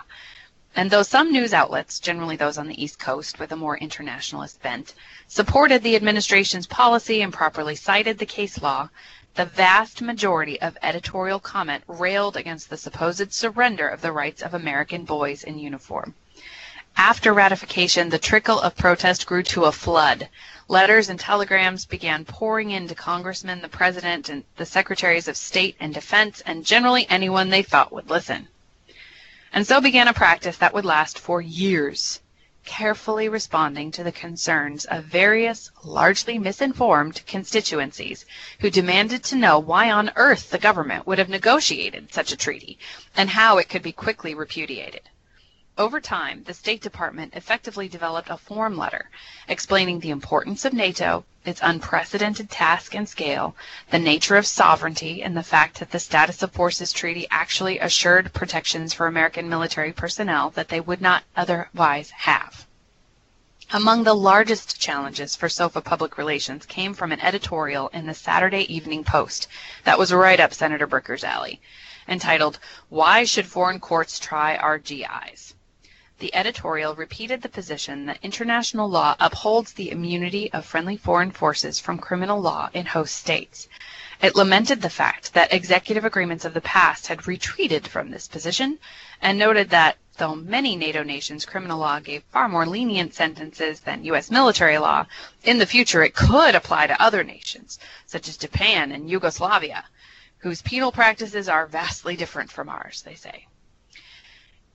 And 0.76 0.92
though 0.92 1.02
some 1.02 1.32
news 1.32 1.52
outlets, 1.52 2.00
generally 2.00 2.36
those 2.36 2.60
on 2.60 2.68
the 2.68 2.80
East 2.80 3.00
Coast 3.00 3.40
with 3.40 3.52
a 3.52 3.56
more 3.56 3.76
internationalist 3.76 4.62
bent, 4.62 4.94
supported 5.28 5.82
the 5.82 5.96
administration's 5.96 6.68
policy 6.68 7.24
and 7.24 7.34
properly 7.34 7.76
cited 7.76 8.20
the 8.20 8.28
case 8.28 8.62
law, 8.62 8.88
the 9.34 9.46
vast 9.46 10.04
majority 10.04 10.62
of 10.62 10.78
editorial 10.84 11.40
comment 11.40 11.84
railed 11.88 12.38
against 12.38 12.70
the 12.70 12.78
supposed 12.78 13.34
surrender 13.34 13.88
of 13.88 14.02
the 14.02 14.12
rights 14.12 14.44
of 14.44 14.54
American 14.54 15.06
boys 15.06 15.42
in 15.42 15.58
uniform. 15.58 16.14
After 16.98 17.34
ratification, 17.34 18.10
the 18.10 18.20
trickle 18.20 18.60
of 18.60 18.76
protest 18.76 19.26
grew 19.26 19.42
to 19.42 19.66
a 19.66 19.72
flood, 19.72 20.30
Letters 20.69 21.08
and 21.08 21.17
telegrams 21.17 21.86
began 21.86 22.25
pouring 22.25 22.71
in 22.71 22.89
to 22.89 22.95
congressmen, 22.95 23.62
the 23.62 23.69
president, 23.69 24.27
and 24.27 24.43
the 24.58 24.65
secretaries 24.65 25.30
of 25.30 25.38
state 25.38 25.77
and 25.80 25.93
defense, 25.93 26.41
and 26.45 26.65
generally 26.65 27.10
anyone 27.10 27.49
they 27.49 27.63
thought 27.63 27.93
would 27.93 28.10
listen. 28.10 28.49
And 29.53 29.65
so 29.65 29.80
began 29.80 30.10
a 30.10 30.13
practice 30.13 30.58
that 30.58 30.73
would 30.73 30.84
last 30.84 31.19
for 31.19 31.39
years, 31.41 32.19
carefully 32.65 33.30
responding 33.30 33.91
to 33.91 34.03
the 34.03 34.12
concerns 34.12 34.84
of 34.84 35.06
various 35.06 35.71
largely 35.86 36.38
misinformed 36.38 37.25
constituencies 37.25 38.25
who 38.60 38.69
demanded 38.69 39.23
to 39.23 39.38
know 39.38 39.58
why 39.58 39.89
on 39.89 40.12
earth 40.17 40.49
the 40.49 40.58
government 40.58 41.08
would 41.08 41.17
have 41.17 41.30
negotiated 41.30 42.13
such 42.13 42.34
a 42.34 42.38
treaty 42.38 42.77
and 43.15 43.30
how 43.30 43.58
it 43.58 43.69
could 43.69 43.82
be 43.82 43.93
quickly 43.93 44.36
repudiated. 44.36 45.10
Over 45.80 46.02
time, 46.02 46.44
the 46.44 46.56
State 46.56 46.82
Department 46.82 47.36
effectively 47.36 47.88
developed 47.88 48.32
a 48.32 48.38
form 48.38 48.78
letter 48.78 49.12
explaining 49.48 50.00
the 50.00 50.10
importance 50.10 50.66
of 50.66 50.74
NATO, 50.74 51.24
its 51.46 51.62
unprecedented 51.62 52.50
task 52.50 52.96
and 52.96 53.08
scale, 53.08 53.56
the 53.92 54.00
nature 54.00 54.38
of 54.38 54.48
sovereignty, 54.48 55.22
and 55.22 55.38
the 55.38 55.44
fact 55.44 55.78
that 55.78 55.92
the 55.92 56.00
Status 56.00 56.42
of 56.42 56.52
Forces 56.52 56.92
Treaty 56.92 57.28
actually 57.30 57.78
assured 57.78 58.34
protections 58.34 58.92
for 58.92 59.06
American 59.06 59.48
military 59.48 59.94
personnel 59.94 60.50
that 60.50 60.70
they 60.70 60.80
would 60.80 61.00
not 61.00 61.26
otherwise 61.36 62.10
have. 62.10 62.66
Among 63.70 64.04
the 64.04 64.16
largest 64.16 64.82
challenges 64.82 65.36
for 65.36 65.48
SOFA 65.48 65.82
public 65.82 66.18
relations 66.18 66.66
came 66.66 66.96
from 66.96 67.12
an 67.12 67.22
editorial 67.22 67.90
in 67.90 68.08
the 68.08 68.16
Saturday 68.16 68.62
Evening 68.74 69.04
Post 69.04 69.48
that 69.84 70.00
was 70.00 70.12
right 70.12 70.40
up 70.40 70.56
Senator 70.56 70.88
Bricker's 70.88 71.24
alley, 71.24 71.62
entitled, 72.08 72.58
Why 72.90 73.26
Should 73.26 73.46
Foreign 73.46 73.80
Courts 73.80 74.18
Try 74.18 74.56
Our 74.56 74.80
GIs? 74.80 75.54
The 76.19 76.34
editorial 76.34 76.95
repeated 76.95 77.43
the 77.43 77.49
position 77.49 78.08
that 78.08 78.17
international 78.23 78.89
law 78.89 79.15
upholds 79.19 79.73
the 79.73 79.91
immunity 79.91 80.51
of 80.51 80.65
friendly 80.65 80.97
foreign 80.97 81.30
forces 81.30 81.80
from 81.80 81.99
criminal 81.99 82.41
law 82.41 82.71
in 82.73 82.88
host 82.88 83.13
states. 83.15 83.67
It 84.19 84.36
lamented 84.36 84.82
the 84.82 84.89
fact 84.89 85.34
that 85.36 85.53
executive 85.53 86.06
agreements 86.06 86.43
of 86.43 86.56
the 86.56 86.62
past 86.62 87.06
had 87.06 87.27
retreated 87.27 87.88
from 87.88 88.10
this 88.10 88.27
position, 88.27 88.80
and 89.21 89.38
noted 89.38 89.69
that 89.69 89.97
though 90.17 90.34
many 90.34 90.75
NATO 90.75 91.03
nations' 91.03 91.45
criminal 91.45 91.77
law 91.77 91.99
gave 91.99 92.23
far 92.34 92.49
more 92.49 92.65
lenient 92.65 93.13
sentences 93.13 93.82
than 93.82 94.03
U.S. 94.06 94.32
military 94.32 94.80
law, 94.80 95.06
in 95.43 95.60
the 95.60 95.67
future 95.67 96.01
it 96.01 96.15
could 96.15 96.56
apply 96.56 96.88
to 96.88 96.99
other 96.99 97.23
nations, 97.23 97.77
such 98.08 98.27
as 98.27 98.38
Japan 98.38 98.91
and 98.91 99.08
Yugoslavia, 99.08 99.86
whose 100.39 100.63
penal 100.63 100.91
practices 100.91 101.47
are 101.47 101.67
vastly 101.67 102.15
different 102.15 102.51
from 102.51 102.69
ours, 102.69 103.03
they 103.03 103.13
say. 103.13 103.45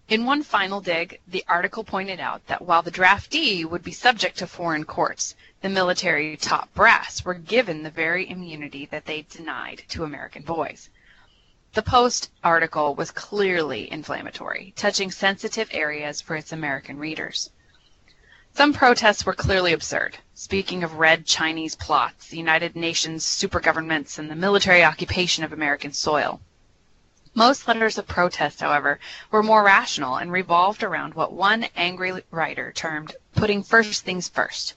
In 0.08 0.24
one 0.24 0.42
final 0.42 0.80
dig, 0.80 1.20
the 1.28 1.44
article 1.46 1.84
pointed 1.84 2.18
out 2.18 2.44
that 2.48 2.62
while 2.62 2.82
the 2.82 2.90
draftee 2.90 3.64
would 3.64 3.84
be 3.84 3.92
subject 3.92 4.36
to 4.38 4.48
foreign 4.48 4.84
courts, 4.84 5.36
the 5.60 5.68
military 5.68 6.36
top 6.36 6.74
brass 6.74 7.24
were 7.24 7.34
given 7.34 7.84
the 7.84 7.90
very 7.90 8.28
immunity 8.28 8.84
that 8.86 9.04
they 9.04 9.22
denied 9.22 9.84
to 9.90 10.02
American 10.02 10.42
boys. 10.42 10.90
The 11.74 11.82
Post 11.82 12.30
article 12.42 12.96
was 12.96 13.12
clearly 13.12 13.90
inflammatory, 13.92 14.74
touching 14.76 15.12
sensitive 15.12 15.68
areas 15.70 16.20
for 16.20 16.34
its 16.34 16.50
American 16.50 16.98
readers. 16.98 17.50
Some 18.54 18.74
protests 18.74 19.24
were 19.24 19.34
clearly 19.34 19.72
absurd, 19.72 20.18
speaking 20.34 20.82
of 20.82 20.94
red 20.94 21.26
Chinese 21.26 21.76
plots, 21.76 22.32
United 22.32 22.74
Nations 22.74 23.24
supergovernments, 23.24 24.18
and 24.18 24.28
the 24.28 24.34
military 24.34 24.84
occupation 24.84 25.44
of 25.44 25.52
American 25.52 25.92
soil. 25.92 26.40
Most 27.34 27.66
letters 27.66 27.96
of 27.96 28.06
protest, 28.06 28.60
however, 28.60 29.00
were 29.30 29.42
more 29.42 29.62
rational 29.62 30.16
and 30.16 30.30
revolved 30.30 30.82
around 30.82 31.14
what 31.14 31.32
one 31.32 31.64
angry 31.74 32.22
writer 32.30 32.72
termed 32.72 33.16
putting 33.34 33.62
first 33.62 34.04
things 34.04 34.28
first. 34.28 34.74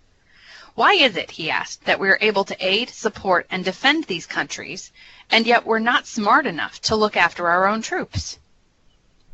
Why 0.73 0.93
is 0.93 1.17
it, 1.17 1.31
he 1.31 1.51
asked, 1.51 1.83
that 1.83 1.99
we 1.99 2.07
are 2.09 2.17
able 2.21 2.45
to 2.45 2.65
aid, 2.65 2.89
support, 2.89 3.45
and 3.49 3.65
defend 3.65 4.05
these 4.05 4.25
countries, 4.25 4.93
and 5.29 5.45
yet 5.45 5.65
we're 5.65 5.79
not 5.79 6.07
smart 6.07 6.45
enough 6.45 6.79
to 6.83 6.95
look 6.95 7.17
after 7.17 7.49
our 7.49 7.67
own 7.67 7.81
troops? 7.81 8.39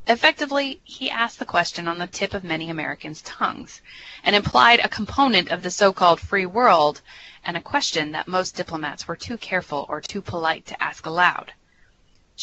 Effectively, 0.08 0.82
he 0.84 1.12
asked 1.12 1.38
the 1.38 1.46
question 1.46 1.88
on 1.88 2.00
the 2.00 2.08
tip 2.08 2.34
of 2.34 2.44
many 2.44 2.72
Americans' 2.72 3.22
tongues, 3.22 3.82
and 4.24 4.36
implied 4.36 4.80
a 4.80 4.90
component 4.90 5.50
of 5.50 5.62
the 5.62 5.70
so-called 5.70 6.20
free 6.20 6.48
world, 6.48 7.02
and 7.46 7.56
a 7.56 7.62
question 7.62 8.14
that 8.14 8.28
most 8.28 8.56
diplomats 8.56 9.08
were 9.08 9.16
too 9.16 9.38
careful 9.38 9.86
or 9.90 10.02
too 10.02 10.22
polite 10.24 10.66
to 10.66 10.84
ask 10.84 11.06
aloud. 11.06 11.54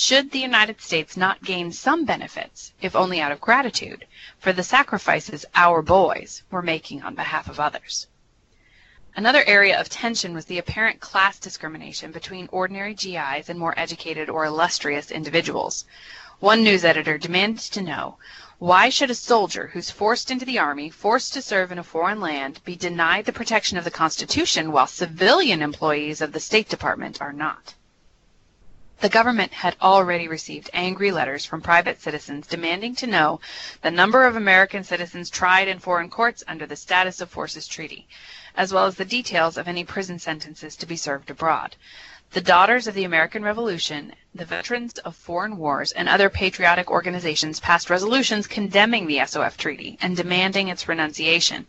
Should 0.01 0.31
the 0.31 0.39
United 0.39 0.81
States 0.81 1.17
not 1.17 1.43
gain 1.43 1.73
some 1.73 2.05
benefits, 2.05 2.73
if 2.81 2.95
only 2.95 3.21
out 3.21 3.33
of 3.33 3.41
gratitude, 3.41 4.07
for 4.39 4.53
the 4.53 4.63
sacrifices 4.63 5.45
our 5.57 5.83
boys 5.83 6.45
were 6.53 6.63
making 6.63 7.03
on 7.03 7.17
behalf 7.17 7.49
of 7.49 7.59
others? 7.59 8.07
Another 9.17 9.43
area 9.45 9.77
of 9.77 9.89
tension 9.89 10.35
was 10.35 10.45
the 10.45 10.59
apparent 10.59 11.01
class 11.01 11.41
discrimination 11.41 12.13
between 12.13 12.49
ordinary 12.53 12.95
GIs 12.95 13.49
and 13.49 13.59
more 13.59 13.77
educated 13.77 14.31
or 14.31 14.45
illustrious 14.45 15.11
individuals. 15.11 15.85
One 16.39 16.63
news 16.63 16.85
editor 16.85 17.19
demanded 17.19 17.65
to 17.73 17.83
know 17.83 18.19
why 18.61 18.91
should 18.91 19.11
a 19.11 19.17
soldier 19.17 19.67
who's 19.67 19.91
forced 19.91 20.31
into 20.31 20.45
the 20.45 20.61
army, 20.61 20.91
forced 20.91 21.33
to 21.33 21.43
serve 21.43 21.73
in 21.73 21.79
a 21.81 21.83
foreign 21.83 22.21
land, 22.21 22.61
be 22.65 22.77
denied 22.77 23.25
the 23.25 23.33
protection 23.33 23.77
of 23.77 23.83
the 23.83 23.91
Constitution 23.91 24.71
while 24.71 24.87
civilian 24.87 25.61
employees 25.61 26.21
of 26.21 26.31
the 26.31 26.39
State 26.39 26.69
Department 26.69 27.21
are 27.21 27.33
not? 27.33 27.75
The 29.01 29.09
government 29.09 29.53
had 29.53 29.77
already 29.81 30.27
received 30.27 30.71
angry 30.73 31.13
letters 31.13 31.45
from 31.45 31.61
private 31.61 32.03
citizens 32.03 32.49
demanding 32.49 32.97
to 32.97 33.07
know 33.07 33.41
the 33.81 33.93
number 33.93 34.25
of 34.27 34.35
American 34.35 34.83
citizens 34.83 35.31
tried 35.31 35.69
in 35.69 35.79
foreign 35.79 36.11
courts 36.11 36.43
under 36.49 36.67
the 36.67 36.75
Status 36.75 37.21
of 37.21 37.31
Forces 37.31 37.69
Treaty, 37.69 38.09
as 38.57 38.73
well 38.73 38.87
as 38.87 38.97
the 38.97 39.05
details 39.05 39.57
of 39.57 39.69
any 39.69 39.85
prison 39.85 40.19
sentences 40.19 40.75
to 40.75 40.85
be 40.85 40.97
served 40.97 41.31
abroad. 41.31 41.77
The 42.33 42.41
Daughters 42.41 42.89
of 42.89 42.95
the 42.95 43.05
American 43.05 43.45
Revolution, 43.45 44.15
the 44.35 44.45
Veterans 44.45 44.99
of 44.99 45.15
Foreign 45.15 45.59
Wars, 45.59 45.93
and 45.93 46.09
other 46.09 46.29
patriotic 46.29 46.91
organizations 46.91 47.61
passed 47.61 47.91
resolutions 47.91 48.49
condemning 48.49 49.07
the 49.07 49.25
SOF 49.25 49.57
Treaty 49.57 49.97
and 50.03 50.17
demanding 50.17 50.67
its 50.67 50.89
renunciation. 50.89 51.69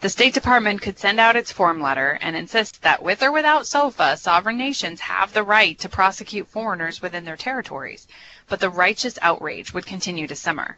The 0.00 0.10
State 0.10 0.34
Department 0.34 0.82
could 0.82 0.98
send 0.98 1.18
out 1.18 1.36
its 1.36 1.50
form 1.50 1.80
letter 1.80 2.18
and 2.20 2.36
insist 2.36 2.82
that 2.82 3.02
with 3.02 3.22
or 3.22 3.32
without 3.32 3.66
SOFA, 3.66 4.18
sovereign 4.18 4.58
nations 4.58 5.00
have 5.00 5.32
the 5.32 5.42
right 5.42 5.78
to 5.78 5.88
prosecute 5.88 6.48
foreigners 6.48 7.00
within 7.00 7.24
their 7.24 7.36
territories, 7.36 8.06
but 8.46 8.60
the 8.60 8.68
righteous 8.68 9.18
outrage 9.22 9.72
would 9.72 9.86
continue 9.86 10.26
to 10.26 10.36
simmer. 10.36 10.76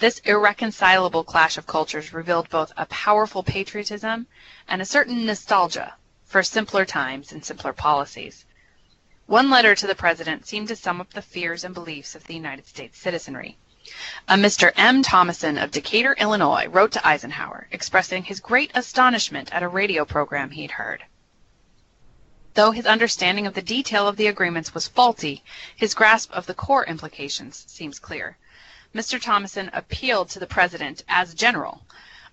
This 0.00 0.18
irreconcilable 0.20 1.24
clash 1.24 1.56
of 1.56 1.66
cultures 1.66 2.12
revealed 2.12 2.50
both 2.50 2.72
a 2.76 2.84
powerful 2.86 3.42
patriotism 3.42 4.26
and 4.68 4.82
a 4.82 4.86
certain 4.86 5.24
nostalgia 5.24 5.94
for 6.26 6.42
simpler 6.42 6.84
times 6.84 7.32
and 7.32 7.42
simpler 7.42 7.72
policies. 7.72 8.44
One 9.24 9.48
letter 9.48 9.74
to 9.74 9.86
the 9.86 9.94
President 9.94 10.46
seemed 10.46 10.68
to 10.68 10.76
sum 10.76 11.00
up 11.00 11.14
the 11.14 11.22
fears 11.22 11.64
and 11.64 11.72
beliefs 11.72 12.14
of 12.14 12.26
the 12.26 12.34
United 12.34 12.66
States 12.66 12.98
citizenry. 12.98 13.56
A 14.28 14.34
Mr. 14.34 14.72
M. 14.76 15.02
Thomason 15.02 15.58
of 15.58 15.70
Decatur, 15.70 16.14
Illinois, 16.18 16.66
wrote 16.68 16.92
to 16.92 17.06
Eisenhower, 17.06 17.66
expressing 17.72 18.22
his 18.22 18.38
great 18.38 18.70
astonishment 18.74 19.52
at 19.52 19.62
a 19.62 19.68
radio 19.68 20.04
program 20.04 20.50
he'd 20.50 20.70
heard. 20.70 21.04
Though 22.54 22.70
his 22.70 22.86
understanding 22.86 23.46
of 23.46 23.54
the 23.54 23.62
detail 23.62 24.06
of 24.06 24.16
the 24.16 24.26
agreements 24.26 24.74
was 24.74 24.88
faulty, 24.88 25.42
his 25.74 25.94
grasp 25.94 26.30
of 26.32 26.46
the 26.46 26.54
core 26.54 26.84
implications 26.84 27.64
seems 27.68 27.98
clear. 27.98 28.36
Mr. 28.94 29.20
Thomason 29.20 29.70
appealed 29.72 30.30
to 30.30 30.38
the 30.38 30.46
President 30.46 31.04
as 31.08 31.34
general 31.34 31.82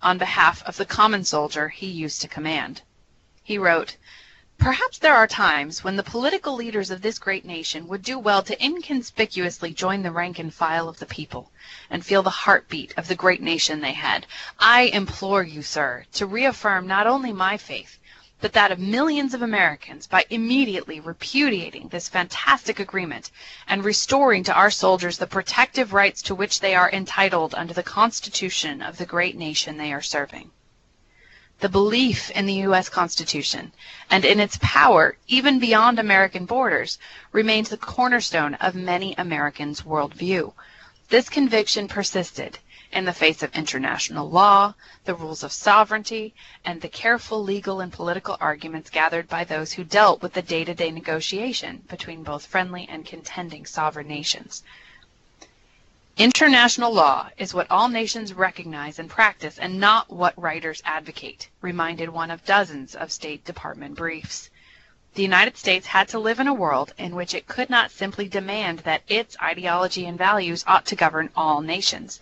on 0.02 0.18
behalf 0.18 0.62
of 0.64 0.78
the 0.78 0.86
common 0.86 1.24
soldier 1.24 1.70
he 1.70 1.88
used 1.88 2.22
to 2.22 2.28
command. 2.28 2.82
He 3.44 3.58
wrote, 3.58 3.98
Perhaps 4.60 4.98
there 4.98 5.14
are 5.16 5.28
times 5.28 5.84
when 5.84 5.98
the 5.98 6.04
political 6.04 6.56
leaders 6.56 6.90
of 6.90 7.04
this 7.04 7.20
great 7.20 7.46
nation 7.46 7.88
would 7.88 8.02
do 8.02 8.18
well 8.18 8.42
to 8.42 8.60
inconspicuously 8.64 9.72
join 9.72 10.02
the 10.02 10.10
rank 10.12 10.40
and 10.40 10.52
file 10.52 10.90
of 10.90 10.98
the 10.98 11.06
people, 11.06 11.52
and 11.92 12.04
feel 12.04 12.24
the 12.24 12.32
heartbeat 12.32 12.92
of 12.98 13.08
the 13.08 13.14
great 13.14 13.40
nation 13.40 13.82
they 13.82 13.94
head. 13.94 14.26
I 14.58 14.86
implore 14.86 15.44
you, 15.44 15.62
sir, 15.62 16.06
to 16.14 16.26
reaffirm 16.26 16.88
not 16.88 17.06
only 17.06 17.32
my 17.32 17.58
faith, 17.58 18.00
but 18.42 18.54
that 18.54 18.72
of 18.72 18.80
millions 18.80 19.36
of 19.36 19.44
Americans 19.44 20.08
by 20.08 20.26
immediately 20.32 21.00
repudiating 21.00 21.90
this 21.90 22.10
fantastic 22.10 22.80
agreement 22.80 23.30
and 23.68 23.86
restoring 23.86 24.44
to 24.46 24.54
our 24.54 24.72
soldiers 24.72 25.20
the 25.20 25.28
protective 25.28 25.94
rights 25.94 26.24
to 26.24 26.36
which 26.36 26.60
they 26.60 26.74
are 26.74 26.92
entitled 26.92 27.54
under 27.54 27.76
the 27.76 27.84
Constitution 27.84 28.82
of 28.82 28.98
the 28.98 29.06
great 29.06 29.36
nation 29.36 29.78
they 29.78 29.94
are 29.94 30.02
serving. 30.02 30.50
The 31.60 31.70
belief 31.70 32.30
in 32.30 32.46
the 32.46 32.62
U.S. 32.70 32.88
Constitution 32.88 33.72
and 34.12 34.24
in 34.24 34.40
its 34.40 34.60
power, 34.62 35.18
even 35.28 35.58
beyond 35.58 35.98
American 35.98 36.46
borders, 36.46 37.00
remains 37.32 37.70
the 37.70 37.78
cornerstone 37.78 38.54
of 38.62 38.76
many 38.76 39.16
Americans' 39.18 39.82
worldview. 39.82 40.54
This 41.10 41.30
conviction 41.30 41.88
persisted 41.88 42.60
in 42.92 43.06
the 43.06 43.12
face 43.12 43.42
of 43.42 43.56
international 43.56 44.30
law, 44.30 44.76
the 45.06 45.16
rules 45.16 45.42
of 45.42 45.52
sovereignty, 45.52 46.36
and 46.64 46.80
the 46.82 46.88
careful 46.88 47.42
legal 47.42 47.80
and 47.82 47.92
political 47.92 48.38
arguments 48.40 48.92
gathered 48.92 49.28
by 49.28 49.44
those 49.44 49.74
who 49.74 49.84
dealt 49.84 50.22
with 50.22 50.34
the 50.34 50.44
day 50.44 50.64
to 50.64 50.76
day 50.76 50.92
negotiation 50.92 51.84
between 51.90 52.22
both 52.22 52.46
friendly 52.46 52.88
and 52.88 53.04
contending 53.08 53.66
sovereign 53.66 54.08
nations. 54.08 54.62
International 56.20 56.92
law 56.92 57.30
is 57.38 57.54
what 57.54 57.70
all 57.70 57.90
nations 57.90 58.34
recognize 58.34 58.98
and 58.98 59.08
practice 59.08 59.60
and 59.60 59.80
not 59.80 60.10
what 60.10 60.34
writers 60.36 60.82
advocate, 60.84 61.48
reminded 61.62 62.10
one 62.10 62.32
of 62.32 62.44
dozens 62.44 62.96
of 62.96 63.12
State 63.12 63.46
Department 63.46 63.94
briefs. 63.94 64.50
The 65.14 65.22
United 65.22 65.58
States 65.58 65.86
had 65.86 66.08
to 66.08 66.18
live 66.18 66.40
in 66.40 66.48
a 66.48 66.56
world 66.56 66.92
in 66.98 67.14
which 67.14 67.36
it 67.36 67.48
could 67.48 67.70
not 67.70 67.92
simply 67.92 68.28
demand 68.28 68.80
that 68.80 69.04
its 69.08 69.38
ideology 69.44 70.08
and 70.08 70.18
values 70.18 70.64
ought 70.66 70.88
to 70.88 70.96
govern 70.96 71.30
all 71.36 71.62
nations, 71.62 72.20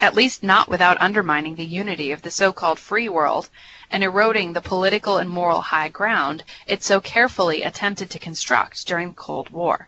at 0.00 0.16
least 0.16 0.42
not 0.42 0.68
without 0.68 1.00
undermining 1.00 1.54
the 1.54 1.64
unity 1.64 2.10
of 2.10 2.22
the 2.22 2.32
so-called 2.32 2.80
free 2.80 3.08
world 3.08 3.48
and 3.92 4.02
eroding 4.02 4.54
the 4.54 4.60
political 4.60 5.18
and 5.18 5.30
moral 5.30 5.60
high 5.60 5.88
ground 5.88 6.42
it 6.66 6.82
so 6.82 7.00
carefully 7.00 7.62
attempted 7.62 8.10
to 8.10 8.18
construct 8.18 8.84
during 8.88 9.10
the 9.10 9.14
Cold 9.14 9.50
War. 9.50 9.86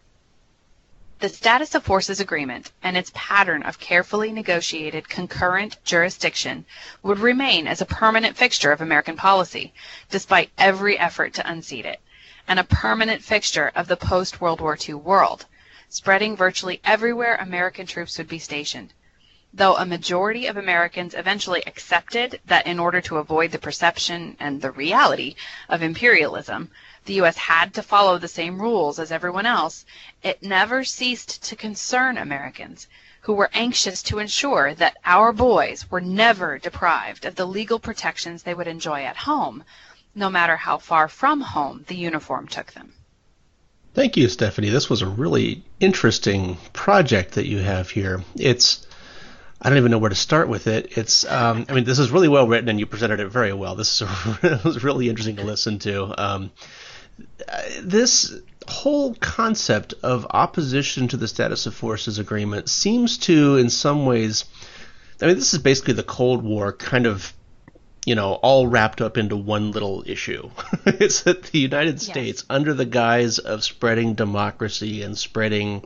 The 1.20 1.28
Status 1.28 1.74
of 1.74 1.82
Forces 1.82 2.20
Agreement 2.20 2.70
and 2.80 2.96
its 2.96 3.10
pattern 3.12 3.64
of 3.64 3.80
carefully 3.80 4.30
negotiated 4.30 5.08
concurrent 5.08 5.76
jurisdiction 5.84 6.64
would 7.02 7.18
remain 7.18 7.66
as 7.66 7.80
a 7.80 7.86
permanent 7.86 8.36
fixture 8.36 8.70
of 8.70 8.80
American 8.80 9.16
policy, 9.16 9.74
despite 10.10 10.52
every 10.56 10.96
effort 10.96 11.34
to 11.34 11.50
unseat 11.50 11.84
it, 11.84 12.00
and 12.46 12.60
a 12.60 12.62
permanent 12.62 13.24
fixture 13.24 13.72
of 13.74 13.88
the 13.88 13.96
post 13.96 14.40
World 14.40 14.60
War 14.60 14.78
II 14.88 14.94
world, 14.94 15.46
spreading 15.88 16.36
virtually 16.36 16.80
everywhere 16.84 17.34
American 17.34 17.84
troops 17.84 18.16
would 18.16 18.28
be 18.28 18.38
stationed. 18.38 18.92
Though 19.52 19.76
a 19.76 19.84
majority 19.86 20.46
of 20.46 20.56
Americans 20.56 21.14
eventually 21.14 21.64
accepted 21.66 22.40
that 22.46 22.64
in 22.68 22.78
order 22.78 23.00
to 23.00 23.16
avoid 23.16 23.50
the 23.50 23.58
perception 23.58 24.36
and 24.38 24.62
the 24.62 24.70
reality 24.70 25.34
of 25.68 25.82
imperialism, 25.82 26.70
the 27.08 27.14
U.S. 27.14 27.36
had 27.36 27.74
to 27.74 27.82
follow 27.82 28.18
the 28.18 28.28
same 28.28 28.60
rules 28.60 28.98
as 28.98 29.10
everyone 29.10 29.46
else, 29.46 29.86
it 30.22 30.42
never 30.42 30.84
ceased 30.84 31.42
to 31.42 31.56
concern 31.56 32.18
Americans 32.18 32.86
who 33.22 33.32
were 33.32 33.50
anxious 33.54 34.02
to 34.02 34.18
ensure 34.18 34.74
that 34.74 34.98
our 35.04 35.32
boys 35.32 35.90
were 35.90 36.02
never 36.02 36.58
deprived 36.58 37.24
of 37.24 37.34
the 37.34 37.46
legal 37.46 37.78
protections 37.78 38.42
they 38.42 38.54
would 38.54 38.68
enjoy 38.68 39.02
at 39.02 39.16
home, 39.16 39.64
no 40.14 40.28
matter 40.28 40.56
how 40.56 40.76
far 40.76 41.08
from 41.08 41.40
home 41.40 41.82
the 41.88 41.96
uniform 41.96 42.46
took 42.46 42.72
them. 42.74 42.92
Thank 43.94 44.18
you, 44.18 44.28
Stephanie. 44.28 44.68
This 44.68 44.90
was 44.90 45.00
a 45.00 45.06
really 45.06 45.64
interesting 45.80 46.58
project 46.74 47.32
that 47.32 47.46
you 47.46 47.58
have 47.58 47.90
here. 47.90 48.22
It's 48.36 48.86
I 49.60 49.70
don't 49.70 49.78
even 49.78 49.90
know 49.90 49.98
where 49.98 50.10
to 50.10 50.14
start 50.14 50.48
with 50.48 50.68
it. 50.68 50.96
It's, 50.96 51.24
um, 51.24 51.66
I 51.68 51.72
mean, 51.72 51.82
this 51.82 51.98
is 51.98 52.12
really 52.12 52.28
well 52.28 52.46
written, 52.46 52.68
and 52.68 52.78
you 52.78 52.86
presented 52.86 53.18
it 53.18 53.26
very 53.26 53.52
well. 53.52 53.74
This 53.74 54.00
is 54.00 54.08
it 54.42 54.62
was 54.62 54.84
really 54.88 55.08
interesting 55.08 55.34
to 55.36 55.42
listen 55.42 55.80
to. 55.80 56.14
Um, 56.16 56.52
this 57.82 58.34
whole 58.66 59.14
concept 59.14 59.94
of 60.02 60.26
opposition 60.30 61.08
to 61.08 61.16
the 61.16 61.28
status 61.28 61.66
of 61.66 61.74
forces 61.74 62.18
agreement 62.18 62.68
seems 62.68 63.18
to, 63.18 63.56
in 63.56 63.70
some 63.70 64.06
ways, 64.06 64.44
I 65.20 65.26
mean, 65.26 65.36
this 65.36 65.54
is 65.54 65.60
basically 65.60 65.94
the 65.94 66.02
Cold 66.02 66.42
War 66.44 66.72
kind 66.72 67.06
of, 67.06 67.32
you 68.04 68.14
know, 68.14 68.34
all 68.34 68.66
wrapped 68.66 69.00
up 69.00 69.16
into 69.16 69.36
one 69.36 69.72
little 69.72 70.04
issue. 70.06 70.50
it's 70.86 71.22
that 71.22 71.44
the 71.44 71.58
United 71.58 72.00
States, 72.00 72.44
under 72.48 72.74
the 72.74 72.84
guise 72.84 73.38
of 73.38 73.64
spreading 73.64 74.14
democracy 74.14 75.02
and 75.02 75.16
spreading 75.16 75.84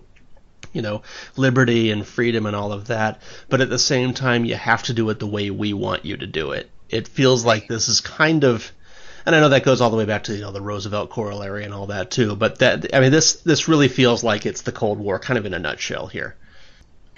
you 0.73 0.81
know, 0.81 1.03
liberty 1.37 1.91
and 1.91 2.07
freedom 2.07 2.47
and 2.47 2.57
all 2.57 2.73
of 2.73 2.87
that. 2.87 3.21
But 3.49 3.61
at 3.61 3.69
the 3.69 3.79
same 3.79 4.15
time, 4.15 4.45
you 4.45 4.55
have 4.55 4.83
to 4.85 4.95
do 4.95 5.09
it 5.11 5.19
the 5.19 5.27
way 5.27 5.51
we 5.51 5.73
want 5.75 6.05
you 6.05 6.17
to 6.17 6.27
do 6.27 6.53
it. 6.53 6.71
It 6.89 7.09
feels 7.09 7.45
like 7.45 7.69
this 7.69 7.89
is 7.89 8.01
kind 8.01 8.45
of 8.45 8.73
and 9.27 9.35
I 9.35 9.41
know 9.41 9.51
that 9.51 9.65
goes 9.65 9.81
all 9.81 9.91
the 9.91 9.97
way 9.97 10.05
back 10.05 10.25
to 10.25 10.35
you 10.35 10.41
know 10.41 10.53
the 10.53 10.61
Roosevelt 10.61 11.11
corollary 11.11 11.65
and 11.65 11.75
all 11.75 11.87
that 11.87 12.11
too. 12.11 12.37
But 12.37 12.59
that 12.59 12.95
I 12.95 13.01
mean 13.01 13.13
this 13.13 13.35
this 13.35 13.69
really 13.69 13.89
feels 13.89 14.25
like 14.25 14.47
it's 14.47 14.63
the 14.63 14.73
Cold 14.73 14.99
War 14.99 15.19
kind 15.19 15.39
of 15.39 15.47
in 15.47 15.55
a 15.55 15.59
nutshell 15.59 16.07
here. 16.07 16.37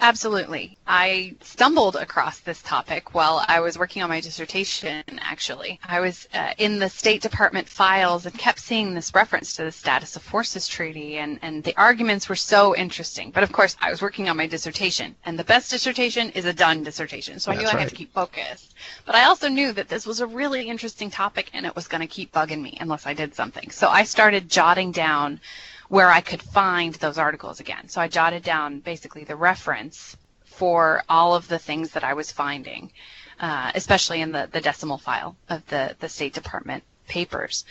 Absolutely. 0.00 0.76
I 0.86 1.34
stumbled 1.40 1.96
across 1.96 2.40
this 2.40 2.60
topic 2.62 3.14
while 3.14 3.44
I 3.48 3.60
was 3.60 3.78
working 3.78 4.02
on 4.02 4.10
my 4.10 4.20
dissertation, 4.20 5.02
actually. 5.20 5.80
I 5.82 6.00
was 6.00 6.28
uh, 6.34 6.52
in 6.58 6.78
the 6.78 6.90
State 6.90 7.22
Department 7.22 7.68
files 7.68 8.26
and 8.26 8.36
kept 8.36 8.58
seeing 8.58 8.94
this 8.94 9.14
reference 9.14 9.56
to 9.56 9.64
the 9.64 9.72
Status 9.72 10.16
of 10.16 10.22
Forces 10.22 10.68
Treaty, 10.68 11.18
and, 11.18 11.38
and 11.42 11.64
the 11.64 11.76
arguments 11.76 12.28
were 12.28 12.36
so 12.36 12.76
interesting. 12.76 13.30
But 13.30 13.44
of 13.44 13.52
course, 13.52 13.76
I 13.80 13.90
was 13.90 14.02
working 14.02 14.28
on 14.28 14.36
my 14.36 14.46
dissertation, 14.46 15.14
and 15.24 15.38
the 15.38 15.44
best 15.44 15.70
dissertation 15.70 16.30
is 16.30 16.44
a 16.44 16.52
done 16.52 16.82
dissertation, 16.82 17.38
so 17.38 17.50
I 17.50 17.56
That's 17.56 17.72
knew 17.72 17.78
I 17.78 17.80
had 17.80 17.88
to 17.88 17.96
keep 17.96 18.12
focused. 18.12 18.74
But 19.06 19.14
I 19.14 19.24
also 19.24 19.48
knew 19.48 19.72
that 19.72 19.88
this 19.88 20.06
was 20.06 20.20
a 20.20 20.26
really 20.26 20.68
interesting 20.68 21.10
topic, 21.10 21.50
and 21.54 21.64
it 21.64 21.74
was 21.74 21.88
going 21.88 22.02
to 22.02 22.06
keep 22.06 22.32
bugging 22.32 22.60
me 22.60 22.76
unless 22.80 23.06
I 23.06 23.14
did 23.14 23.34
something. 23.34 23.70
So 23.70 23.88
I 23.88 24.04
started 24.04 24.50
jotting 24.50 24.92
down 24.92 25.40
where 25.88 26.10
I 26.10 26.20
could 26.20 26.42
find 26.42 26.94
those 26.94 27.18
articles 27.18 27.60
again. 27.60 27.88
So 27.88 28.00
I 28.00 28.08
jotted 28.08 28.42
down 28.42 28.80
basically 28.80 29.24
the 29.24 29.36
reference 29.36 30.16
for 30.44 31.02
all 31.08 31.34
of 31.34 31.48
the 31.48 31.58
things 31.58 31.90
that 31.92 32.04
I 32.04 32.14
was 32.14 32.30
finding, 32.32 32.92
uh, 33.40 33.72
especially 33.74 34.20
in 34.20 34.32
the, 34.32 34.48
the 34.50 34.60
decimal 34.60 34.98
file 34.98 35.36
of 35.48 35.66
the, 35.66 35.96
the 35.98 36.08
State 36.08 36.34
Department 36.34 36.84
papers. 37.08 37.64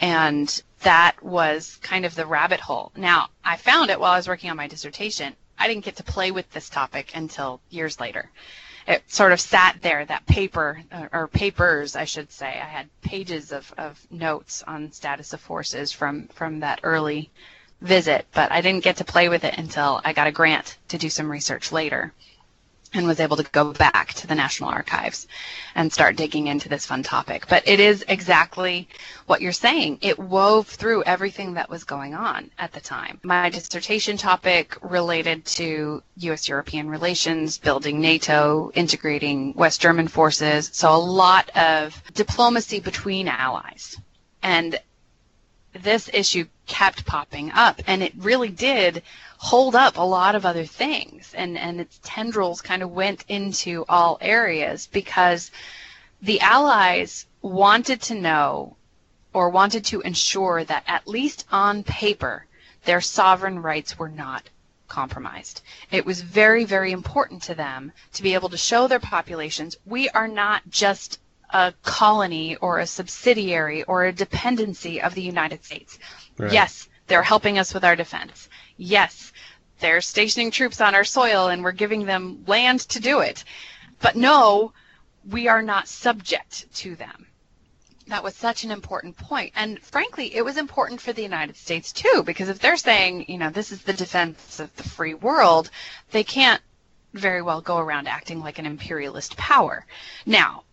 And 0.00 0.62
that 0.82 1.22
was 1.22 1.78
kind 1.82 2.04
of 2.06 2.14
the 2.14 2.26
rabbit 2.26 2.60
hole. 2.60 2.92
Now, 2.96 3.28
I 3.44 3.56
found 3.56 3.90
it 3.90 4.00
while 4.00 4.12
I 4.12 4.16
was 4.16 4.28
working 4.28 4.50
on 4.50 4.56
my 4.56 4.66
dissertation. 4.66 5.34
I 5.58 5.68
didn't 5.68 5.84
get 5.84 5.96
to 5.96 6.04
play 6.04 6.30
with 6.30 6.50
this 6.52 6.70
topic 6.70 7.12
until 7.14 7.60
years 7.68 8.00
later. 8.00 8.30
It 8.90 9.04
sort 9.06 9.30
of 9.30 9.40
sat 9.40 9.76
there, 9.82 10.04
that 10.04 10.26
paper, 10.26 10.82
uh, 10.90 11.06
or 11.12 11.28
papers, 11.28 11.94
I 11.94 12.06
should 12.06 12.32
say. 12.32 12.48
I 12.48 12.66
had 12.66 12.88
pages 13.02 13.52
of, 13.52 13.72
of 13.78 14.04
notes 14.10 14.64
on 14.66 14.90
status 14.90 15.32
of 15.32 15.40
forces 15.40 15.92
from, 15.92 16.26
from 16.26 16.58
that 16.58 16.80
early 16.82 17.30
visit, 17.80 18.26
but 18.32 18.50
I 18.50 18.60
didn't 18.60 18.82
get 18.82 18.96
to 18.96 19.04
play 19.04 19.28
with 19.28 19.44
it 19.44 19.56
until 19.56 20.00
I 20.04 20.12
got 20.12 20.26
a 20.26 20.32
grant 20.32 20.76
to 20.88 20.98
do 20.98 21.08
some 21.08 21.30
research 21.30 21.70
later. 21.70 22.12
And 22.92 23.06
was 23.06 23.20
able 23.20 23.36
to 23.36 23.44
go 23.44 23.72
back 23.72 24.12
to 24.14 24.26
the 24.26 24.34
National 24.34 24.68
Archives 24.68 25.28
and 25.74 25.92
start 25.92 26.16
digging 26.16 26.48
into 26.48 26.68
this 26.68 26.86
fun 26.86 27.02
topic. 27.02 27.46
But 27.48 27.66
it 27.68 27.78
is 27.78 28.04
exactly 28.08 28.88
what 29.26 29.40
you're 29.40 29.52
saying. 29.52 29.98
It 30.00 30.18
wove 30.18 30.66
through 30.66 31.04
everything 31.04 31.54
that 31.54 31.70
was 31.70 31.84
going 31.84 32.14
on 32.14 32.50
at 32.58 32.72
the 32.72 32.80
time. 32.80 33.20
My 33.22 33.48
dissertation 33.48 34.16
topic 34.16 34.76
related 34.82 35.44
to 35.46 36.02
U.S. 36.16 36.48
European 36.48 36.88
relations, 36.88 37.58
building 37.58 38.00
NATO, 38.00 38.70
integrating 38.74 39.54
West 39.54 39.80
German 39.80 40.08
forces. 40.08 40.70
So 40.72 40.94
a 40.94 40.96
lot 40.96 41.50
of 41.56 42.02
diplomacy 42.14 42.80
between 42.80 43.28
allies. 43.28 43.96
And 44.42 44.78
this 45.72 46.10
issue 46.12 46.46
kept 46.66 47.06
popping 47.06 47.52
up 47.52 47.80
and 47.86 48.02
it 48.02 48.12
really 48.16 48.48
did 48.48 49.02
hold 49.42 49.74
up 49.74 49.96
a 49.96 50.02
lot 50.02 50.34
of 50.34 50.44
other 50.44 50.66
things 50.66 51.32
and 51.34 51.56
and 51.56 51.80
its 51.80 51.98
tendrils 52.02 52.60
kind 52.60 52.82
of 52.82 52.90
went 52.90 53.24
into 53.26 53.86
all 53.88 54.18
areas 54.20 54.86
because 54.92 55.50
the 56.20 56.38
allies 56.40 57.24
wanted 57.40 58.02
to 58.02 58.14
know 58.14 58.76
or 59.32 59.48
wanted 59.48 59.82
to 59.82 60.02
ensure 60.02 60.62
that 60.64 60.84
at 60.86 61.08
least 61.08 61.46
on 61.50 61.82
paper 61.82 62.44
their 62.84 63.00
sovereign 63.00 63.62
rights 63.62 63.98
were 63.98 64.10
not 64.10 64.50
compromised. 64.88 65.62
It 65.90 66.04
was 66.04 66.20
very 66.20 66.66
very 66.66 66.92
important 66.92 67.42
to 67.44 67.54
them 67.54 67.92
to 68.12 68.22
be 68.22 68.34
able 68.34 68.50
to 68.50 68.58
show 68.58 68.88
their 68.88 69.00
populations 69.00 69.74
we 69.86 70.10
are 70.10 70.28
not 70.28 70.68
just 70.68 71.18
a 71.48 71.72
colony 71.82 72.56
or 72.56 72.78
a 72.78 72.86
subsidiary 72.86 73.84
or 73.84 74.04
a 74.04 74.12
dependency 74.12 75.00
of 75.00 75.14
the 75.14 75.22
United 75.22 75.64
States. 75.64 75.98
Right. 76.36 76.52
Yes, 76.52 76.90
they're 77.06 77.22
helping 77.22 77.58
us 77.58 77.72
with 77.72 77.84
our 77.84 77.96
defense. 77.96 78.49
Yes, 78.82 79.32
they're 79.80 80.00
stationing 80.00 80.50
troops 80.50 80.80
on 80.80 80.94
our 80.94 81.04
soil 81.04 81.48
and 81.48 81.62
we're 81.62 81.72
giving 81.72 82.06
them 82.06 82.44
land 82.46 82.80
to 82.88 82.98
do 82.98 83.20
it. 83.20 83.44
But 84.00 84.16
no, 84.16 84.72
we 85.28 85.48
are 85.48 85.60
not 85.60 85.86
subject 85.86 86.72
to 86.76 86.96
them. 86.96 87.26
That 88.06 88.24
was 88.24 88.34
such 88.34 88.64
an 88.64 88.70
important 88.70 89.18
point. 89.18 89.52
And 89.54 89.78
frankly, 89.82 90.34
it 90.34 90.42
was 90.42 90.56
important 90.56 91.00
for 91.02 91.12
the 91.12 91.22
United 91.22 91.56
States 91.56 91.92
too, 91.92 92.22
because 92.24 92.48
if 92.48 92.58
they're 92.58 92.78
saying, 92.78 93.26
you 93.28 93.36
know, 93.36 93.50
this 93.50 93.70
is 93.70 93.82
the 93.82 93.92
defense 93.92 94.60
of 94.60 94.74
the 94.76 94.82
free 94.82 95.14
world, 95.14 95.70
they 96.10 96.24
can't 96.24 96.62
very 97.12 97.42
well 97.42 97.60
go 97.60 97.76
around 97.76 98.08
acting 98.08 98.40
like 98.40 98.58
an 98.58 98.66
imperialist 98.66 99.36
power. 99.36 99.84
Now, 100.24 100.64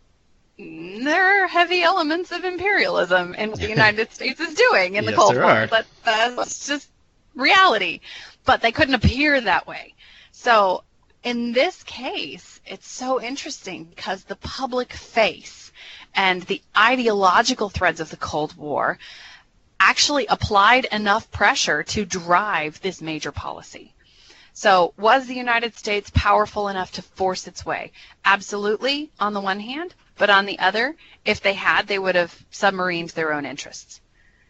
there 0.57 1.43
are 1.43 1.47
heavy 1.47 1.83
elements 1.83 2.31
of 2.31 2.45
imperialism 2.45 3.35
in 3.35 3.51
what 3.51 3.59
the 3.59 3.69
United 3.77 4.13
States 4.13 4.39
is 4.39 4.53
doing 4.53 4.95
in 4.95 5.03
yes, 5.03 5.11
the 5.11 5.17
Cold 5.17 5.35
War. 5.35 5.67
Let, 5.69 5.85
uh, 6.05 6.35
that's 6.35 6.67
just 6.67 6.89
reality. 7.37 8.01
But 8.43 8.61
they 8.61 8.71
couldn't 8.71 8.95
appear 8.95 9.39
that 9.39 9.67
way. 9.67 9.93
So 10.31 10.83
in 11.23 11.51
this 11.53 11.83
case, 11.83 12.61
it's 12.65 12.89
so 12.89 13.21
interesting 13.21 13.85
because 13.85 14.23
the 14.23 14.35
public 14.37 14.93
face 14.93 15.71
and 16.13 16.41
the 16.43 16.61
ideological 16.77 17.69
threads 17.69 17.99
of 17.99 18.09
the 18.09 18.17
Cold 18.17 18.55
War 18.55 18.97
actually 19.79 20.25
applied 20.27 20.85
enough 20.85 21.29
pressure 21.31 21.83
to 21.83 22.05
drive 22.05 22.81
this 22.81 23.01
major 23.01 23.31
policy. 23.31 23.93
So, 24.53 24.93
was 24.97 25.27
the 25.27 25.35
United 25.35 25.75
States 25.75 26.09
powerful 26.15 26.67
enough 26.67 26.91
to 26.93 27.03
force 27.03 27.45
its 27.45 27.63
way? 27.63 27.91
Absolutely, 28.25 29.11
on 29.19 29.33
the 29.33 29.41
one 29.41 29.59
hand. 29.59 29.93
But 30.17 30.31
on 30.31 30.47
the 30.47 30.57
other, 30.57 30.95
if 31.25 31.41
they 31.41 31.53
had, 31.53 31.85
they 31.85 31.99
would 31.99 32.15
have 32.15 32.33
submarined 32.51 33.13
their 33.13 33.33
own 33.33 33.45
interests. 33.45 34.01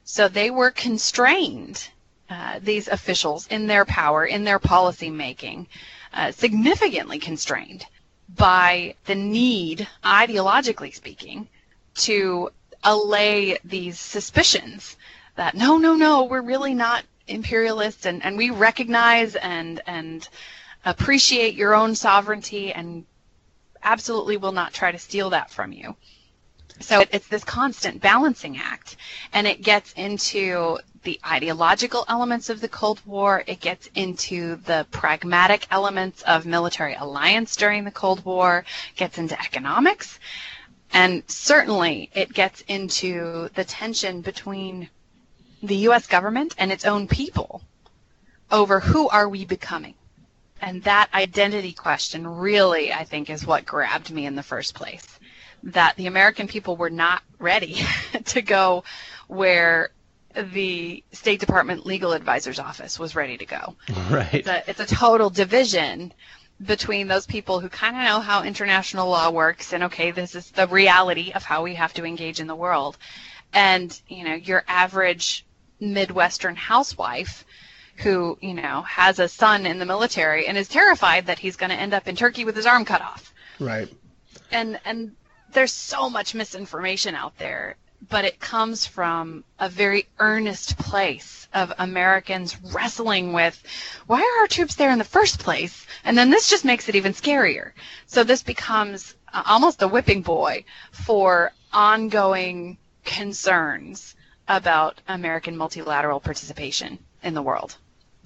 So 0.06 0.30
they 0.30 0.50
were 0.50 0.72
constrained, 0.72 1.90
uh, 2.30 2.60
these 2.62 2.88
officials, 2.88 3.48
in 3.48 3.68
their 3.68 3.86
power, 3.86 4.26
in 4.26 4.44
their 4.44 4.60
policy 4.60 5.10
making, 5.10 5.68
uh, 6.14 6.32
significantly 6.32 7.20
constrained 7.20 7.86
by 8.36 8.96
the 9.06 9.16
need, 9.16 9.88
ideologically 10.04 10.94
speaking, 10.94 11.48
to 11.96 12.50
allay 12.84 13.58
these 13.64 14.00
suspicions 14.00 14.98
that 15.36 15.56
no, 15.56 15.78
no, 15.78 15.96
no, 15.96 16.24
we're 16.24 16.42
really 16.42 16.74
not 16.74 17.04
imperialists 17.28 18.06
and, 18.06 18.24
and 18.26 18.38
we 18.38 18.50
recognize 18.50 19.36
and 19.36 19.82
and 19.86 20.30
appreciate 20.86 21.56
your 21.56 21.76
own 21.76 21.94
sovereignty 21.96 22.72
and 22.72 23.06
absolutely 23.84 24.38
will 24.38 24.52
not 24.52 24.74
try 24.74 24.92
to 24.92 24.98
steal 24.98 25.30
that 25.30 25.50
from 25.50 25.72
you. 25.72 25.96
So 26.80 27.04
it's 27.12 27.28
this 27.28 27.44
constant 27.44 28.02
balancing 28.02 28.58
act, 28.58 28.98
and 29.34 29.48
it 29.48 29.64
gets 29.64 29.94
into 29.94 30.78
the 31.04 31.20
ideological 31.26 32.06
elements 32.08 32.50
of 32.50 32.62
the 32.62 32.70
Cold 32.70 33.02
War. 33.06 33.44
It 33.48 33.60
gets 33.60 33.90
into 33.96 34.58
the 34.58 34.86
pragmatic 34.92 35.66
elements 35.72 36.22
of 36.24 36.46
military 36.46 36.94
alliance 36.94 37.56
during 37.56 37.84
the 37.84 37.92
Cold 37.92 38.24
War. 38.26 38.64
Gets 38.96 39.18
into 39.18 39.40
economics, 39.40 40.20
and 40.94 41.24
certainly 41.28 42.10
it 42.14 42.32
gets 42.34 42.62
into 42.62 43.50
the 43.56 43.64
tension 43.64 44.22
between 44.22 44.90
the 45.64 45.76
U.S. 45.88 46.06
government 46.06 46.54
and 46.58 46.72
its 46.72 46.86
own 46.86 47.08
people 47.08 47.64
over 48.52 48.80
who 48.80 49.10
are 49.10 49.28
we 49.28 49.46
becoming. 49.46 49.96
And 50.62 50.84
that 50.84 51.10
identity 51.14 51.74
question 51.74 52.28
really, 52.28 52.92
I 52.92 53.04
think, 53.04 53.30
is 53.30 53.46
what 53.46 53.66
grabbed 53.66 54.12
me 54.12 54.26
in 54.26 54.36
the 54.36 54.44
first 54.44 54.74
place. 54.74 55.17
That 55.64 55.96
the 55.98 56.08
American 56.08 56.48
people 56.48 56.78
were 56.78 56.90
not 56.90 57.22
ready 57.40 57.82
to 58.26 58.42
go 58.42 58.84
where 59.28 59.90
the 60.36 61.04
State 61.12 61.40
Department 61.40 61.86
legal 61.86 62.14
advisor's 62.14 62.60
office 62.60 63.00
was 63.00 63.16
ready 63.16 63.38
to 63.38 63.46
go. 63.46 63.76
Right. 64.10 64.34
It's 64.34 64.48
a, 64.48 64.70
it's 64.70 64.80
a 64.80 64.86
total 64.86 65.30
division 65.30 66.14
between 66.64 67.08
those 67.08 67.26
people 67.26 67.60
who 67.60 67.70
kind 67.70 67.96
of 67.96 68.04
know 68.04 68.20
how 68.20 68.44
international 68.44 69.10
law 69.10 69.30
works 69.30 69.74
and 69.74 69.86
okay, 69.86 70.12
this 70.12 70.34
is 70.34 70.50
the 70.52 70.68
reality 70.68 71.32
of 71.34 71.44
how 71.44 71.64
we 71.64 71.76
have 71.76 71.94
to 71.96 72.06
engage 72.06 72.40
in 72.40 72.48
the 72.48 72.56
world. 72.56 72.98
And, 73.54 74.00
you 74.08 74.24
know, 74.24 74.34
your 74.34 74.64
average 74.68 75.46
Midwestern 75.80 76.56
housewife 76.56 77.46
who, 77.98 78.38
you 78.42 78.54
know, 78.54 78.84
has 78.84 79.20
a 79.20 79.28
son 79.28 79.66
in 79.66 79.80
the 79.80 79.86
military 79.86 80.48
and 80.48 80.58
is 80.58 80.68
terrified 80.68 81.28
that 81.28 81.40
he's 81.40 81.56
going 81.56 81.70
to 81.72 81.76
end 81.76 81.94
up 81.94 82.08
in 82.08 82.16
Turkey 82.16 82.46
with 82.46 82.56
his 82.56 82.66
arm 82.66 82.86
cut 82.86 83.02
off. 83.02 83.34
Right. 83.60 83.92
And 84.52 84.80
and 84.86 85.16
there's 85.54 85.72
so 85.72 86.10
much 86.10 86.36
misinformation 86.36 87.16
out 87.16 87.38
there, 87.38 87.76
but 88.10 88.26
it 88.26 88.40
comes 88.40 88.86
from 88.86 89.44
a 89.60 89.70
very 89.70 90.08
earnest 90.20 90.78
place 90.78 91.48
of 91.54 91.74
Americans 91.80 92.58
wrestling 92.74 93.34
with 93.34 93.62
why 94.06 94.20
are 94.20 94.42
our 94.42 94.48
troops 94.48 94.76
there 94.76 94.92
in 94.92 94.98
the 94.98 95.04
first 95.04 95.40
place? 95.40 95.86
And 96.04 96.18
then 96.18 96.30
this 96.30 96.50
just 96.50 96.66
makes 96.66 96.90
it 96.90 96.96
even 96.96 97.14
scarier. 97.14 97.72
So 98.06 98.24
this 98.24 98.44
becomes 98.44 99.16
almost 99.34 99.82
a 99.82 99.88
whipping 99.88 100.22
boy 100.22 100.66
for 100.92 101.52
ongoing 101.74 102.78
concerns 103.04 104.16
about 104.48 105.02
American 105.08 105.58
multilateral 105.58 106.20
participation 106.20 107.00
in 107.24 107.34
the 107.34 107.42
world. 107.42 107.76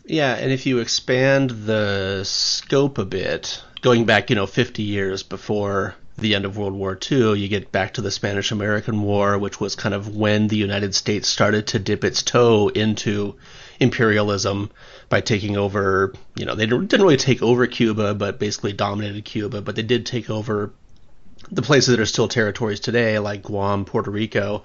Yeah, 0.05 0.36
and 0.36 0.51
if 0.51 0.65
you 0.65 0.79
expand 0.79 1.51
the 1.51 2.23
scope 2.23 2.97
a 2.97 3.05
bit, 3.05 3.62
going 3.81 4.05
back, 4.05 4.29
you 4.29 4.36
know, 4.36 4.47
50 4.47 4.84
years 4.84 5.23
before 5.23 5.95
the 6.21 6.36
end 6.36 6.45
of 6.45 6.57
World 6.57 6.73
War 6.73 6.97
II, 7.12 7.38
you 7.38 7.47
get 7.47 7.71
back 7.71 7.93
to 7.95 8.01
the 8.01 8.12
Spanish 8.12 8.51
American 8.51 9.01
War, 9.01 9.38
which 9.38 9.60
was 9.60 9.75
kind 9.75 9.93
of 9.93 10.15
when 10.15 10.47
the 10.47 10.55
United 10.55 10.95
States 10.95 11.27
started 11.27 11.67
to 11.67 11.79
dip 11.79 12.03
its 12.03 12.23
toe 12.23 12.69
into 12.69 13.36
imperialism 13.79 14.71
by 15.10 15.21
taking 15.21 15.57
over, 15.57 16.13
you 16.36 16.45
know, 16.45 16.55
they 16.55 16.65
didn't 16.65 17.01
really 17.01 17.17
take 17.17 17.41
over 17.41 17.67
Cuba, 17.67 18.13
but 18.13 18.39
basically 18.39 18.73
dominated 18.73 19.25
Cuba, 19.25 19.62
but 19.62 19.75
they 19.75 19.84
did 19.84 20.05
take 20.05 20.29
over 20.29 20.71
the 21.51 21.62
places 21.62 21.89
that 21.89 21.99
are 21.99 22.05
still 22.05 22.27
territories 22.27 22.79
today, 22.79 23.19
like 23.19 23.43
Guam, 23.43 23.84
Puerto 23.84 24.12
Rico, 24.12 24.63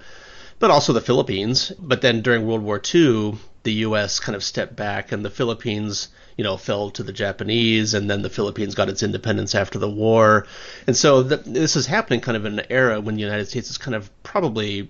but 0.59 0.71
also 0.71 0.93
the 0.93 1.01
Philippines. 1.01 1.71
But 1.79 2.01
then 2.01 2.21
during 2.21 2.45
World 2.45 2.63
War 2.63 2.81
II, 2.93 3.37
the 3.63 3.73
U.S. 3.73 4.19
kind 4.19 4.35
of 4.35 4.43
stepped 4.43 4.75
back, 4.75 5.11
and 5.11 5.23
the 5.23 5.29
Philippines, 5.29 6.07
you 6.37 6.43
know, 6.43 6.57
fell 6.57 6.89
to 6.91 7.03
the 7.03 7.13
Japanese, 7.13 7.93
and 7.93 8.09
then 8.09 8.21
the 8.21 8.29
Philippines 8.29 8.75
got 8.75 8.89
its 8.89 9.03
independence 9.03 9.55
after 9.55 9.77
the 9.77 9.89
war. 9.89 10.47
And 10.87 10.95
so 10.95 11.23
the, 11.23 11.37
this 11.37 11.75
is 11.75 11.85
happening 11.85 12.21
kind 12.21 12.37
of 12.37 12.45
in 12.45 12.59
an 12.59 12.65
era 12.69 13.01
when 13.01 13.15
the 13.15 13.21
United 13.21 13.47
States 13.47 13.69
is 13.69 13.77
kind 13.77 13.95
of 13.95 14.09
probably 14.23 14.89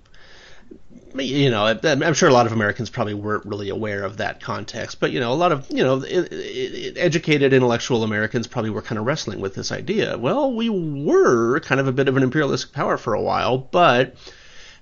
you 1.15 1.49
know, 1.49 1.65
I'm 1.65 2.13
sure 2.13 2.30
a 2.30 2.34
lot 2.34 2.45
of 2.45 2.51
Americans 2.51 2.89
probably 2.89 3.13
weren't 3.13 3.45
really 3.45 3.69
aware 3.69 4.03
of 4.03 4.17
that 4.17 4.41
context, 4.41 4.99
but 4.99 5.12
you 5.12 5.19
know, 5.19 5.32
a 5.32 5.36
lot 5.36 5.51
of 5.51 5.65
you 5.71 5.84
know, 5.84 6.01
educated 6.01 7.53
intellectual 7.53 8.03
Americans 8.03 8.47
probably 8.47 8.69
were 8.69 8.82
kind 8.82 8.99
of 8.99 9.06
wrestling 9.06 9.39
with 9.39 9.56
this 9.56 9.71
idea. 9.71 10.17
Well, 10.17 10.53
we 10.53 10.69
were 10.69 11.60
kind 11.62 11.80
of 11.82 11.88
a 11.88 11.91
bit 11.91 12.08
of 12.08 12.17
an 12.17 12.23
imperialistic 12.23 12.71
power 12.73 12.97
for 12.97 13.13
a 13.13 13.21
while, 13.21 13.58
but 13.58 14.15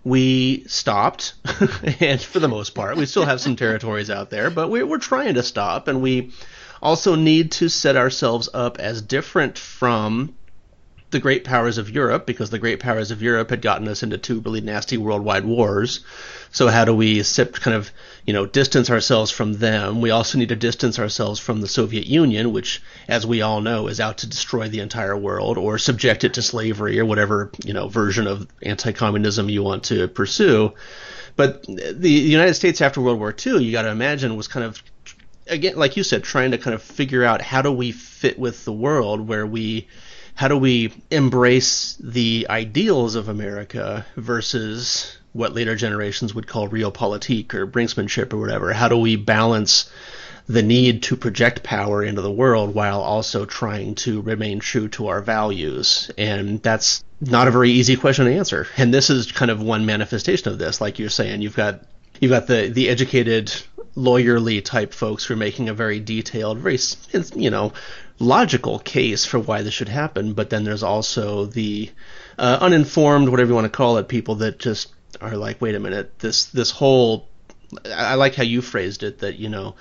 we 0.06 0.64
stopped, 0.68 1.34
and 2.00 2.22
for 2.22 2.40
the 2.40 2.48
most 2.48 2.76
part, 2.76 2.96
we 2.96 3.08
still 3.08 3.26
have 3.26 3.42
some 3.42 3.56
territories 3.56 4.10
out 4.10 4.30
there, 4.30 4.50
but 4.50 4.70
we're, 4.70 4.86
we're 4.86 5.00
trying 5.00 5.34
to 5.34 5.44
stop, 5.44 5.88
and 5.90 6.02
we 6.02 6.32
also 6.82 7.16
need 7.16 7.52
to 7.54 7.68
set 7.68 7.98
ourselves 7.98 8.48
up 8.54 8.80
as 8.80 9.02
different 9.02 9.58
from 9.58 10.36
the 11.16 11.22
great 11.22 11.46
powers 11.46 11.78
of 11.78 11.90
Europe 11.90 12.26
because 12.26 12.50
the 12.50 12.60
great 12.60 12.82
powers 12.82 13.10
of 13.10 13.22
Europe 13.22 13.50
had 13.50 13.62
gotten 13.62 13.88
us 13.88 14.04
into 14.04 14.18
two 14.18 14.42
really 14.42 14.60
nasty 14.60 14.98
worldwide 14.98 15.46
wars. 15.46 16.02
So 16.52 16.68
how 16.68 16.84
do 16.84 16.94
we 16.94 17.24
kind 17.24 17.74
of 17.78 17.90
you 18.26 18.34
know 18.34 18.46
distance 18.46 18.90
ourselves 18.90 19.32
from 19.32 19.54
them? 19.54 20.02
We 20.02 20.12
also 20.12 20.38
need 20.38 20.50
to 20.50 20.58
distance 20.58 21.00
ourselves 21.00 21.40
from 21.40 21.62
the 21.62 21.70
Soviet 21.70 22.06
Union, 22.06 22.52
which, 22.52 22.82
as 23.08 23.26
we 23.26 23.42
all 23.42 23.62
know, 23.62 23.88
is 23.88 24.02
out 24.02 24.18
to 24.20 24.28
destroy 24.28 24.68
the 24.68 24.82
entire 24.82 25.16
world 25.16 25.58
or 25.58 25.78
subject 25.78 26.26
it 26.26 26.34
to 26.34 26.42
slavery 26.42 27.00
or 27.00 27.06
whatever 27.06 27.50
you 27.64 27.74
know 27.74 27.88
version 27.88 28.28
of 28.28 28.46
anti-communism 28.62 29.48
you 29.48 29.64
want 29.64 29.86
to 29.86 30.10
pursue. 30.10 30.74
But 31.38 31.64
the 31.64 32.12
United 32.12 32.56
States 32.56 32.82
after 32.82 33.00
World 33.00 33.20
War 33.20 33.34
II, 33.34 33.64
you 33.64 33.72
got 33.72 33.84
to 33.84 33.90
imagine, 33.90 34.36
was 34.36 34.50
kind 34.50 34.66
of 34.66 34.84
again, 35.48 35.78
like 35.78 35.96
you 35.96 36.04
said, 36.04 36.26
trying 36.26 36.52
to 36.52 36.58
kind 36.58 36.74
of 36.74 36.82
figure 36.82 37.24
out 37.24 37.42
how 37.42 37.62
do 37.62 37.72
we 37.72 37.94
fit 37.94 38.38
with 38.38 38.66
the 38.66 38.74
world 38.74 39.28
where 39.28 39.48
we 39.48 39.88
how 40.36 40.50
do 40.50 40.58
we 40.58 40.94
embrace 41.10 41.96
the 42.00 42.46
ideals 42.50 43.16
of 43.16 43.30
America 43.30 44.06
versus 44.18 45.18
what 45.32 45.54
later 45.54 45.76
generations 45.76 46.36
would 46.36 46.46
call 46.46 46.70
realpolitik 46.70 47.54
or 47.54 47.66
brinksmanship 47.66 48.34
or 48.34 48.38
whatever? 48.38 48.74
How 48.74 48.90
do 48.90 48.98
we 48.98 49.16
balance 49.16 49.90
the 50.48 50.62
need 50.62 51.04
to 51.04 51.16
project 51.16 51.64
power 51.64 52.04
into 52.04 52.22
the 52.22 52.32
world 52.32 52.76
while 52.76 53.02
also 53.02 53.46
trying 53.46 53.96
to 53.96 54.22
remain 54.22 54.60
true 54.60 54.90
to 54.90 55.08
our 55.08 55.22
values? 55.22 56.12
And 56.18 56.62
that's 56.62 57.04
not 57.22 57.48
a 57.48 57.52
very 57.52 57.72
easy 57.72 57.96
question 57.96 58.26
to 58.26 58.36
answer. 58.36 58.68
And 58.76 58.94
this 58.94 59.10
is 59.10 59.32
kind 59.32 59.50
of 59.50 59.62
one 59.62 59.86
manifestation 59.86 60.52
of 60.52 60.60
this. 60.60 60.82
Like 60.82 61.00
you're 61.00 61.10
saying, 61.10 61.42
you've 61.42 61.56
got 61.56 61.82
you've 62.20 62.32
got 62.32 62.48
the 62.48 62.68
the 62.68 62.90
educated 62.90 63.54
lawyerly 63.96 64.64
type 64.64 64.94
folks 64.94 65.24
who 65.24 65.34
are 65.34 65.38
making 65.38 65.70
a 65.70 65.74
very 65.74 66.00
detailed, 66.02 66.58
very 66.58 66.80
you 67.36 67.50
know 67.50 67.72
logical 68.20 68.80
case 68.80 69.26
for 69.26 69.40
why 69.40 69.62
this 69.62 69.74
should 69.74 69.90
happen. 69.90 70.34
But 70.34 70.50
then 70.50 70.64
there's 70.64 70.84
also 70.84 71.46
the 71.46 71.90
uh, 72.38 72.58
uninformed, 72.62 73.30
whatever 73.30 73.50
you 73.50 73.56
want 73.56 73.66
to 73.66 73.78
call 73.78 73.98
it, 73.98 74.08
people 74.08 74.36
that 74.36 74.60
just 74.60 74.94
are 75.22 75.38
like, 75.38 75.62
wait 75.62 75.76
a 75.76 75.80
minute, 75.80 76.20
this 76.20 76.46
this 76.46 76.72
whole 76.72 77.28
I 77.94 78.16
like 78.16 78.36
how 78.36 78.44
you 78.44 78.62
phrased 78.62 79.04
it 79.04 79.20
that 79.20 79.38
you 79.38 79.50
know 79.50 79.76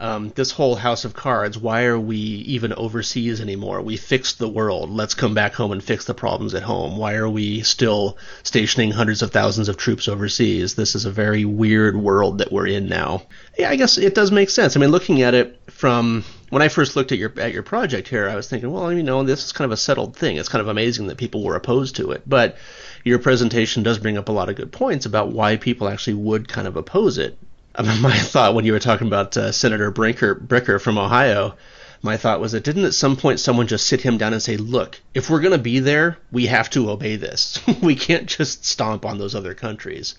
um, 0.00 0.30
this 0.36 0.52
whole 0.52 0.76
house 0.76 1.04
of 1.04 1.14
cards, 1.14 1.58
why 1.58 1.84
are 1.84 1.98
we 1.98 2.16
even 2.16 2.72
overseas 2.72 3.40
anymore? 3.40 3.82
We 3.82 3.96
fixed 3.96 4.38
the 4.38 4.48
world. 4.48 4.90
Let's 4.90 5.14
come 5.14 5.34
back 5.34 5.54
home 5.54 5.72
and 5.72 5.82
fix 5.82 6.04
the 6.04 6.14
problems 6.14 6.54
at 6.54 6.62
home. 6.62 6.96
Why 6.96 7.14
are 7.14 7.28
we 7.28 7.62
still 7.62 8.16
stationing 8.44 8.92
hundreds 8.92 9.22
of 9.22 9.32
thousands 9.32 9.68
of 9.68 9.76
troops 9.76 10.06
overseas? 10.06 10.76
This 10.76 10.94
is 10.94 11.04
a 11.04 11.10
very 11.10 11.44
weird 11.44 11.96
world 11.96 12.38
that 12.38 12.52
we're 12.52 12.68
in 12.68 12.88
now. 12.88 13.22
Yeah, 13.58 13.70
I 13.70 13.76
guess 13.76 13.98
it 13.98 14.14
does 14.14 14.30
make 14.30 14.50
sense. 14.50 14.76
I 14.76 14.80
mean, 14.80 14.90
looking 14.90 15.22
at 15.22 15.34
it 15.34 15.60
from 15.66 16.24
when 16.50 16.62
I 16.62 16.68
first 16.68 16.96
looked 16.96 17.12
at 17.12 17.18
your 17.18 17.32
at 17.38 17.52
your 17.52 17.62
project 17.62 18.08
here, 18.08 18.28
I 18.28 18.36
was 18.36 18.48
thinking, 18.48 18.70
well, 18.70 18.92
you 18.92 19.02
know, 19.02 19.22
this 19.22 19.44
is 19.44 19.52
kind 19.52 19.66
of 19.66 19.72
a 19.72 19.76
settled 19.76 20.16
thing. 20.16 20.36
It's 20.36 20.48
kind 20.48 20.62
of 20.62 20.68
amazing 20.68 21.06
that 21.08 21.18
people 21.18 21.42
were 21.42 21.56
opposed 21.56 21.96
to 21.96 22.12
it, 22.12 22.22
but 22.26 22.56
your 23.04 23.18
presentation 23.18 23.82
does 23.82 23.98
bring 23.98 24.18
up 24.18 24.28
a 24.28 24.32
lot 24.32 24.48
of 24.48 24.56
good 24.56 24.72
points 24.72 25.06
about 25.06 25.32
why 25.32 25.56
people 25.56 25.88
actually 25.88 26.14
would 26.14 26.48
kind 26.48 26.66
of 26.66 26.76
oppose 26.76 27.18
it 27.18 27.38
my 28.00 28.16
thought 28.16 28.54
when 28.54 28.64
you 28.64 28.72
were 28.72 28.80
talking 28.80 29.06
about 29.06 29.36
uh, 29.36 29.52
Senator 29.52 29.92
Brinker, 29.92 30.34
Bricker 30.34 30.80
from 30.80 30.98
Ohio, 30.98 31.54
my 32.02 32.16
thought 32.16 32.40
was 32.40 32.50
that 32.52 32.64
didn't 32.64 32.84
at 32.84 32.94
some 32.94 33.16
point 33.16 33.38
someone 33.38 33.68
just 33.68 33.86
sit 33.86 34.00
him 34.00 34.18
down 34.18 34.32
and 34.32 34.42
say, 34.42 34.56
look, 34.56 35.00
if 35.14 35.30
we're 35.30 35.40
going 35.40 35.52
to 35.52 35.58
be 35.58 35.78
there, 35.78 36.18
we 36.32 36.46
have 36.46 36.70
to 36.70 36.90
obey 36.90 37.14
this. 37.14 37.60
we 37.82 37.94
can't 37.94 38.26
just 38.26 38.64
stomp 38.64 39.04
on 39.04 39.18
those 39.18 39.36
other 39.36 39.54
countries. 39.54 40.16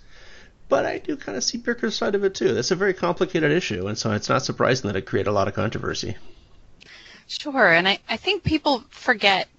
But 0.69 0.85
I 0.85 0.99
do 0.99 1.17
kind 1.17 1.37
of 1.37 1.43
see 1.43 1.57
Bricker's 1.57 1.95
side 1.95 2.15
of 2.15 2.23
it 2.23 2.35
too. 2.35 2.53
That's 2.53 2.71
a 2.71 2.75
very 2.75 2.93
complicated 2.93 3.51
issue, 3.51 3.87
and 3.87 3.97
so 3.97 4.11
it's 4.11 4.29
not 4.29 4.45
surprising 4.45 4.87
that 4.87 4.95
it 4.95 5.05
created 5.05 5.29
a 5.29 5.33
lot 5.33 5.47
of 5.47 5.55
controversy. 5.55 6.15
Sure, 7.27 7.73
and 7.73 7.87
I, 7.87 7.99
I 8.07 8.17
think 8.17 8.43
people 8.43 8.83
forget 8.89 9.49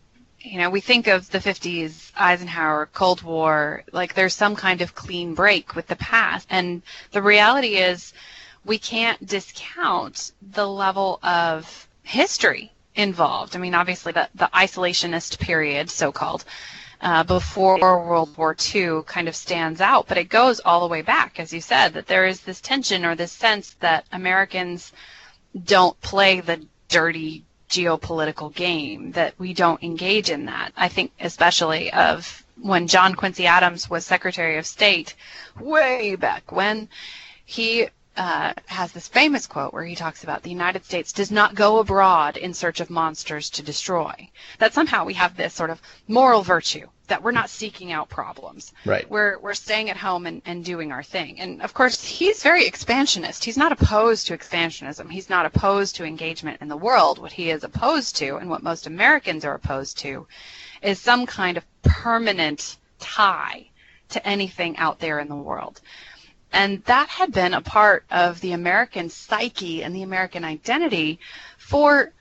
you 0.43 0.59
know, 0.59 0.71
we 0.71 0.81
think 0.81 1.07
of 1.07 1.31
the 1.31 1.39
50s, 1.39 2.13
Eisenhower, 2.17 2.89
Cold 2.93 3.23
War, 3.23 3.85
like 3.93 4.15
there's 4.15 4.35
some 4.35 4.57
kind 4.57 4.81
of 4.81 4.95
clean 4.95 5.35
break 5.35 5.75
with 5.75 5.87
the 5.87 5.97
past. 5.97 6.47
And 6.51 6.83
the 7.13 7.23
reality 7.23 7.77
is 7.77 8.13
we 8.65 8.79
can't 8.79 9.25
discount 9.27 10.33
the 10.53 10.67
level 10.67 11.19
of 11.23 11.89
history 12.03 12.73
involved. 12.95 13.55
I 13.55 13.59
mean, 13.59 13.75
obviously, 13.75 14.13
the, 14.13 14.29
the 14.35 14.51
isolationist 14.55 15.39
period, 15.39 15.91
so 15.91 16.11
called, 16.11 16.45
uh, 17.01 17.25
before 17.25 17.79
World 17.79 18.37
War 18.37 18.55
II 18.75 19.03
kind 19.07 19.29
of 19.29 19.35
stands 19.35 19.81
out, 19.81 20.07
but 20.07 20.19
it 20.19 20.29
goes 20.29 20.61
all 20.61 20.81
the 20.81 20.93
way 20.93 21.03
back, 21.03 21.41
as 21.41 21.53
you 21.53 21.61
said, 21.61 21.95
that 21.95 22.07
there 22.07 22.27
is 22.27 22.41
this 22.41 22.61
tension 22.61 23.05
or 23.05 23.15
this 23.15 23.33
sense 23.33 23.75
that 23.81 24.05
Americans 24.13 24.93
don't 25.65 25.99
play 26.01 26.41
the 26.41 26.65
dirty 26.89 27.45
geopolitical 27.69 28.53
game 28.55 29.13
that 29.13 29.35
we 29.39 29.55
don't 29.55 29.83
engage 29.83 30.29
in 30.29 30.47
that. 30.47 30.73
I 30.77 30.89
think 30.89 31.13
especially 31.21 31.93
of 31.93 32.45
when 32.61 32.87
John 32.89 33.15
Quincy 33.15 33.47
Adams 33.47 33.89
was 33.89 34.05
Secretary 34.05 34.59
of 34.59 34.67
State 34.67 35.15
way 35.59 36.17
back 36.17 36.53
when 36.53 36.89
he 37.45 37.89
uh, 38.17 38.53
has 38.67 38.93
this 38.93 39.09
famous 39.09 39.47
quote 39.47 39.73
where 39.73 39.85
he 39.85 39.95
talks 39.95 40.25
about 40.25 40.43
the 40.43 40.51
United 40.51 40.85
States 40.85 41.13
does 41.13 41.31
not 41.31 41.55
go 41.55 41.79
abroad 41.79 42.37
in 42.37 42.53
search 42.53 42.81
of 42.81 42.91
monsters 42.91 43.49
to 43.51 43.63
destroy. 43.63 44.29
That 44.59 44.75
somehow 44.75 45.05
we 45.05 45.15
have 45.15 45.37
this 45.37 45.55
sort 45.55 45.71
of 45.71 45.81
moral 46.09 46.43
virtue 46.43 46.87
that 47.07 47.23
we're 47.23 47.31
not 47.33 47.51
seeking 47.51 47.93
out 47.93 48.09
problems. 48.09 48.73
Right. 48.85 49.09
We're 49.11 49.39
we're 49.39 49.55
staying 49.55 49.91
at 49.91 49.97
home 49.97 50.27
and, 50.27 50.43
and 50.45 50.65
doing 50.65 50.93
our 50.93 51.03
thing. 51.03 51.41
And 51.41 51.63
of 51.63 51.75
course 51.75 52.05
he's 52.05 52.43
very 52.43 52.67
expansionist. 52.67 53.45
He's 53.45 53.57
not 53.57 53.73
opposed 53.73 54.27
to 54.29 54.37
expansionism. 54.37 55.11
He's 55.11 55.31
not 55.31 55.47
opposed 55.47 55.97
to 55.97 56.05
engagement 56.05 56.61
in 56.61 56.69
the 56.69 56.77
world. 56.77 57.19
What 57.19 57.33
he 57.33 57.51
is 57.51 57.65
opposed 57.65 58.17
to 58.17 58.37
and 58.37 58.51
what 58.51 58.63
most 58.63 58.87
Americans 58.87 59.45
are 59.45 59.55
opposed 59.55 59.99
to 59.99 60.27
is 60.83 61.01
some 61.01 61.27
kind 61.27 61.57
of 61.57 61.65
permanent 61.83 62.77
tie 62.99 63.67
to 64.11 64.27
anything 64.27 64.77
out 64.77 64.99
there 64.99 65.19
in 65.21 65.29
the 65.29 65.37
world. 65.37 65.81
And 66.53 66.83
that 66.85 67.09
had 67.09 67.33
been 67.33 67.55
a 67.55 67.61
part 67.61 68.05
of 68.11 68.41
the 68.41 68.53
American 68.53 69.09
psyche 69.09 69.83
and 69.83 69.95
the 69.95 70.03
American 70.03 70.45
identity 70.45 71.21
for 71.59 72.13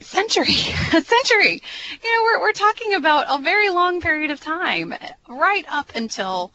century, 0.00 0.54
a 0.92 1.02
century. 1.02 1.62
You 2.02 2.14
know, 2.14 2.22
we're, 2.24 2.40
we're 2.40 2.52
talking 2.52 2.94
about 2.94 3.26
a 3.28 3.42
very 3.42 3.70
long 3.70 4.00
period 4.00 4.30
of 4.30 4.40
time, 4.40 4.94
right 5.28 5.64
up 5.68 5.92
until 5.94 6.52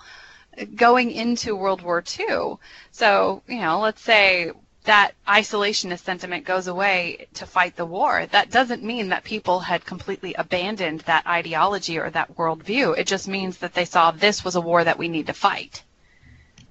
going 0.76 1.12
into 1.12 1.56
World 1.56 1.82
War 1.82 2.04
II. 2.20 2.56
So, 2.92 3.42
you 3.48 3.60
know, 3.60 3.80
let's 3.80 4.02
say 4.02 4.52
that 4.86 5.14
isolationist 5.28 6.04
sentiment 6.04 6.46
goes 6.46 6.68
away 6.68 7.28
to 7.34 7.46
fight 7.46 7.76
the 7.76 7.86
war. 7.86 8.28
That 8.28 8.52
doesn't 8.52 8.84
mean 8.84 9.10
that 9.10 9.24
people 9.24 9.60
had 9.60 9.86
completely 9.86 10.36
abandoned 10.36 11.02
that 11.02 11.26
ideology 11.26 11.98
or 11.98 12.10
that 12.12 12.36
worldview. 12.38 12.98
It 12.98 13.08
just 13.08 13.28
means 13.28 13.58
that 13.58 13.74
they 13.74 13.86
saw 13.86 14.12
this 14.12 14.46
was 14.46 14.56
a 14.56 14.62
war 14.62 14.84
that 14.84 15.00
we 15.00 15.08
need 15.08 15.28
to 15.28 15.34
fight. 15.34 15.84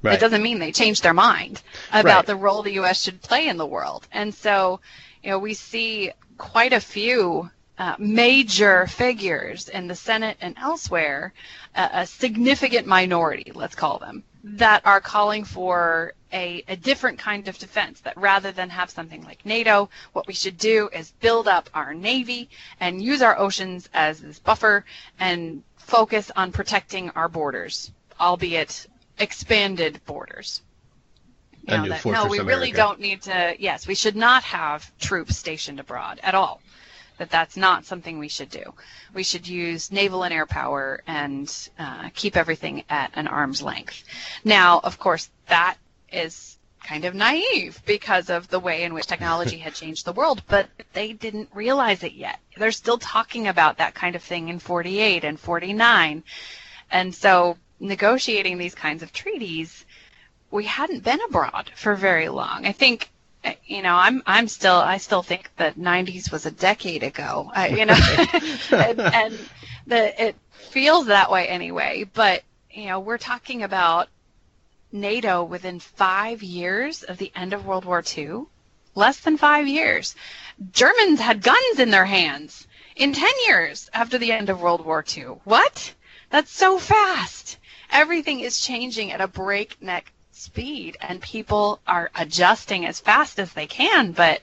Right. 0.04 0.14
It 0.14 0.20
doesn't 0.20 0.42
mean 0.42 0.58
they 0.58 0.70
changed 0.70 1.02
their 1.02 1.14
mind 1.14 1.62
about 1.90 2.04
right. 2.04 2.26
the 2.26 2.36
role 2.36 2.62
the 2.62 2.74
U.S. 2.74 3.00
should 3.02 3.22
play 3.22 3.48
in 3.48 3.56
the 3.56 3.66
world. 3.66 4.06
And 4.12 4.34
so, 4.34 4.80
you 5.22 5.30
know, 5.30 5.38
we 5.38 5.54
see 5.54 6.12
quite 6.36 6.74
a 6.74 6.80
few 6.80 7.50
uh, 7.78 7.96
major 7.98 8.86
figures 8.86 9.68
in 9.70 9.88
the 9.88 9.94
Senate 9.94 10.36
and 10.42 10.56
elsewhere, 10.58 11.32
uh, 11.74 11.88
a 11.92 12.06
significant 12.06 12.86
minority, 12.86 13.50
let's 13.54 13.74
call 13.74 13.98
them, 13.98 14.22
that 14.44 14.84
are 14.84 15.00
calling 15.00 15.42
for 15.42 16.12
a, 16.32 16.62
a, 16.68 16.76
different 16.76 17.18
kind 17.18 17.48
of 17.48 17.56
defense. 17.56 18.00
That 18.00 18.16
rather 18.16 18.52
than 18.52 18.68
have 18.70 18.90
something 18.90 19.24
like 19.24 19.46
NATO, 19.46 19.88
what 20.12 20.26
we 20.26 20.34
should 20.34 20.58
do 20.58 20.90
is 20.92 21.12
build 21.20 21.48
up 21.48 21.70
our 21.72 21.94
navy 21.94 22.50
and 22.78 23.02
use 23.02 23.22
our 23.22 23.38
oceans 23.38 23.88
as 23.94 24.20
this 24.20 24.38
buffer 24.38 24.84
and 25.18 25.62
focus 25.76 26.30
on 26.36 26.52
protecting 26.52 27.10
our 27.10 27.28
borders, 27.28 27.90
albeit 28.20 28.86
expanded 29.18 30.00
borders 30.06 30.62
you 31.66 31.76
know, 31.76 31.88
that, 31.88 32.04
no, 32.04 32.26
we 32.26 32.38
America. 32.38 32.44
really 32.44 32.72
don't 32.72 33.00
need 33.00 33.22
to. 33.22 33.54
Yes, 33.58 33.86
we 33.86 33.94
should 33.94 34.16
not 34.16 34.42
have 34.44 34.90
troops 34.98 35.36
stationed 35.36 35.80
abroad 35.80 36.20
at 36.22 36.34
all. 36.34 36.60
That 37.18 37.30
that's 37.30 37.56
not 37.56 37.84
something 37.84 38.18
we 38.18 38.28
should 38.28 38.50
do. 38.50 38.74
We 39.14 39.22
should 39.22 39.46
use 39.46 39.92
naval 39.92 40.24
and 40.24 40.34
air 40.34 40.46
power 40.46 41.02
and 41.06 41.50
uh, 41.78 42.10
keep 42.12 42.36
everything 42.36 42.84
at 42.90 43.12
an 43.14 43.28
arm's 43.28 43.62
length. 43.62 44.02
Now, 44.44 44.80
of 44.80 44.98
course, 44.98 45.30
that 45.46 45.76
is 46.12 46.58
kind 46.82 47.04
of 47.04 47.14
naive 47.14 47.80
because 47.86 48.28
of 48.30 48.48
the 48.48 48.58
way 48.58 48.82
in 48.82 48.92
which 48.92 49.06
technology 49.06 49.56
had 49.56 49.74
changed 49.74 50.04
the 50.04 50.12
world, 50.12 50.42
but 50.48 50.68
they 50.92 51.12
didn't 51.12 51.48
realize 51.54 52.02
it 52.02 52.12
yet. 52.12 52.40
They're 52.58 52.72
still 52.72 52.98
talking 52.98 53.48
about 53.48 53.78
that 53.78 53.94
kind 53.94 54.16
of 54.16 54.22
thing 54.22 54.48
in 54.48 54.58
48 54.58 55.24
and 55.24 55.40
49. 55.40 56.24
And 56.90 57.14
so 57.14 57.56
negotiating 57.84 58.58
these 58.58 58.74
kinds 58.74 59.02
of 59.02 59.12
treaties 59.12 59.84
we 60.50 60.64
hadn't 60.64 61.02
been 61.02 61.20
abroad 61.28 61.70
for 61.74 61.94
very 61.96 62.28
long. 62.28 62.64
I 62.64 62.72
think 62.72 63.10
you 63.66 63.82
know, 63.82 63.94
I'm 63.94 64.22
I'm 64.26 64.48
still 64.48 64.76
I 64.76 64.98
still 64.98 65.22
think 65.22 65.50
that 65.56 65.76
90s 65.76 66.32
was 66.32 66.46
a 66.46 66.50
decade 66.50 67.02
ago. 67.02 67.50
I, 67.54 67.68
you 67.68 67.84
know, 67.84 67.94
and, 68.72 69.00
and 69.00 69.38
the 69.86 70.24
it 70.26 70.36
feels 70.52 71.06
that 71.06 71.30
way 71.30 71.48
anyway. 71.48 72.04
But 72.12 72.42
you 72.70 72.86
know, 72.86 73.00
we're 73.00 73.18
talking 73.18 73.62
about 73.62 74.08
NATO 74.92 75.42
within 75.42 75.80
five 75.80 76.42
years 76.42 77.02
of 77.02 77.18
the 77.18 77.32
end 77.34 77.52
of 77.52 77.66
World 77.66 77.84
War 77.84 78.02
II, 78.16 78.44
less 78.94 79.20
than 79.20 79.36
five 79.36 79.66
years. 79.66 80.14
Germans 80.72 81.20
had 81.20 81.42
guns 81.42 81.78
in 81.78 81.90
their 81.90 82.04
hands 82.04 82.66
in 82.96 83.12
10 83.12 83.28
years 83.46 83.90
after 83.92 84.18
the 84.18 84.30
end 84.30 84.48
of 84.48 84.60
World 84.60 84.84
War 84.84 85.04
II. 85.16 85.24
What? 85.44 85.92
That's 86.30 86.52
so 86.52 86.78
fast. 86.78 87.58
Everything 87.94 88.40
is 88.40 88.60
changing 88.60 89.12
at 89.12 89.20
a 89.20 89.28
breakneck 89.28 90.12
speed, 90.32 90.96
and 91.00 91.22
people 91.22 91.80
are 91.86 92.10
adjusting 92.16 92.84
as 92.84 92.98
fast 92.98 93.38
as 93.38 93.52
they 93.52 93.68
can, 93.68 94.10
but 94.10 94.42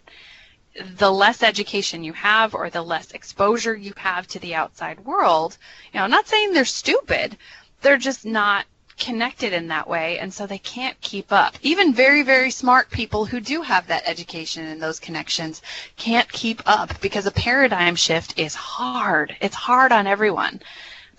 the 0.79 1.11
less 1.11 1.43
education 1.43 2.01
you 2.01 2.13
have 2.13 2.55
or 2.55 2.69
the 2.69 2.81
less 2.81 3.11
exposure 3.11 3.75
you 3.75 3.93
have 3.97 4.25
to 4.27 4.39
the 4.39 4.55
outside 4.55 5.01
world, 5.01 5.57
you 5.91 5.97
know, 5.99 6.05
I'm 6.05 6.11
not 6.11 6.29
saying 6.29 6.53
they're 6.53 6.63
stupid, 6.63 7.37
they're 7.81 7.97
just 7.97 8.25
not 8.25 8.65
connected 8.97 9.51
in 9.51 9.67
that 9.67 9.89
way 9.89 10.19
and 10.19 10.33
so 10.33 10.47
they 10.47 10.59
can't 10.59 10.99
keep 11.01 11.31
up. 11.31 11.55
Even 11.61 11.93
very 11.93 12.21
very 12.21 12.51
smart 12.51 12.89
people 12.89 13.25
who 13.25 13.41
do 13.41 13.63
have 13.63 13.87
that 13.87 14.03
education 14.05 14.65
and 14.65 14.81
those 14.81 14.99
connections 14.99 15.61
can't 15.97 16.31
keep 16.31 16.61
up 16.65 17.01
because 17.01 17.25
a 17.25 17.31
paradigm 17.31 17.95
shift 17.95 18.39
is 18.39 18.53
hard. 18.53 19.35
It's 19.41 19.55
hard 19.55 19.91
on 19.91 20.07
everyone 20.07 20.61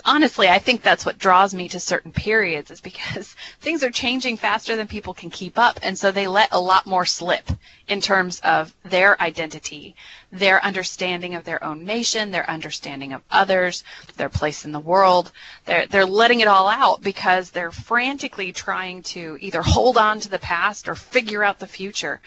honestly, 0.05 0.48
I 0.48 0.59
think 0.59 0.82
that's 0.82 1.07
what 1.07 1.18
draws 1.18 1.55
me 1.55 1.68
to 1.68 1.80
certain 1.80 2.12
periods 2.12 2.70
is 2.70 2.80
because 2.80 3.34
things 3.61 3.82
are 3.82 3.90
changing 3.90 4.36
faster 4.36 4.76
than 4.76 4.86
people 4.86 5.14
can 5.14 5.30
keep 5.30 5.59
up. 5.59 5.78
And 5.82 5.98
so 5.98 6.11
they 6.11 6.26
let 6.26 6.48
a 6.53 6.61
lot 6.61 6.86
more 6.86 7.07
slip 7.07 7.50
in 7.88 8.00
terms 8.00 8.40
of 8.40 8.74
their 8.84 9.20
identity, 9.20 9.94
their 10.30 10.64
understanding 10.64 11.34
of 11.34 11.44
their 11.44 11.62
own 11.62 11.84
nation, 11.84 12.30
their 12.30 12.48
understanding 12.48 13.12
of 13.12 13.22
others, 13.30 13.84
their 14.16 14.28
place 14.28 14.64
in 14.64 14.72
the 14.72 14.80
world. 14.80 15.32
They're, 15.64 15.86
they're 15.86 16.07
letting 16.07 16.40
it 16.40 16.48
all 16.48 16.68
out 16.68 17.03
because 17.03 17.50
they're 17.50 17.72
frantically 17.72 18.53
trying 18.53 19.03
to 19.05 19.36
either 19.40 19.62
hold 19.62 19.98
on 19.98 20.20
to 20.20 20.28
the 20.28 20.38
past 20.38 20.88
or 20.88 20.94
figure 20.94 21.44
out 21.44 21.59
the 21.59 21.66
future. 21.66 22.20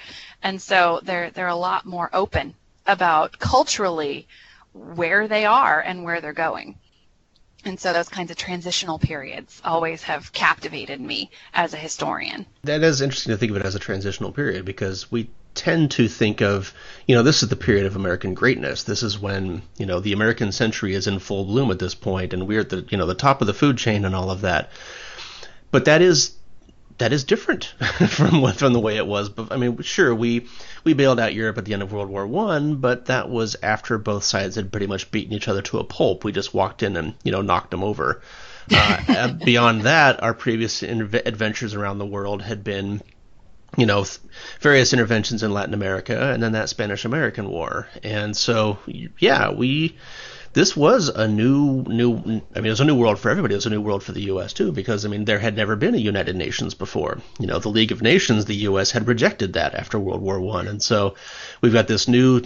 And 0.44 0.62
so 0.62 1.00
they're, 1.04 1.32
they're 1.32 1.48
a 1.48 1.56
lot 1.56 1.86
more 1.86 2.10
open 2.14 2.54
about 2.88 3.40
culturally 3.40 4.28
where 4.74 5.28
they 5.28 5.46
are 5.46 5.80
and 5.80 6.04
where 6.04 6.22
they're 6.22 6.34
going. 6.34 6.76
And 7.66 7.80
so 7.80 7.94
those 7.94 8.10
kinds 8.10 8.30
of 8.30 8.38
transitional 8.38 9.00
periods 9.00 9.60
always 9.66 10.04
have 10.04 10.32
captivated 10.32 11.02
me 11.02 11.32
as 11.54 11.74
a 11.74 11.78
historian. 11.78 12.46
That 12.64 12.84
is 12.84 13.02
interesting 13.02 13.32
to 13.32 13.38
think 13.38 13.50
of 13.50 13.58
it 13.58 13.66
as 13.66 13.74
a 13.74 13.80
transitional 13.80 14.32
period 14.32 14.66
because 14.66 15.12
we 15.12 15.30
tend 15.56 15.90
to 15.92 16.08
think 16.08 16.42
of, 16.42 16.74
you 17.08 17.16
know, 17.16 17.24
this 17.24 17.42
is 17.42 17.50
the 17.50 17.56
period 17.56 17.88
of 17.88 17.96
American 17.96 18.36
greatness. 18.36 18.84
This 18.84 19.02
is 19.02 19.18
when, 19.18 19.64
you 19.78 19.86
know, 19.88 20.00
the 20.00 20.14
American 20.14 20.52
century 20.52 20.94
is 20.94 21.08
in 21.08 21.18
full 21.18 21.46
bloom 21.46 21.72
at 21.72 21.80
this 21.80 21.96
point 21.96 22.34
and 22.34 22.48
we're 22.48 22.60
at 22.60 22.70
the, 22.70 22.86
you 22.90 22.98
know, 22.98 23.08
the 23.08 23.16
top 23.16 23.42
of 23.42 23.48
the 23.48 23.54
food 23.54 23.78
chain 23.78 24.06
and 24.06 24.16
all 24.16 24.30
of 24.30 24.42
that. 24.42 24.70
But 25.72 25.86
that 25.86 26.04
is 26.04 26.36
that 26.98 27.12
is 27.12 27.24
different 27.24 27.66
from 28.10 28.42
what 28.42 28.56
from 28.56 28.74
the 28.74 28.80
way 28.80 28.98
it 28.98 29.08
was. 29.08 29.30
But 29.30 29.52
I 29.52 29.58
mean, 29.58 29.82
sure, 29.82 30.14
we 30.14 30.48
we 30.84 30.94
bailed 30.94 31.20
out 31.20 31.34
Europe 31.34 31.58
at 31.58 31.66
the 31.66 31.74
end 31.74 31.84
of 31.84 31.92
World 31.92 32.10
War 32.10 32.26
One, 32.26 32.78
but 32.78 33.06
that 33.06 33.30
was 33.30 33.56
after 33.62 33.98
both 33.98 34.24
sides 34.24 34.56
had 34.56 34.72
pretty 34.72 34.88
much 34.88 35.12
beaten 35.12 35.34
each 35.34 35.48
other 35.48 35.62
to 35.64 35.80
a 35.80 35.84
pulp. 35.84 36.24
We 36.24 36.32
just 36.32 36.54
walked 36.54 36.84
in 36.84 36.96
and 36.98 37.16
you 37.24 37.32
know 37.32 37.42
knocked 37.42 37.72
them 37.72 37.84
over. 37.84 38.22
Uh, 38.72 39.34
beyond 39.46 39.84
that, 39.84 40.24
our 40.24 40.34
previous 40.34 40.82
adventures 40.84 41.74
around 41.74 42.00
the 42.00 42.06
world 42.06 42.42
had 42.42 42.64
been, 42.64 43.02
you 43.78 43.86
know, 43.86 44.06
various 44.60 44.94
interventions 44.94 45.44
in 45.44 45.54
Latin 45.54 45.74
America, 45.74 46.32
and 46.32 46.42
then 46.42 46.54
that 46.54 46.70
Spanish 46.70 47.06
American 47.06 47.50
War. 47.50 47.88
And 48.04 48.36
so, 48.36 48.80
yeah, 49.20 49.52
we 49.52 49.98
this 50.56 50.76
was 50.76 51.10
a 51.10 51.28
new 51.28 51.84
new 51.84 52.16
I 52.56 52.62
mean 52.62 52.68
it 52.68 52.70
was 52.70 52.80
a 52.80 52.86
new 52.86 52.96
world 52.96 53.20
for 53.20 53.30
everybody. 53.30 53.54
It 53.54 53.58
was 53.58 53.66
a 53.66 53.70
new 53.70 53.82
world 53.82 54.04
for 54.04 54.14
the 54.14 54.32
US 54.34 54.54
too 54.54 54.72
because 54.72 55.06
I 55.06 55.10
mean 55.10 55.26
there 55.26 55.40
had 55.40 55.58
never 55.58 55.76
been 55.76 55.94
a 55.94 55.98
United 55.98 56.38
Nations 56.38 56.74
before. 56.74 57.20
You 57.40 57.48
know, 57.48 57.60
the 57.60 57.68
League 57.68 57.92
of 57.92 58.02
Nations, 58.02 58.46
the 58.46 58.64
US 58.70 58.92
had 58.92 59.06
rejected 59.06 59.52
that 59.54 59.76
after 59.76 60.00
World 60.00 60.22
War 60.22 60.40
1 60.40 60.70
and 60.70 60.82
so 60.82 61.16
we've 61.60 61.74
got 61.74 61.90
this 61.90 62.08
new 62.08 62.42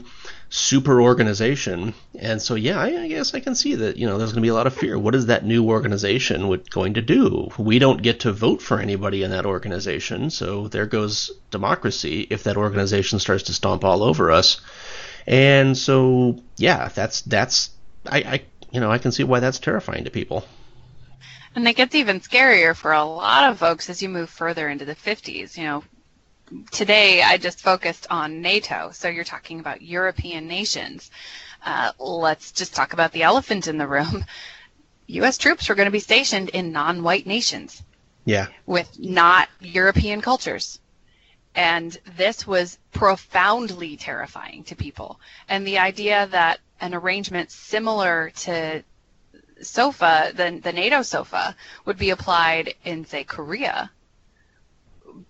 super 0.49 0.99
organization. 0.99 1.93
And 2.17 2.41
so 2.41 2.55
yeah 2.55 2.79
I, 2.79 3.03
I, 3.03 3.07
guess 3.09 3.35
i 3.35 3.39
can 3.39 3.53
see 3.53 3.75
that 3.75 3.97
you 3.97 4.07
know 4.07 4.17
there's 4.17 4.31
going 4.31 4.41
to 4.41 4.47
be 4.47 4.55
a 4.55 4.55
lot 4.55 4.65
of 4.65 4.73
fear. 4.73 4.97
What 4.97 5.13
is 5.13 5.27
that 5.27 5.45
new 5.45 5.69
organization 5.69 6.63
going 6.71 6.95
to 6.95 7.03
do? 7.03 7.49
We 7.59 7.77
don't 7.77 8.01
get 8.01 8.21
to 8.21 8.31
vote 8.31 8.63
for 8.63 8.79
anybody 8.79 9.21
in 9.21 9.29
that 9.29 9.45
organization. 9.45 10.31
So 10.31 10.67
there 10.67 10.87
goes 10.87 11.29
democracy 11.51 12.25
if 12.31 12.45
that 12.45 12.57
organization 12.57 13.19
starts 13.19 13.43
to 13.43 13.53
stomp 13.53 13.83
all 13.83 14.01
over 14.01 14.31
us. 14.31 14.61
And 15.27 15.77
so 15.77 16.39
yeah 16.57 16.87
that's 16.87 17.21
that's 17.21 17.69
I, 18.05 18.17
I 18.19 18.41
you 18.71 18.79
know 18.79 18.91
I 18.91 18.97
can 18.97 19.11
see 19.11 19.23
why 19.23 19.39
that's 19.39 19.59
terrifying 19.59 20.03
to 20.05 20.11
people. 20.11 20.45
And 21.55 21.67
it 21.67 21.75
gets 21.75 21.95
even 21.95 22.21
scarier 22.21 22.75
for 22.75 22.93
a 22.93 23.03
lot 23.03 23.49
of 23.49 23.57
folks 23.57 23.89
as 23.89 24.01
you 24.01 24.09
move 24.09 24.29
further 24.29 24.69
into 24.69 24.85
the 24.85 24.95
50s. 24.95 25.57
You 25.57 25.63
know, 25.63 25.83
today 26.71 27.23
I 27.23 27.37
just 27.37 27.59
focused 27.59 28.07
on 28.09 28.41
NATO, 28.41 28.91
so 28.93 29.07
you're 29.07 29.23
talking 29.23 29.59
about 29.59 29.81
European 29.81 30.47
nations. 30.47 31.09
Uh, 31.65 31.91
let's 31.99 32.51
just 32.51 32.75
talk 32.75 32.93
about 32.93 33.11
the 33.11 33.23
elephant 33.23 33.67
in 33.67 33.77
the 33.77 33.87
room. 33.87 34.25
U.S. 35.07 35.39
troops 35.39 35.67
were 35.67 35.75
going 35.75 35.87
to 35.87 35.91
be 35.91 35.99
stationed 35.99 36.49
in 36.49 36.71
non-white 36.71 37.25
nations. 37.25 37.81
Yeah. 38.25 38.47
With 38.67 38.99
not 38.99 39.49
European 39.59 40.21
cultures. 40.21 40.79
And 41.55 41.97
this 42.15 42.45
was 42.45 42.77
profoundly 42.91 43.97
terrifying 43.97 44.63
to 44.65 44.75
people. 44.75 45.19
And 45.47 45.65
the 45.65 45.79
idea 45.79 46.27
that 46.27 46.59
an 46.81 46.93
arrangement 46.93 47.51
similar 47.51 48.31
to 48.37 48.83
SOFA, 49.61 50.31
the, 50.35 50.59
the 50.61 50.71
NATO 50.71 51.01
SOFA, 51.01 51.55
would 51.85 51.97
be 51.97 52.11
applied 52.11 52.75
in, 52.83 53.05
say, 53.05 53.23
Korea. 53.23 53.91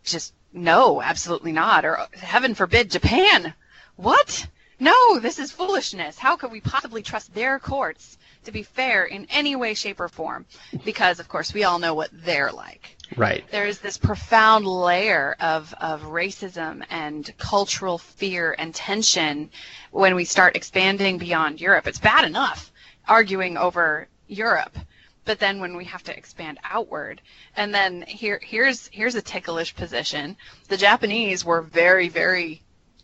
Just 0.04 0.34
no, 0.54 1.02
absolutely 1.02 1.52
not. 1.52 1.86
Or 1.86 2.08
heaven 2.14 2.56
forbid, 2.56 2.92
Japan. 2.92 3.54
What? 3.96 4.48
No, 4.80 5.20
this 5.20 5.40
is 5.40 5.52
foolishness. 5.52 6.18
How 6.18 6.38
could 6.38 6.52
we 6.52 6.62
possibly 6.62 7.02
trust 7.04 7.34
their 7.34 7.60
courts 7.60 8.18
to 8.46 8.52
be 8.52 8.64
fair 8.64 9.04
in 9.06 9.28
any 9.30 9.56
way, 9.56 9.74
shape, 9.74 10.00
or 10.00 10.08
form? 10.08 10.46
Because, 10.86 11.20
of 11.20 11.28
course, 11.28 11.54
we 11.54 11.66
all 11.66 11.80
know 11.80 11.94
what 11.94 12.10
they're 12.14 12.52
like. 12.52 12.96
Right. 13.20 13.44
There's 13.52 13.80
this 13.80 13.98
profound 13.98 14.66
layer 14.66 15.36
of, 15.42 15.74
of 15.82 16.04
racism 16.04 16.86
and 16.90 17.30
cultural 17.38 17.98
fear 17.98 18.56
and 18.58 18.74
tension 18.74 19.50
when 19.92 20.16
we 20.16 20.24
start 20.24 20.56
expanding 20.56 21.18
beyond 21.18 21.60
Europe. 21.60 21.86
It's 21.86 22.00
bad 22.00 22.24
enough 22.24 22.72
arguing 23.10 23.58
over 23.58 24.08
Europe, 24.28 24.78
but 25.26 25.40
then 25.40 25.60
when 25.60 25.76
we 25.76 25.84
have 25.86 26.04
to 26.04 26.16
expand 26.16 26.60
outward, 26.64 27.22
and 27.58 27.74
then 27.74 28.04
here 28.04 28.40
here's 28.42 28.88
here's 28.88 29.16
a 29.16 29.22
ticklish 29.22 29.76
position. 29.76 30.38
The 30.70 30.78
Japanese 30.78 31.44
were 31.44 31.62
very 31.62 32.08
very 32.08 32.62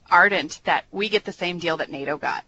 ardent 0.09 0.61
that 0.63 0.85
we 0.91 1.09
get 1.09 1.25
the 1.25 1.33
same 1.33 1.59
deal 1.59 1.77
that 1.77 1.91
NATO 1.91 2.17
got, 2.17 2.45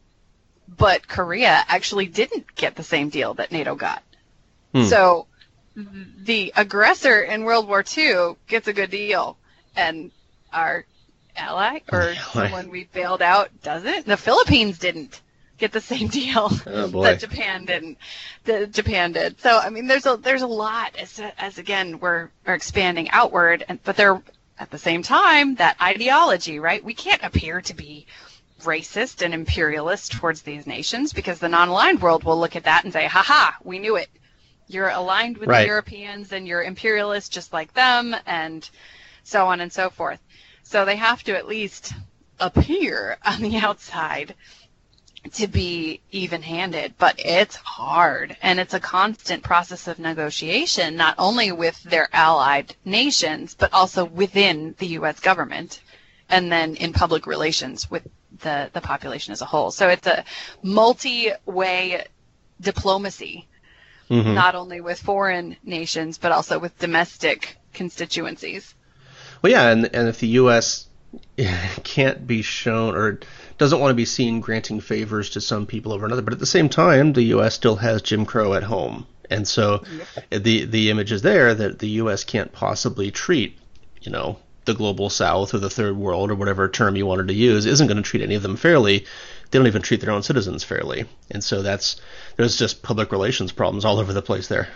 but 0.69 1.07
Korea 1.07 1.65
actually 1.67 2.05
didn't 2.05 2.55
get 2.55 2.75
the 2.75 2.83
same 2.83 3.09
deal 3.09 3.33
that 3.33 3.51
NATO 3.51 3.75
got. 3.75 4.03
Hmm. 4.73 4.83
So 4.83 5.27
the 6.23 6.53
aggressor 6.55 7.21
in 7.21 7.43
World 7.43 7.67
War 7.67 7.83
II 7.95 8.35
gets 8.47 8.67
a 8.67 8.73
good 8.73 8.89
deal, 8.89 9.37
and 9.75 10.11
our 10.51 10.85
ally 11.35 11.79
or 11.91 12.15
someone 12.15 12.69
we 12.69 12.85
bailed 12.85 13.21
out 13.21 13.49
doesn't. 13.61 14.05
The 14.05 14.17
Philippines 14.17 14.79
didn't 14.79 15.21
get 15.57 15.71
the 15.71 15.81
same 15.81 16.07
deal 16.21 16.49
oh, 16.65 17.03
that 17.03 17.19
Japan 17.19 17.65
didn't. 17.65 17.97
That 18.45 18.71
Japan 18.71 19.11
did. 19.11 19.39
So 19.39 19.57
I 19.57 19.69
mean, 19.69 19.87
there's 19.87 20.05
a 20.05 20.17
there's 20.17 20.41
a 20.41 20.47
lot 20.47 20.95
as 20.97 21.21
as 21.37 21.57
again 21.57 21.99
we're 21.99 22.29
we're 22.45 22.55
expanding 22.55 23.09
outward, 23.11 23.63
and 23.67 23.81
but 23.83 23.95
they're 23.95 24.21
at 24.59 24.71
the 24.71 24.79
same 24.79 25.03
time 25.03 25.55
that 25.55 25.77
ideology, 25.79 26.59
right? 26.59 26.83
We 26.83 26.95
can't 26.95 27.21
appear 27.23 27.61
to 27.61 27.73
be 27.75 28.07
racist 28.63 29.23
and 29.23 29.35
imperialist 29.35 30.13
towards 30.13 30.41
these 30.41 30.65
nations 30.65 31.13
because 31.13 31.37
the 31.37 31.47
non-aligned 31.47 32.01
world 32.01 32.23
will 32.23 32.39
look 32.39 32.55
at 32.55 32.63
that 32.63 32.83
and 32.83 32.91
say, 32.91 33.05
"Ha 33.05 33.21
ha, 33.21 33.57
we 33.63 33.77
knew 33.77 33.95
it." 33.97 34.09
You're 34.67 34.89
aligned 34.89 35.37
with 35.37 35.49
right. 35.49 35.61
the 35.61 35.67
Europeans 35.67 36.31
and 36.31 36.47
you're 36.47 36.63
imperialist 36.63 37.31
just 37.31 37.53
like 37.53 37.73
them, 37.73 38.15
and 38.25 38.69
so 39.23 39.47
on 39.47 39.61
and 39.61 39.71
so 39.71 39.89
forth. 39.89 40.19
So 40.63 40.83
they 40.83 40.97
have 40.97 41.23
to 41.23 41.37
at 41.37 41.47
least 41.47 41.93
appear 42.39 43.17
on 43.25 43.41
the 43.41 43.57
outside 43.57 44.35
to 45.33 45.47
be 45.47 45.99
even 46.11 46.41
handed, 46.41 46.93
but 46.97 47.15
it's 47.19 47.55
hard 47.55 48.37
and 48.41 48.59
it's 48.59 48.73
a 48.73 48.79
constant 48.79 49.43
process 49.43 49.87
of 49.87 49.99
negotiation, 49.99 50.95
not 50.95 51.15
only 51.17 51.51
with 51.51 51.81
their 51.83 52.07
allied 52.13 52.75
nations, 52.85 53.55
but 53.55 53.73
also 53.73 54.05
within 54.05 54.75
the 54.77 54.87
U.S. 54.87 55.19
government 55.19 55.81
and 56.29 56.51
then 56.51 56.75
in 56.75 56.93
public 56.93 57.25
relations 57.25 57.89
with 57.89 58.07
the, 58.39 58.69
the 58.73 58.81
population 58.81 59.31
as 59.31 59.41
a 59.41 59.45
whole. 59.45 59.71
So 59.71 59.89
it's 59.89 60.07
a 60.07 60.23
multi 60.61 61.31
way 61.45 62.05
diplomacy 62.61 63.47
mm-hmm. 64.09 64.33
not 64.33 64.55
only 64.55 64.81
with 64.81 64.99
foreign 64.99 65.55
nations 65.63 66.17
but 66.17 66.31
also 66.31 66.59
with 66.59 66.77
domestic 66.79 67.57
constituencies. 67.73 68.73
Well, 69.41 69.51
yeah, 69.51 69.69
and 69.69 69.85
and 69.93 70.07
if 70.07 70.19
the 70.19 70.27
U.S. 70.27 70.87
can't 71.83 72.27
be 72.27 72.41
shown 72.41 72.95
or 72.95 73.19
doesn't 73.57 73.79
want 73.79 73.91
to 73.91 73.95
be 73.95 74.05
seen 74.05 74.39
granting 74.39 74.79
favors 74.79 75.31
to 75.31 75.41
some 75.41 75.65
people 75.65 75.93
over 75.93 76.05
another, 76.05 76.21
but 76.21 76.33
at 76.33 76.39
the 76.39 76.45
same 76.45 76.69
time, 76.69 77.13
the 77.13 77.23
U.S. 77.23 77.55
still 77.55 77.77
has 77.77 78.01
Jim 78.01 78.25
Crow 78.25 78.53
at 78.53 78.63
home, 78.63 79.07
and 79.29 79.47
so 79.47 79.83
yep. 80.29 80.43
the 80.43 80.65
the 80.65 80.89
image 80.89 81.11
is 81.11 81.21
there 81.21 81.53
that 81.53 81.79
the 81.79 81.89
U.S. 82.01 82.23
can't 82.23 82.51
possibly 82.51 83.11
treat, 83.11 83.57
you 84.01 84.11
know, 84.11 84.37
the 84.67 84.75
global 84.75 85.09
south 85.09 85.55
or 85.55 85.57
the 85.57 85.69
third 85.69 85.97
world 85.97 86.29
or 86.29 86.35
whatever 86.35 86.69
term 86.69 86.95
you 86.95 87.07
wanted 87.07 87.29
to 87.29 87.33
use 87.33 87.65
isn't 87.65 87.87
going 87.87 87.97
to 87.97 88.03
treat 88.03 88.21
any 88.21 88.35
of 88.35 88.43
them 88.43 88.55
fairly. 88.55 88.99
They 89.49 89.57
don't 89.57 89.65
even 89.65 89.81
treat 89.81 90.01
their 90.01 90.11
own 90.11 90.21
citizens 90.21 90.63
fairly, 90.63 91.05
and 91.31 91.43
so 91.43 91.63
that's 91.63 91.99
there's 92.35 92.55
just 92.55 92.83
public 92.83 93.11
relations 93.11 93.51
problems 93.51 93.85
all 93.85 93.97
over 93.97 94.13
the 94.13 94.21
place 94.21 94.47
there. 94.47 94.67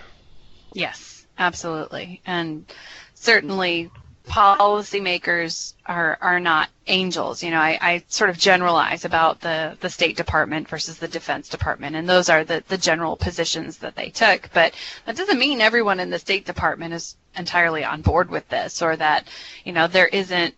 Yes, 0.74 1.28
absolutely, 1.38 2.22
and 2.26 2.66
certainly 3.14 3.92
policymakers 4.28 5.74
are 5.86 6.18
are 6.22 6.40
not 6.40 6.70
angels. 6.88 7.44
You 7.44 7.52
know, 7.52 7.60
I, 7.60 7.78
I 7.82 8.04
sort 8.08 8.30
of 8.30 8.38
generalize 8.38 9.06
about 9.06 9.42
the, 9.42 9.78
the 9.80 9.90
State 9.90 10.18
Department 10.18 10.68
versus 10.68 10.98
the 10.98 11.08
Defense 11.08 11.50
Department, 11.50 11.96
and 11.96 12.08
those 12.08 12.30
are 12.30 12.44
the, 12.44 12.64
the 12.68 12.78
general 12.78 13.16
positions 13.16 13.78
that 13.78 13.96
they 13.96 14.10
took. 14.10 14.50
But 14.54 14.74
that 15.06 15.16
doesn't 15.16 15.40
mean 15.40 15.62
everyone 15.62 16.00
in 16.00 16.10
the 16.10 16.20
State 16.20 16.46
Department 16.46 16.94
is 16.94 17.16
entirely 17.36 17.84
on 17.84 18.02
board 18.02 18.30
with 18.30 18.48
this, 18.50 18.82
or 18.82 18.96
that 18.96 19.28
you 19.64 19.74
know 19.74 19.88
there 19.88 20.08
isn't 20.08 20.56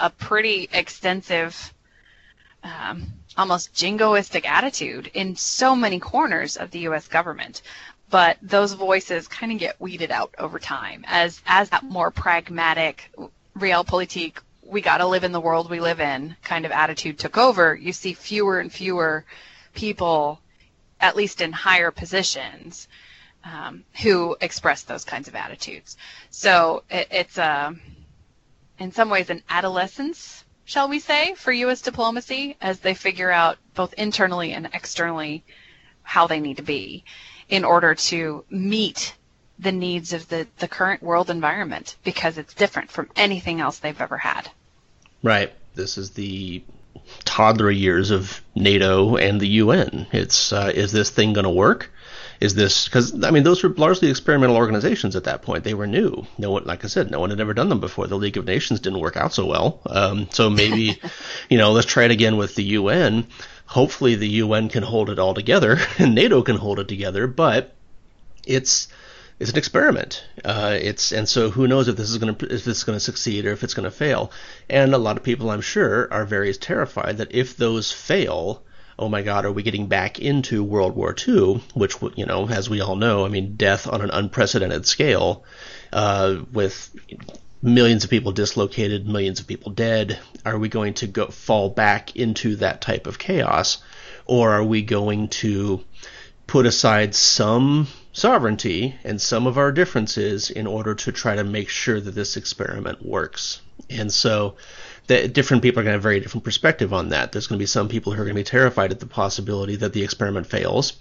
a 0.00 0.10
pretty 0.10 0.68
extensive, 0.72 1.72
um, 2.62 3.06
almost 3.36 3.74
jingoistic 3.74 4.44
attitude 4.44 5.10
in 5.14 5.36
so 5.36 5.76
many 5.76 6.00
corners 6.00 6.56
of 6.56 6.70
the 6.72 6.80
U.S. 6.80 7.06
government 7.06 7.62
but 8.10 8.36
those 8.42 8.72
voices 8.72 9.28
kind 9.28 9.52
of 9.52 9.58
get 9.58 9.80
weeded 9.80 10.10
out 10.10 10.34
over 10.38 10.58
time. 10.58 11.04
As 11.06 11.40
as 11.46 11.70
that 11.70 11.84
more 11.84 12.10
pragmatic 12.10 13.10
realpolitik 13.58 14.38
we 14.62 14.80
got 14.80 14.98
to 14.98 15.06
live 15.06 15.24
in 15.24 15.32
the 15.32 15.40
world 15.40 15.70
we 15.70 15.78
live 15.78 16.00
in 16.00 16.34
kind 16.42 16.64
of 16.64 16.72
attitude 16.72 17.18
took 17.18 17.36
over 17.36 17.74
you 17.74 17.92
see 17.92 18.14
fewer 18.14 18.58
and 18.58 18.72
fewer 18.72 19.24
people 19.74 20.40
at 21.00 21.16
least 21.16 21.40
in 21.40 21.52
higher 21.52 21.90
positions 21.90 22.88
um, 23.44 23.84
who 24.02 24.36
express 24.40 24.82
those 24.82 25.04
kinds 25.04 25.28
of 25.28 25.34
attitudes. 25.34 25.96
So 26.30 26.82
it, 26.90 27.08
it's 27.10 27.38
a 27.38 27.44
uh, 27.44 27.72
in 28.78 28.90
some 28.90 29.10
ways 29.10 29.30
an 29.30 29.42
adolescence 29.48 30.44
shall 30.64 30.88
we 30.88 30.98
say 30.98 31.34
for 31.34 31.52
us 31.52 31.82
diplomacy 31.82 32.56
as 32.60 32.80
they 32.80 32.94
figure 32.94 33.30
out 33.30 33.58
both 33.74 33.92
internally 33.94 34.52
and 34.52 34.68
externally 34.72 35.44
how 36.02 36.26
they 36.26 36.40
need 36.40 36.56
to 36.56 36.62
be 36.62 37.04
in 37.48 37.64
order 37.64 37.94
to 37.94 38.44
meet 38.50 39.14
the 39.58 39.72
needs 39.72 40.12
of 40.12 40.28
the, 40.28 40.46
the 40.58 40.68
current 40.68 41.02
world 41.02 41.30
environment 41.30 41.96
because 42.04 42.38
it's 42.38 42.54
different 42.54 42.90
from 42.90 43.08
anything 43.16 43.60
else 43.60 43.78
they've 43.78 44.00
ever 44.00 44.16
had. 44.16 44.50
Right. 45.22 45.52
This 45.74 45.96
is 45.98 46.10
the 46.10 46.62
toddler 47.24 47.70
years 47.70 48.10
of 48.10 48.40
NATO 48.54 49.16
and 49.16 49.40
the 49.40 49.48
UN. 49.48 50.06
It's 50.12 50.52
uh, 50.52 50.72
is 50.74 50.92
this 50.92 51.10
thing 51.10 51.32
going 51.32 51.44
to 51.44 51.50
work? 51.50 51.90
Is 52.40 52.54
this 52.54 52.86
because 52.86 53.24
I 53.24 53.30
mean 53.30 53.42
those 53.42 53.62
were 53.62 53.70
largely 53.70 54.10
experimental 54.10 54.56
organizations 54.56 55.16
at 55.16 55.24
that 55.24 55.42
point. 55.42 55.64
They 55.64 55.74
were 55.74 55.86
new. 55.86 56.26
No 56.36 56.50
one, 56.50 56.64
like 56.64 56.84
I 56.84 56.88
said, 56.88 57.10
no 57.10 57.20
one 57.20 57.30
had 57.30 57.40
ever 57.40 57.54
done 57.54 57.68
them 57.68 57.80
before. 57.80 58.06
The 58.06 58.16
League 58.16 58.36
of 58.36 58.44
Nations 58.44 58.80
didn't 58.80 59.00
work 59.00 59.16
out 59.16 59.32
so 59.32 59.46
well. 59.46 59.80
Um, 59.86 60.28
so 60.30 60.50
maybe, 60.50 61.00
you 61.48 61.58
know, 61.58 61.72
let's 61.72 61.86
try 61.86 62.04
it 62.04 62.10
again 62.10 62.36
with 62.36 62.54
the 62.54 62.64
UN 62.64 63.26
hopefully 63.66 64.14
the 64.14 64.28
UN 64.28 64.68
can 64.68 64.82
hold 64.82 65.10
it 65.10 65.18
all 65.18 65.34
together 65.34 65.78
and 65.98 66.14
NATO 66.14 66.42
can 66.42 66.56
hold 66.56 66.78
it 66.78 66.88
together, 66.88 67.26
but 67.26 67.74
it's 68.46 68.88
it's 69.40 69.50
an 69.50 69.58
experiment. 69.58 70.24
Uh, 70.44 70.78
it's 70.80 71.12
and 71.12 71.28
so 71.28 71.50
who 71.50 71.66
knows 71.66 71.88
if 71.88 71.96
this 71.96 72.10
is 72.10 72.18
going 72.18 72.34
to 72.34 72.46
if 72.46 72.64
this 72.64 72.78
is 72.78 72.84
going 72.84 72.96
to 72.96 73.04
succeed 73.04 73.46
or 73.46 73.52
if 73.52 73.64
it's 73.64 73.74
going 73.74 73.84
to 73.84 73.90
fail. 73.90 74.30
And 74.70 74.94
a 74.94 74.98
lot 74.98 75.16
of 75.16 75.22
people, 75.22 75.50
I'm 75.50 75.60
sure, 75.60 76.12
are 76.12 76.24
very 76.24 76.52
terrified 76.54 77.18
that 77.18 77.34
if 77.34 77.56
those 77.56 77.90
fail, 77.90 78.62
oh 78.98 79.08
my 79.08 79.22
God, 79.22 79.44
are 79.44 79.52
we 79.52 79.64
getting 79.64 79.88
back 79.88 80.20
into 80.20 80.62
World 80.62 80.94
War 80.94 81.14
II? 81.26 81.62
Which 81.74 81.96
you 82.14 82.26
know, 82.26 82.48
as 82.48 82.70
we 82.70 82.80
all 82.80 82.96
know, 82.96 83.24
I 83.24 83.28
mean, 83.28 83.56
death 83.56 83.88
on 83.88 84.02
an 84.02 84.10
unprecedented 84.10 84.86
scale, 84.86 85.44
uh, 85.92 86.36
with 86.52 86.94
millions 87.64 88.04
of 88.04 88.10
people 88.10 88.30
dislocated, 88.30 89.08
millions 89.08 89.40
of 89.40 89.46
people 89.46 89.72
dead? 89.72 90.18
Are 90.44 90.58
we 90.58 90.68
going 90.68 90.94
to 90.94 91.06
go 91.06 91.28
fall 91.28 91.70
back 91.70 92.14
into 92.14 92.56
that 92.56 92.82
type 92.82 93.06
of 93.06 93.18
chaos, 93.18 93.78
or 94.26 94.52
are 94.52 94.62
we 94.62 94.82
going 94.82 95.28
to 95.28 95.82
put 96.46 96.66
aside 96.66 97.14
some 97.14 97.88
sovereignty 98.12 98.94
and 99.02 99.20
some 99.20 99.46
of 99.46 99.56
our 99.56 99.72
differences 99.72 100.50
in 100.50 100.66
order 100.66 100.94
to 100.94 101.10
try 101.10 101.34
to 101.34 101.42
make 101.42 101.70
sure 101.70 101.98
that 101.98 102.14
this 102.14 102.36
experiment 102.36 103.04
works? 103.04 103.62
And 103.88 104.12
so, 104.12 104.56
the 105.06 105.26
different 105.26 105.62
people 105.62 105.80
are 105.80 105.84
going 105.84 105.92
to 105.92 105.96
have 105.96 106.02
very 106.02 106.20
different 106.20 106.44
perspective 106.44 106.92
on 106.92 107.08
that. 107.10 107.32
There's 107.32 107.46
going 107.46 107.58
to 107.58 107.62
be 107.62 107.66
some 107.66 107.88
people 107.88 108.12
who 108.12 108.20
are 108.20 108.24
going 108.24 108.36
to 108.36 108.40
be 108.40 108.44
terrified 108.44 108.90
at 108.90 109.00
the 109.00 109.06
possibility 109.06 109.76
that 109.76 109.94
the 109.94 110.04
experiment 110.04 110.46
fails, 110.46 110.98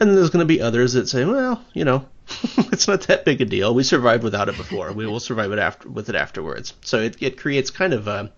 and 0.00 0.16
there's 0.16 0.30
going 0.30 0.42
to 0.42 0.46
be 0.46 0.62
others 0.62 0.94
that 0.94 1.08
say, 1.08 1.26
well, 1.26 1.62
you 1.74 1.84
know, 1.84 2.06
it's 2.72 2.88
not 2.88 3.02
that 3.02 3.24
big 3.24 3.40
a 3.40 3.44
deal. 3.44 3.74
We 3.74 3.82
survived 3.82 4.24
without 4.24 4.48
it 4.48 4.56
before. 4.56 4.92
we 4.92 5.06
will 5.06 5.20
survive 5.20 5.52
it 5.52 5.58
after 5.58 5.88
with 5.88 6.08
it 6.08 6.14
afterwards. 6.16 6.74
So 6.82 7.00
it, 7.00 7.16
it 7.20 7.38
creates 7.38 7.70
kind 7.70 7.92
of 7.92 8.08
a 8.08 8.32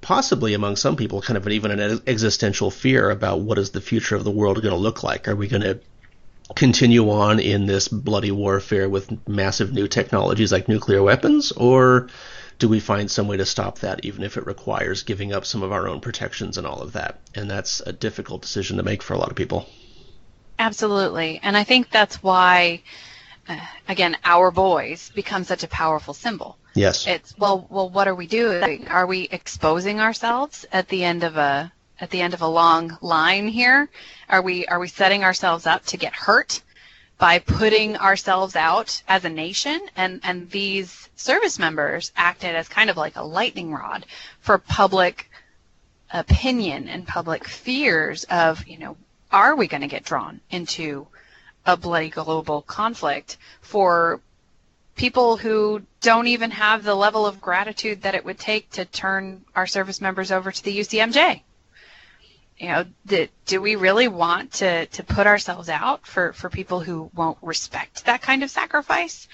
possibly 0.00 0.52
among 0.54 0.76
some 0.76 0.96
people 0.96 1.22
kind 1.22 1.36
of 1.36 1.46
an, 1.46 1.52
even 1.52 1.70
an 1.70 2.02
existential 2.06 2.70
fear 2.70 3.10
about 3.10 3.40
what 3.40 3.58
is 3.58 3.70
the 3.70 3.80
future 3.80 4.16
of 4.16 4.24
the 4.24 4.30
world 4.30 4.60
going 4.60 4.74
to 4.74 4.80
look 4.80 5.02
like. 5.02 5.28
Are 5.28 5.36
we 5.36 5.48
going 5.48 5.62
to 5.62 5.80
continue 6.54 7.10
on 7.10 7.40
in 7.40 7.66
this 7.66 7.88
bloody 7.88 8.30
warfare 8.30 8.88
with 8.88 9.26
massive 9.26 9.72
new 9.72 9.88
technologies 9.88 10.52
like 10.52 10.68
nuclear 10.68 11.02
weapons, 11.02 11.52
or 11.52 12.08
do 12.58 12.68
we 12.68 12.80
find 12.80 13.10
some 13.10 13.28
way 13.28 13.38
to 13.38 13.46
stop 13.46 13.78
that, 13.80 14.04
even 14.04 14.22
if 14.22 14.36
it 14.36 14.46
requires 14.46 15.02
giving 15.02 15.32
up 15.32 15.46
some 15.46 15.62
of 15.62 15.72
our 15.72 15.88
own 15.88 16.00
protections 16.00 16.58
and 16.58 16.66
all 16.66 16.82
of 16.82 16.92
that? 16.92 17.18
And 17.34 17.50
that's 17.50 17.80
a 17.80 17.92
difficult 17.92 18.42
decision 18.42 18.76
to 18.76 18.82
make 18.82 19.02
for 19.02 19.14
a 19.14 19.18
lot 19.18 19.30
of 19.30 19.36
people. 19.36 19.66
Absolutely. 20.58 21.40
And 21.42 21.56
I 21.56 21.64
think 21.64 21.90
that's 21.90 22.22
why, 22.22 22.82
uh, 23.48 23.58
again, 23.88 24.16
our 24.24 24.50
boys 24.50 25.10
become 25.14 25.44
such 25.44 25.62
a 25.62 25.68
powerful 25.68 26.14
symbol. 26.14 26.56
Yes. 26.74 27.06
It's, 27.06 27.36
well, 27.38 27.66
well, 27.70 27.88
what 27.88 28.08
are 28.08 28.14
we 28.14 28.26
doing? 28.26 28.88
Are 28.88 29.06
we 29.06 29.28
exposing 29.30 30.00
ourselves 30.00 30.66
at 30.72 30.88
the 30.88 31.04
end 31.04 31.22
of 31.22 31.36
a, 31.36 31.72
at 32.00 32.10
the 32.10 32.20
end 32.20 32.34
of 32.34 32.42
a 32.42 32.48
long 32.48 32.98
line 33.00 33.48
here? 33.48 33.88
Are 34.28 34.42
we, 34.42 34.66
are 34.66 34.80
we 34.80 34.88
setting 34.88 35.22
ourselves 35.22 35.66
up 35.66 35.84
to 35.86 35.96
get 35.96 36.12
hurt? 36.14 36.60
by 37.18 37.38
putting 37.38 37.96
ourselves 37.96 38.56
out 38.56 39.02
as 39.06 39.24
a 39.24 39.28
nation 39.28 39.80
and, 39.96 40.20
and 40.24 40.50
these 40.50 41.08
service 41.16 41.58
members 41.58 42.12
acted 42.16 42.54
as 42.56 42.68
kind 42.68 42.90
of 42.90 42.96
like 42.96 43.16
a 43.16 43.22
lightning 43.22 43.72
rod 43.72 44.04
for 44.40 44.58
public 44.58 45.30
opinion 46.12 46.88
and 46.88 47.06
public 47.06 47.46
fears 47.46 48.24
of, 48.24 48.66
you 48.66 48.78
know, 48.78 48.96
are 49.34 49.56
we 49.56 49.66
going 49.66 49.80
to 49.80 49.88
get 49.88 50.04
drawn 50.04 50.40
into 50.48 51.08
a 51.66 51.76
bloody 51.76 52.08
global 52.08 52.62
conflict 52.62 53.36
for 53.60 54.20
people 54.94 55.36
who 55.36 55.82
don't 56.00 56.28
even 56.28 56.52
have 56.52 56.84
the 56.84 56.94
level 56.94 57.26
of 57.26 57.40
gratitude 57.40 58.02
that 58.02 58.14
it 58.14 58.24
would 58.24 58.38
take 58.38 58.70
to 58.70 58.84
turn 58.84 59.44
our 59.56 59.66
service 59.66 60.00
members 60.00 60.30
over 60.30 60.52
to 60.52 60.62
the 60.62 60.78
UCMJ? 60.78 61.42
You 62.58 62.68
know, 62.68 62.84
do, 63.46 63.60
we 63.60 63.74
really 63.74 64.06
want 64.06 64.52
to, 64.52 64.86
to 64.86 65.02
put 65.02 65.26
ourselves 65.26 65.68
out 65.68 66.06
for, 66.06 66.32
for 66.32 66.48
people 66.48 66.78
who 66.78 67.10
won't 67.12 67.38
respect 67.42 68.04
that 68.04 68.22
kind 68.22 68.44
of 68.44 68.50
sacrifice? 68.50 69.26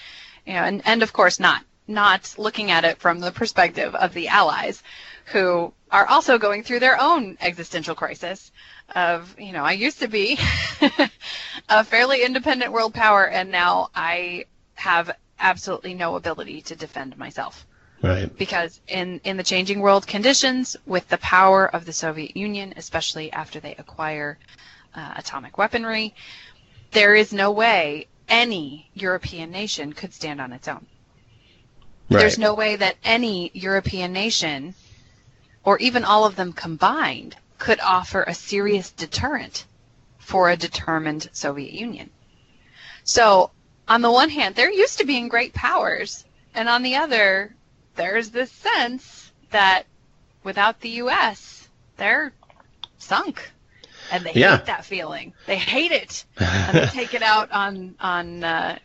You 0.47 0.53
know, 0.53 0.63
and, 0.63 0.81
and 0.83 1.03
of 1.03 1.13
course 1.13 1.39
not 1.39 1.63
not 1.91 2.33
looking 2.37 2.71
at 2.71 2.85
it 2.85 2.99
from 2.99 3.19
the 3.19 3.31
perspective 3.31 3.93
of 3.95 4.13
the 4.13 4.27
allies 4.27 4.81
who 5.25 5.73
are 5.91 6.07
also 6.07 6.37
going 6.37 6.63
through 6.63 6.79
their 6.79 6.99
own 6.99 7.37
existential 7.41 7.95
crisis 7.95 8.51
of, 8.95 9.35
you 9.39 9.51
know, 9.51 9.63
I 9.63 9.73
used 9.73 9.99
to 9.99 10.07
be 10.07 10.39
a 11.69 11.83
fairly 11.83 12.23
independent 12.23 12.71
world 12.71 12.93
power, 12.93 13.27
and 13.27 13.51
now 13.51 13.89
I 13.95 14.45
have 14.75 15.11
absolutely 15.39 15.93
no 15.93 16.15
ability 16.15 16.61
to 16.63 16.75
defend 16.75 17.17
myself. 17.17 17.65
Right. 18.01 18.35
Because 18.35 18.81
in, 18.87 19.21
in 19.23 19.37
the 19.37 19.43
changing 19.43 19.79
world 19.79 20.07
conditions, 20.07 20.75
with 20.85 21.07
the 21.09 21.19
power 21.19 21.67
of 21.67 21.85
the 21.85 21.93
Soviet 21.93 22.35
Union, 22.35 22.73
especially 22.75 23.31
after 23.31 23.59
they 23.59 23.75
acquire 23.75 24.39
uh, 24.95 25.13
atomic 25.17 25.57
weaponry, 25.57 26.15
there 26.91 27.15
is 27.15 27.31
no 27.31 27.51
way 27.51 28.07
any 28.27 28.89
European 28.93 29.51
nation 29.51 29.93
could 29.93 30.13
stand 30.13 30.41
on 30.41 30.51
its 30.51 30.67
own. 30.67 30.85
Right. 32.11 32.19
There's 32.19 32.37
no 32.37 32.53
way 32.53 32.75
that 32.75 32.97
any 33.05 33.51
European 33.53 34.11
nation, 34.11 34.73
or 35.63 35.77
even 35.79 36.03
all 36.03 36.25
of 36.25 36.35
them 36.35 36.51
combined, 36.51 37.37
could 37.57 37.79
offer 37.79 38.23
a 38.23 38.33
serious 38.33 38.89
deterrent 38.91 39.63
for 40.17 40.49
a 40.49 40.57
determined 40.57 41.29
Soviet 41.31 41.71
Union. 41.71 42.09
So, 43.05 43.51
on 43.87 44.01
the 44.01 44.11
one 44.11 44.29
hand, 44.29 44.55
they're 44.55 44.71
used 44.71 44.97
to 44.97 45.05
being 45.05 45.29
great 45.29 45.53
powers, 45.53 46.25
and 46.53 46.67
on 46.67 46.83
the 46.83 46.97
other, 46.97 47.55
there's 47.95 48.29
this 48.29 48.51
sense 48.51 49.31
that 49.51 49.85
without 50.43 50.81
the 50.81 50.89
U.S., 50.89 51.69
they're 51.95 52.33
sunk, 52.97 53.51
and 54.11 54.25
they 54.25 54.33
yeah. 54.33 54.57
hate 54.57 54.65
that 54.65 54.83
feeling. 54.83 55.33
They 55.45 55.57
hate 55.57 55.93
it, 55.93 56.25
and 56.37 56.77
they 56.77 56.85
take 56.91 57.13
it 57.13 57.21
out 57.21 57.51
on 57.51 57.95
on 58.01 58.43
uh, 58.43 58.79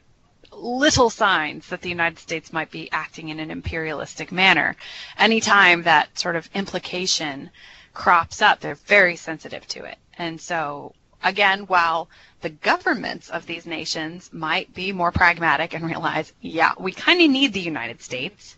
little 0.59 1.11
signs 1.11 1.69
that 1.69 1.83
the 1.83 1.89
United 1.89 2.19
States 2.19 2.53
might 2.53 2.71
be 2.71 2.91
acting 2.93 3.29
in 3.29 3.41
an 3.41 3.51
imperialistic 3.51 4.33
manner. 4.33 4.77
Anytime 5.19 5.83
that 5.83 6.19
sort 6.19 6.37
of 6.37 6.49
implication 6.55 7.51
crops 7.95 8.43
up, 8.43 8.61
they're 8.61 8.75
very 8.75 9.17
sensitive 9.17 9.67
to 9.69 9.85
it. 9.85 9.99
And 10.19 10.41
so, 10.41 10.95
again, 11.23 11.61
while 11.67 12.09
the 12.41 12.51
governments 12.51 13.29
of 13.31 13.47
these 13.47 13.67
nations 13.67 14.31
might 14.33 14.73
be 14.75 14.93
more 14.93 15.13
pragmatic 15.13 15.75
and 15.75 15.85
realize, 15.85 16.33
yeah, 16.41 16.73
we 16.79 16.93
kind 16.93 17.21
of 17.21 17.31
need 17.31 17.53
the 17.53 17.61
United 17.61 18.03
States, 18.03 18.57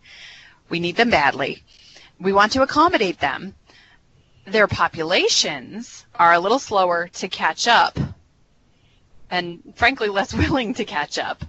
we 0.69 0.79
need 0.79 0.95
them 0.95 1.09
badly, 1.09 1.63
we 2.19 2.33
want 2.33 2.51
to 2.53 2.61
accommodate 2.61 3.19
them, 3.19 3.55
their 4.45 4.67
populations 4.67 6.05
are 6.15 6.33
a 6.33 6.39
little 6.39 6.59
slower 6.59 7.07
to 7.13 7.27
catch 7.27 7.67
up 7.67 7.97
and 9.29 9.61
frankly 9.75 10.09
less 10.09 10.33
willing 10.43 10.73
to 10.73 10.85
catch 10.85 11.17
up 11.17 11.43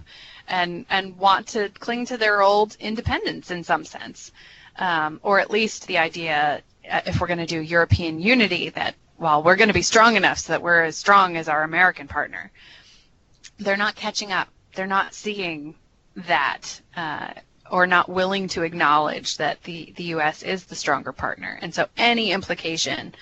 and 0.51 0.85
and 0.89 1.17
want 1.17 1.47
to 1.47 1.69
cling 1.79 2.05
to 2.05 2.17
their 2.17 2.41
old 2.43 2.77
independence 2.79 3.49
in 3.49 3.63
some 3.63 3.83
sense 3.83 4.31
um, 4.77 5.19
or 5.23 5.39
at 5.39 5.49
least 5.49 5.87
the 5.87 5.97
idea 5.97 6.61
uh, 6.91 7.01
if 7.07 7.19
we're 7.19 7.27
going 7.27 7.39
to 7.39 7.45
do 7.47 7.59
European 7.61 8.19
unity 8.19 8.69
that 8.69 8.93
well 9.17 9.41
we're 9.41 9.55
going 9.55 9.69
to 9.69 9.73
be 9.73 9.81
strong 9.81 10.15
enough 10.15 10.37
so 10.37 10.53
that 10.53 10.61
we're 10.61 10.83
as 10.83 10.95
strong 10.95 11.37
as 11.37 11.49
our 11.49 11.63
American 11.63 12.07
partner 12.07 12.51
they're 13.57 13.77
not 13.77 13.95
catching 13.95 14.31
up 14.31 14.47
they're 14.75 14.85
not 14.87 15.13
seeing 15.15 15.73
that 16.15 16.81
uh, 16.95 17.31
or 17.71 17.87
not 17.87 18.09
willing 18.09 18.47
to 18.49 18.63
acknowledge 18.63 19.37
that 19.37 19.63
the, 19.63 19.93
the 19.95 20.03
U.S. 20.15 20.43
is 20.43 20.65
the 20.65 20.75
stronger 20.75 21.13
partner. 21.13 21.57
And 21.61 21.73
so 21.73 21.87
any 21.97 22.31
implication, 22.31 23.15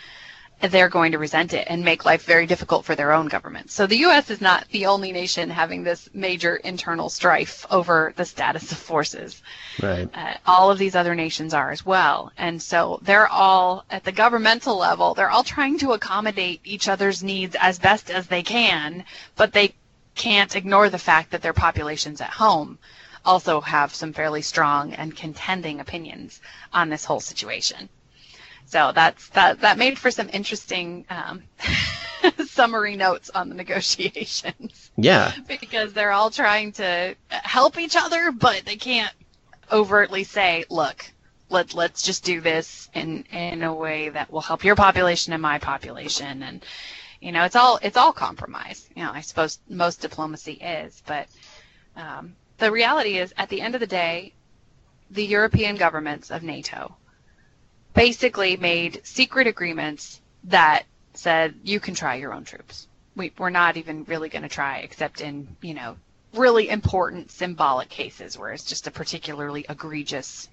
they're 0.61 0.89
going 0.89 1.13
to 1.13 1.17
resent 1.17 1.53
it 1.53 1.67
and 1.69 1.85
make 1.85 2.03
life 2.03 2.25
very 2.25 2.45
difficult 2.45 2.83
for 2.83 2.95
their 2.95 3.13
own 3.13 3.27
government. 3.27 3.71
So 3.71 3.87
the 3.87 3.97
U.S. 3.97 4.29
is 4.29 4.41
not 4.41 4.67
the 4.69 4.87
only 4.87 5.11
nation 5.11 5.49
having 5.49 5.83
this 5.83 6.09
major 6.13 6.57
internal 6.57 7.09
strife 7.09 7.65
over 7.71 8.13
the 8.17 8.25
status 8.25 8.71
of 8.71 8.77
forces. 8.77 9.41
Right. 9.81 10.09
Uh, 10.13 10.33
all 10.45 10.69
of 10.69 10.77
these 10.77 10.95
other 10.95 11.15
nations 11.15 11.53
are 11.53 11.71
as 11.71 11.85
well. 11.85 12.33
And 12.37 12.61
so 12.61 12.99
they're 13.03 13.27
all, 13.27 13.85
at 13.89 14.03
the 14.03 14.11
governmental 14.11 14.77
level, 14.77 15.13
they're 15.13 15.29
all 15.29 15.43
trying 15.43 15.77
to 15.79 15.93
accommodate 15.93 16.59
each 16.65 16.89
other's 16.89 17.23
needs 17.23 17.55
as 17.59 17.79
best 17.79 18.11
as 18.11 18.27
they 18.27 18.43
can, 18.43 19.05
but 19.37 19.53
they 19.53 19.73
can't 20.15 20.55
ignore 20.55 20.89
the 20.89 20.97
fact 20.97 21.31
that 21.31 21.41
their 21.41 21.53
populations 21.53 22.19
at 22.19 22.31
home 22.31 22.77
also 23.23 23.61
have 23.61 23.93
some 23.95 24.11
fairly 24.11 24.41
strong 24.41 24.93
and 24.93 25.15
contending 25.15 25.79
opinions 25.79 26.41
on 26.73 26.89
this 26.89 27.05
whole 27.05 27.19
situation. 27.19 27.87
So 28.69 28.91
that's 28.93 29.29
that 29.29 29.61
that 29.61 29.79
made 29.79 29.97
for 29.97 30.11
some 30.11 30.29
interesting 30.31 31.03
um, 31.09 31.41
summary 32.45 32.95
notes 32.95 33.31
on 33.31 33.49
the 33.49 33.55
negotiations. 33.55 34.91
Yeah. 34.95 35.33
Because 35.47 35.93
they're 35.93 36.11
all 36.11 36.29
trying 36.29 36.73
to 36.73 37.15
help 37.29 37.79
each 37.79 37.95
other, 37.95 38.31
but 38.31 38.65
they 38.65 38.75
can't 38.75 39.11
overtly 39.71 40.23
say, 40.23 40.65
"Look, 40.69 41.11
let 41.49 41.73
let's 41.73 42.03
just 42.03 42.23
do 42.23 42.41
this 42.41 42.89
in 42.93 43.23
in 43.31 43.63
a 43.63 43.73
way 43.73 44.09
that 44.09 44.31
will 44.31 44.41
help 44.41 44.63
your 44.63 44.75
population 44.75 45.33
and 45.33 45.41
my 45.41 45.57
population." 45.57 46.43
And 46.43 46.63
you 47.21 47.31
know, 47.31 47.45
it's 47.45 47.55
all 47.55 47.79
it's 47.81 47.97
all 47.97 48.13
compromise. 48.13 48.87
You 48.95 49.03
know, 49.03 49.11
I 49.11 49.21
suppose 49.21 49.57
most 49.67 49.99
diplomacy 49.99 50.53
is, 50.53 51.01
but 51.07 51.27
um, 51.95 52.35
the 52.59 52.71
reality 52.71 53.17
is, 53.17 53.33
at 53.35 53.49
the 53.49 53.61
end 53.61 53.73
of 53.73 53.81
the 53.81 53.87
day, 53.87 54.33
the 55.09 55.25
European 55.25 55.75
governments 55.75 56.29
of 56.29 56.43
NATO 56.43 56.95
basically 57.93 58.57
made 58.57 59.01
secret 59.03 59.47
agreements 59.47 60.21
that 60.45 60.83
said 61.13 61.55
you 61.63 61.79
can 61.79 61.93
try 61.95 62.15
your 62.15 62.33
own 62.33 62.43
troops. 62.43 62.87
We, 63.15 63.31
we're 63.37 63.49
not 63.49 63.77
even 63.77 64.05
really 64.05 64.29
going 64.29 64.43
to 64.43 64.49
try, 64.49 64.79
except 64.79 65.21
in 65.21 65.55
you 65.61 65.73
know 65.73 65.97
really 66.33 66.69
important 66.69 67.31
symbolic 67.31 67.89
cases 67.89 68.37
where 68.37 68.51
it's 68.51 68.63
just 68.63 68.87
a 68.87 68.91
particularly 68.91 69.65
egregious 69.67 70.47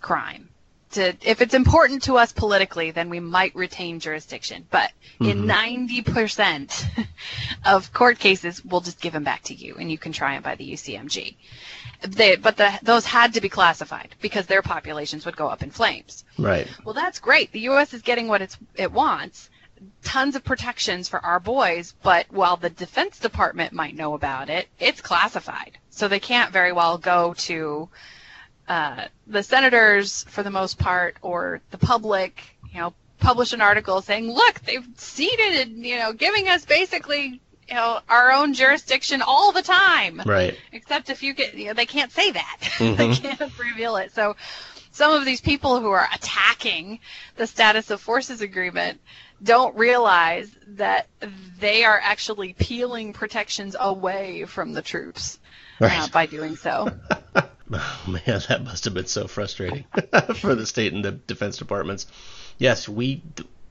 crime. 0.00 0.48
To, 0.92 1.14
if 1.22 1.40
it's 1.40 1.54
important 1.54 2.02
to 2.04 2.16
us 2.16 2.32
politically, 2.32 2.90
then 2.90 3.10
we 3.10 3.20
might 3.20 3.54
retain 3.54 4.00
jurisdiction. 4.00 4.66
But 4.70 4.90
mm-hmm. 5.20 5.26
in 5.26 5.46
90% 5.46 7.06
of 7.64 7.92
court 7.92 8.18
cases, 8.18 8.64
we'll 8.64 8.80
just 8.80 9.00
give 9.00 9.12
them 9.12 9.22
back 9.22 9.42
to 9.44 9.54
you, 9.54 9.76
and 9.78 9.90
you 9.90 9.98
can 9.98 10.12
try 10.12 10.34
them 10.34 10.42
by 10.42 10.56
the 10.56 10.72
UCMJ. 10.72 11.36
They, 12.02 12.36
but 12.36 12.56
the, 12.56 12.76
those 12.82 13.04
had 13.04 13.34
to 13.34 13.40
be 13.40 13.48
classified 13.48 14.14
because 14.20 14.46
their 14.46 14.62
populations 14.62 15.26
would 15.26 15.36
go 15.36 15.48
up 15.48 15.62
in 15.62 15.70
flames. 15.70 16.24
Right. 16.38 16.66
Well, 16.84 16.94
that's 16.94 17.20
great. 17.20 17.52
The 17.52 17.60
U.S. 17.60 17.94
is 17.94 18.02
getting 18.02 18.26
what 18.26 18.42
it's, 18.42 18.56
it 18.74 18.90
wants. 18.90 19.50
Tons 20.02 20.34
of 20.34 20.44
protections 20.44 21.08
for 21.08 21.24
our 21.24 21.40
boys, 21.40 21.94
but 22.02 22.26
while 22.30 22.56
the 22.56 22.70
Defense 22.70 23.18
Department 23.18 23.72
might 23.72 23.94
know 23.94 24.14
about 24.14 24.50
it, 24.50 24.68
it's 24.78 25.00
classified. 25.00 25.78
So 25.90 26.08
they 26.08 26.20
can't 26.20 26.52
very 26.52 26.72
well 26.72 26.98
go 26.98 27.34
to 27.34 27.88
uh, 28.70 29.08
the 29.26 29.42
senators, 29.42 30.24
for 30.28 30.44
the 30.44 30.50
most 30.50 30.78
part, 30.78 31.16
or 31.22 31.60
the 31.72 31.78
public, 31.78 32.40
you 32.72 32.78
know, 32.78 32.94
publish 33.18 33.52
an 33.52 33.60
article 33.60 34.00
saying, 34.00 34.30
"Look, 34.30 34.60
they've 34.60 34.86
ceded, 34.96 35.66
and 35.66 35.84
you 35.84 35.96
know, 35.98 36.12
giving 36.12 36.48
us 36.48 36.64
basically." 36.64 37.40
You 37.68 37.76
know, 37.76 38.00
our 38.08 38.32
own 38.32 38.52
jurisdiction 38.52 39.22
all 39.22 39.52
the 39.52 39.62
time. 39.62 40.20
Right. 40.26 40.58
Except 40.72 41.08
if 41.08 41.22
you 41.22 41.34
get, 41.34 41.54
you 41.54 41.66
know, 41.66 41.72
they 41.72 41.86
can't 41.86 42.10
say 42.10 42.32
that. 42.32 42.58
Mm-hmm. 42.78 42.96
they 42.96 43.14
can't 43.14 43.58
reveal 43.60 43.94
it. 43.94 44.12
So, 44.12 44.34
some 44.90 45.12
of 45.12 45.24
these 45.24 45.40
people 45.40 45.78
who 45.78 45.90
are 45.90 46.08
attacking 46.12 46.98
the 47.36 47.46
status 47.46 47.90
of 47.90 48.00
forces 48.00 48.40
agreement 48.40 49.00
don't 49.40 49.76
realize 49.76 50.50
that 50.66 51.06
they 51.60 51.84
are 51.84 52.00
actually 52.02 52.54
peeling 52.54 53.12
protections 53.12 53.76
away 53.78 54.46
from 54.46 54.72
the 54.72 54.82
troops 54.82 55.38
right. 55.78 56.00
uh, 56.00 56.08
by 56.08 56.26
doing 56.26 56.56
so. 56.56 56.90
Oh 57.72 58.04
man, 58.26 58.40
that 58.48 58.64
must 58.64 58.84
have 58.84 58.94
been 58.94 59.06
so 59.06 59.26
frustrating 59.26 59.84
for 60.36 60.54
the 60.54 60.66
state 60.66 60.92
and 60.92 61.04
the 61.04 61.12
defense 61.12 61.56
departments. 61.56 62.06
Yes, 62.58 62.88
we. 62.88 63.22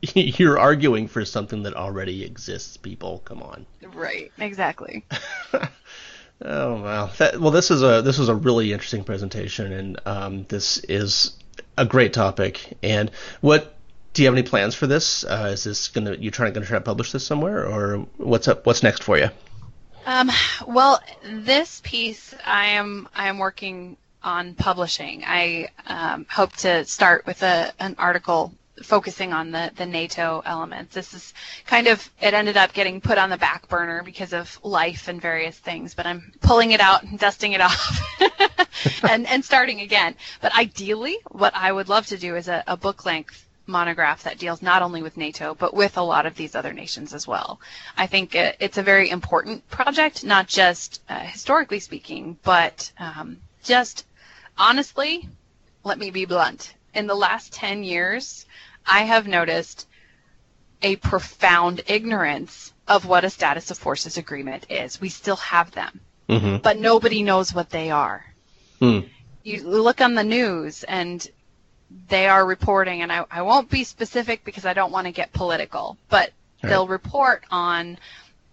You're 0.15 0.57
arguing 0.57 1.09
for 1.09 1.25
something 1.25 1.63
that 1.63 1.73
already 1.73 2.23
exists. 2.23 2.77
People, 2.77 3.21
come 3.25 3.43
on. 3.43 3.65
Right. 3.93 4.31
Exactly. 4.37 5.03
oh 6.41 6.81
wow. 6.81 7.09
That, 7.17 7.41
well, 7.41 7.51
this 7.51 7.69
is 7.69 7.83
a 7.83 8.01
this 8.01 8.17
was 8.17 8.29
a 8.29 8.35
really 8.35 8.71
interesting 8.71 9.03
presentation, 9.03 9.73
and 9.73 9.99
um, 10.05 10.45
this 10.47 10.77
is 10.85 11.37
a 11.77 11.85
great 11.85 12.13
topic. 12.13 12.77
And 12.81 13.11
what 13.41 13.75
do 14.13 14.21
you 14.21 14.27
have 14.27 14.35
any 14.35 14.47
plans 14.47 14.73
for 14.73 14.87
this? 14.87 15.25
Uh, 15.25 15.49
is 15.51 15.65
this 15.65 15.89
gonna 15.89 16.15
you 16.15 16.31
trying 16.31 16.53
gonna 16.53 16.65
try 16.65 16.77
to 16.77 16.83
publish 16.83 17.11
this 17.11 17.25
somewhere, 17.25 17.67
or 17.67 18.07
what's 18.15 18.47
up? 18.47 18.65
What's 18.65 18.83
next 18.83 19.03
for 19.03 19.17
you? 19.17 19.29
Um, 20.05 20.31
well, 20.65 21.01
this 21.23 21.81
piece 21.83 22.33
I 22.45 22.67
am 22.67 23.07
I 23.13 23.27
am 23.27 23.37
working 23.37 23.97
on 24.23 24.53
publishing. 24.55 25.23
I 25.25 25.69
um, 25.87 26.25
hope 26.29 26.53
to 26.57 26.85
start 26.85 27.25
with 27.25 27.43
a 27.43 27.71
an 27.79 27.95
article 27.97 28.53
focusing 28.83 29.33
on 29.33 29.51
the, 29.51 29.71
the 29.75 29.85
NATO 29.85 30.41
elements. 30.45 30.93
This 30.95 31.13
is 31.13 31.33
kind 31.65 31.87
of, 31.87 32.09
it 32.21 32.33
ended 32.33 32.57
up 32.57 32.73
getting 32.73 33.01
put 33.01 33.17
on 33.17 33.29
the 33.29 33.37
back 33.37 33.67
burner 33.67 34.03
because 34.03 34.33
of 34.33 34.59
life 34.63 35.07
and 35.07 35.21
various 35.21 35.57
things, 35.57 35.93
but 35.93 36.05
I'm 36.05 36.31
pulling 36.41 36.71
it 36.71 36.79
out 36.79 37.03
and 37.03 37.19
dusting 37.19 37.53
it 37.53 37.61
off 37.61 37.99
and, 39.03 39.27
and 39.27 39.43
starting 39.43 39.81
again. 39.81 40.15
But 40.41 40.57
ideally, 40.57 41.17
what 41.29 41.55
I 41.55 41.71
would 41.71 41.89
love 41.89 42.07
to 42.07 42.17
do 42.17 42.35
is 42.35 42.47
a, 42.47 42.63
a 42.67 42.77
book 42.77 43.05
length 43.05 43.45
monograph 43.69 44.23
that 44.23 44.37
deals 44.37 44.61
not 44.61 44.81
only 44.81 45.01
with 45.01 45.15
NATO, 45.15 45.55
but 45.55 45.73
with 45.73 45.97
a 45.97 46.01
lot 46.01 46.25
of 46.25 46.35
these 46.35 46.55
other 46.55 46.73
nations 46.73 47.13
as 47.13 47.27
well. 47.27 47.61
I 47.95 48.07
think 48.07 48.35
it's 48.35 48.77
a 48.77 48.83
very 48.83 49.09
important 49.09 49.69
project, 49.69 50.23
not 50.23 50.47
just 50.47 51.01
uh, 51.07 51.19
historically 51.19 51.79
speaking, 51.79 52.37
but 52.43 52.91
um, 52.99 53.37
just 53.63 54.05
honestly, 54.57 55.29
let 55.83 55.97
me 55.97 56.11
be 56.11 56.25
blunt. 56.25 56.73
In 56.93 57.07
the 57.07 57.15
last 57.15 57.53
10 57.53 57.83
years, 57.83 58.45
I 58.85 59.03
have 59.03 59.27
noticed 59.27 59.87
a 60.81 60.95
profound 60.97 61.81
ignorance 61.87 62.73
of 62.87 63.05
what 63.05 63.23
a 63.23 63.29
status 63.29 63.71
of 63.71 63.77
forces 63.77 64.17
agreement 64.17 64.65
is. 64.69 64.99
We 64.99 65.09
still 65.09 65.35
have 65.37 65.71
them, 65.71 65.99
mm-hmm. 66.27 66.57
but 66.57 66.79
nobody 66.79 67.21
knows 67.21 67.53
what 67.53 67.69
they 67.69 67.91
are. 67.91 68.25
Mm. 68.81 69.07
You 69.43 69.63
look 69.63 70.01
on 70.01 70.15
the 70.15 70.23
news 70.23 70.83
and 70.83 71.29
they 72.07 72.27
are 72.27 72.45
reporting, 72.45 73.01
and 73.01 73.11
I, 73.11 73.25
I 73.31 73.41
won't 73.41 73.69
be 73.69 73.83
specific 73.83 74.43
because 74.43 74.65
I 74.65 74.73
don't 74.73 74.91
want 74.91 75.05
to 75.07 75.11
get 75.11 75.33
political, 75.33 75.97
but 76.09 76.31
right. 76.63 76.69
they'll 76.69 76.87
report 76.87 77.43
on 77.51 77.97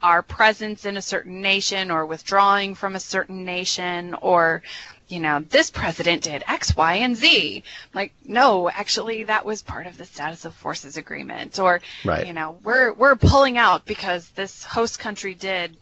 our 0.02 0.22
presence 0.22 0.84
in 0.84 0.96
a 0.96 1.02
certain 1.02 1.40
nation 1.40 1.90
or 1.90 2.06
withdrawing 2.06 2.74
from 2.74 2.94
a 2.94 3.00
certain 3.00 3.44
nation 3.44 4.14
or 4.20 4.62
you 5.08 5.20
know 5.20 5.40
this 5.48 5.70
president 5.70 6.22
did 6.22 6.44
x 6.46 6.76
y 6.76 6.96
and 6.96 7.16
z 7.16 7.62
like 7.94 8.12
no 8.24 8.68
actually 8.68 9.24
that 9.24 9.44
was 9.44 9.62
part 9.62 9.86
of 9.86 9.96
the 9.96 10.04
status 10.04 10.44
of 10.44 10.54
forces 10.54 10.96
agreement 10.96 11.58
or 11.58 11.80
right. 12.04 12.26
you 12.26 12.32
know 12.32 12.58
we're 12.62 12.92
we're 12.92 13.16
pulling 13.16 13.56
out 13.56 13.86
because 13.86 14.28
this 14.30 14.64
host 14.64 14.98
country 14.98 15.34
did 15.34 15.76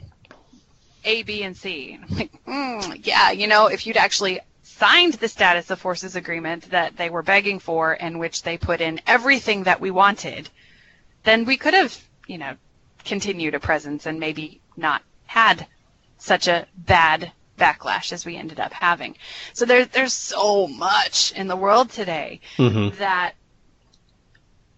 a 1.05 1.23
b 1.25 1.43
and 1.43 1.57
c 1.57 1.99
I'm 2.01 2.17
like 2.17 2.45
mm, 2.47 3.07
yeah 3.07 3.31
you 3.33 3.47
know 3.47 3.67
if 3.67 3.87
you'd 3.87 3.97
actually 3.97 4.41
signed 4.79 5.15
the 5.15 5.29
status 5.29 5.71
of 5.71 5.81
forces 5.81 6.17
agreement 6.17 6.71
that 6.71 6.97
they 6.97 7.11
were 7.11 7.23
begging 7.23 7.59
for 7.59 7.97
and 8.01 8.19
which 8.19 8.43
they 8.43 8.59
put 8.59 8.81
in 8.81 9.01
everything 9.07 9.65
that 9.65 9.81
we 9.81 9.91
wanted, 9.91 10.49
then 11.23 11.45
we 11.45 11.57
could 11.57 11.75
have, 11.75 11.97
you 12.27 12.39
know, 12.39 12.57
continued 13.05 13.55
a 13.55 13.61
presence 13.61 14.07
and 14.07 14.19
maybe 14.19 14.61
not 14.77 15.03
had 15.27 15.67
such 16.19 16.49
a 16.49 16.67
bad 16.77 17.33
backlash 17.59 18.13
as 18.13 18.27
we 18.27 18.37
ended 18.37 18.59
up 18.59 18.73
having. 18.73 19.17
So 19.53 19.65
there's 19.65 19.89
there's 19.89 20.13
so 20.13 20.67
much 20.67 21.33
in 21.33 21.47
the 21.47 21.57
world 21.57 21.91
today 21.91 22.41
mm-hmm. 22.57 22.97
that 22.99 23.35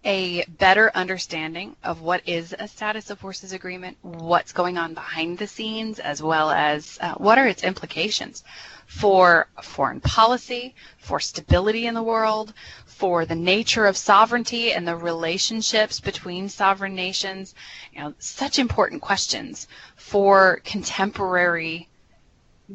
a 0.05 0.45
better 0.45 0.91
understanding 0.95 1.75
of 1.83 2.01
what 2.01 2.21
is 2.27 2.55
a 2.57 2.67
status 2.67 3.09
of 3.09 3.19
forces 3.19 3.51
agreement, 3.51 3.97
what's 4.01 4.53
going 4.53 4.77
on 4.77 4.93
behind 4.93 5.37
the 5.37 5.47
scenes, 5.47 5.99
as 5.99 6.21
well 6.21 6.49
as 6.51 6.97
uh, 7.01 7.13
what 7.15 7.37
are 7.37 7.47
its 7.47 7.63
implications 7.63 8.43
for 8.85 9.47
foreign 9.61 9.99
policy, 9.99 10.73
for 10.97 11.19
stability 11.19 11.87
in 11.87 11.93
the 11.93 12.03
world, 12.03 12.53
for 12.85 13.25
the 13.25 13.35
nature 13.35 13.85
of 13.85 13.97
sovereignty 13.97 14.71
and 14.71 14.87
the 14.87 14.95
relationships 14.95 15.99
between 15.99 16.47
sovereign 16.47 16.95
nations. 16.95 17.53
You 17.93 17.99
know, 17.99 18.13
such 18.19 18.59
important 18.59 19.01
questions 19.01 19.67
for 19.97 20.61
contemporary 20.63 21.89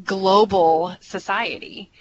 global 0.03 0.95
society. 1.01 1.91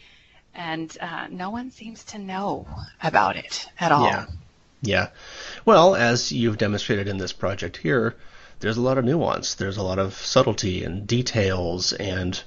And 0.55 0.95
uh, 1.01 1.29
no 1.31 1.49
one 1.49 1.71
seems 1.71 2.05
to 2.05 2.19
know 2.19 2.67
about 3.03 3.37
it 3.37 3.69
at 3.81 3.93
all. 3.93 4.05
Yeah. 4.05 4.27
Yeah. 4.83 5.09
Well, 5.65 5.95
as 5.95 6.33
you've 6.33 6.59
demonstrated 6.59 7.09
in 7.09 7.19
this 7.19 7.33
project 7.33 7.77
here, 7.79 8.17
there's 8.61 8.77
a 8.77 8.83
lot 8.83 8.99
of 8.99 9.05
nuance. 9.05 9.55
There's 9.55 9.77
a 9.77 9.83
lot 9.83 9.99
of 9.99 10.15
subtlety 10.15 10.85
and 10.85 11.07
details 11.07 11.93
and, 11.93 12.41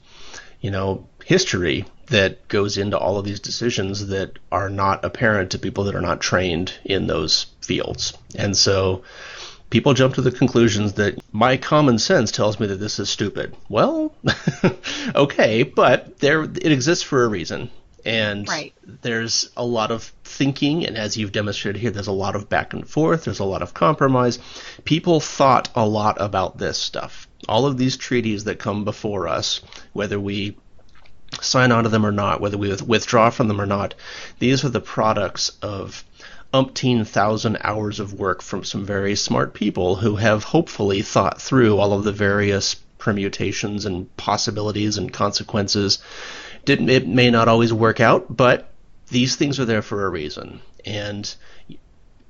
you 0.61 0.69
know, 0.69 1.07
history 1.23 1.85
that 2.07 2.47
goes 2.47 2.77
into 2.77 2.97
all 2.97 3.17
of 3.17 3.25
these 3.25 3.39
decisions 3.39 4.07
that 4.07 4.37
are 4.51 4.69
not 4.69 5.03
apparent 5.03 5.51
to 5.51 5.59
people 5.59 5.85
that 5.85 5.95
are 5.95 6.01
not 6.01 6.21
trained 6.21 6.73
in 6.83 7.07
those 7.07 7.47
fields. 7.61 8.13
And 8.35 8.55
so 8.55 9.03
people 9.69 9.93
jump 9.93 10.15
to 10.15 10.21
the 10.21 10.31
conclusions 10.31 10.93
that 10.93 11.19
my 11.31 11.57
common 11.57 11.99
sense 11.99 12.31
tells 12.31 12.59
me 12.59 12.67
that 12.67 12.79
this 12.79 12.99
is 12.99 13.09
stupid. 13.09 13.55
Well, 13.69 14.13
okay, 15.15 15.63
but 15.63 16.19
there 16.19 16.43
it 16.43 16.71
exists 16.71 17.03
for 17.03 17.23
a 17.23 17.27
reason. 17.29 17.69
And 18.05 18.47
right. 18.47 18.73
there's 19.01 19.49
a 19.57 19.65
lot 19.65 19.89
of 19.89 20.03
thinking, 20.23 20.85
and 20.85 20.95
as 20.95 21.17
you've 21.17 21.31
demonstrated 21.31 21.81
here, 21.81 21.89
there's 21.89 22.07
a 22.07 22.11
lot 22.11 22.35
of 22.35 22.47
back 22.49 22.73
and 22.73 22.87
forth, 22.87 23.23
there's 23.25 23.39
a 23.39 23.45
lot 23.45 23.63
of 23.63 23.73
compromise. 23.73 24.37
People 24.83 25.19
thought 25.19 25.69
a 25.73 25.87
lot 25.87 26.21
about 26.21 26.59
this 26.59 26.77
stuff. 26.77 27.27
All 27.49 27.65
of 27.65 27.77
these 27.77 27.97
treaties 27.97 28.43
that 28.43 28.59
come 28.59 28.85
before 28.85 29.27
us, 29.27 29.61
whether 29.93 30.19
we 30.19 30.55
sign 31.41 31.71
on 31.71 31.83
to 31.83 31.89
them 31.89 32.05
or 32.05 32.11
not, 32.11 32.41
whether 32.41 32.57
we 32.57 32.75
withdraw 32.75 33.31
from 33.31 33.47
them 33.47 33.59
or 33.59 33.65
not, 33.65 33.95
these 34.37 34.63
are 34.63 34.69
the 34.69 34.79
products 34.79 35.49
of 35.63 36.03
umpteen 36.53 37.05
thousand 37.05 37.57
hours 37.61 37.99
of 37.99 38.13
work 38.13 38.41
from 38.41 38.63
some 38.63 38.85
very 38.85 39.15
smart 39.15 39.53
people 39.53 39.95
who 39.95 40.15
have 40.15 40.43
hopefully 40.43 41.01
thought 41.01 41.41
through 41.41 41.77
all 41.77 41.91
of 41.91 42.03
the 42.03 42.11
various 42.11 42.75
permutations 42.97 43.85
and 43.85 44.15
possibilities 44.15 44.97
and 44.97 45.11
consequences 45.11 45.99
didn't 46.65 46.89
it 46.89 47.07
may 47.07 47.29
not 47.29 47.47
always 47.47 47.71
work 47.71 47.99
out, 47.99 48.35
but 48.35 48.69
these 49.07 49.35
things 49.35 49.59
are 49.59 49.65
there 49.65 49.81
for 49.81 50.05
a 50.05 50.09
reason. 50.09 50.61
And 50.85 51.33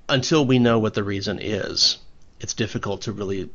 until 0.07 0.45
we 0.45 0.59
know 0.59 0.79
what 0.79 0.93
the 0.93 1.03
reason 1.03 1.39
is, 1.41 1.97
it's 2.39 2.53
difficult 2.53 3.03
to 3.03 3.11
really 3.11 3.49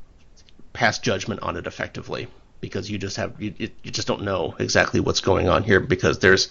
pass 0.72 0.98
judgment 0.98 1.42
on 1.42 1.56
it 1.56 1.66
effectively 1.66 2.28
because 2.60 2.90
you 2.90 2.98
just 2.98 3.16
have 3.16 3.40
you, 3.40 3.54
you 3.58 3.90
just 3.90 4.06
don't 4.06 4.22
know 4.22 4.54
exactly 4.58 5.00
what's 5.00 5.20
going 5.20 5.48
on 5.48 5.62
here 5.62 5.80
because 5.80 6.18
there's 6.18 6.48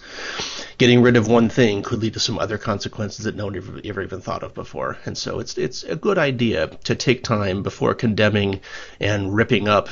getting 0.78 1.02
rid 1.02 1.16
of 1.16 1.28
one 1.28 1.48
thing 1.48 1.82
could 1.82 2.00
lead 2.00 2.14
to 2.14 2.20
some 2.20 2.38
other 2.38 2.58
consequences 2.58 3.24
that 3.24 3.36
no 3.36 3.46
one 3.46 3.56
ever, 3.56 3.80
ever 3.84 4.02
even 4.02 4.20
thought 4.20 4.42
of 4.42 4.52
before 4.54 4.98
and 5.06 5.16
so 5.16 5.38
it's 5.38 5.56
it's 5.56 5.84
a 5.84 5.96
good 5.96 6.18
idea 6.18 6.66
to 6.84 6.94
take 6.94 7.22
time 7.22 7.62
before 7.62 7.94
condemning 7.94 8.60
and 8.98 9.34
ripping 9.34 9.68
up 9.68 9.88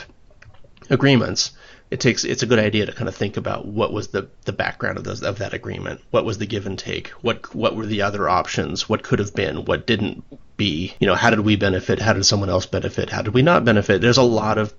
agreements 0.91 1.53
it 1.91 2.01
takes 2.01 2.25
it's 2.25 2.43
a 2.43 2.47
good 2.47 2.59
idea 2.59 2.87
to 2.87 2.93
kind 2.93 3.09
of 3.09 3.15
think 3.15 3.37
about 3.37 3.67
what 3.67 3.93
was 3.93 4.09
the, 4.09 4.29
the 4.45 4.53
background 4.53 4.99
of 4.99 5.05
those 5.05 5.23
of 5.23 5.39
that 5.39 5.55
agreement, 5.55 6.01
what 6.11 6.25
was 6.25 6.39
the 6.39 6.47
give 6.47 6.67
and 6.67 6.79
take, 6.79 7.09
what 7.23 7.55
what 7.55 7.77
were 7.77 7.87
the 7.87 8.03
other 8.03 8.29
options, 8.29 8.89
what 8.89 9.03
could 9.03 9.19
have 9.19 9.35
been, 9.35 9.65
what 9.65 9.87
didn't 9.87 10.25
be, 10.57 10.95
you 11.01 11.07
know, 11.07 11.15
how 11.15 11.31
did 11.31 11.41
we 11.41 11.57
benefit, 11.57 12.01
how 12.01 12.13
did 12.13 12.25
someone 12.25 12.51
else 12.51 12.67
benefit, 12.67 13.11
how 13.11 13.23
did 13.23 13.35
we 13.35 13.43
not 13.43 13.65
benefit? 13.65 14.01
There's 14.01 14.19
a 14.19 14.23
lot 14.23 14.59
of 14.59 14.75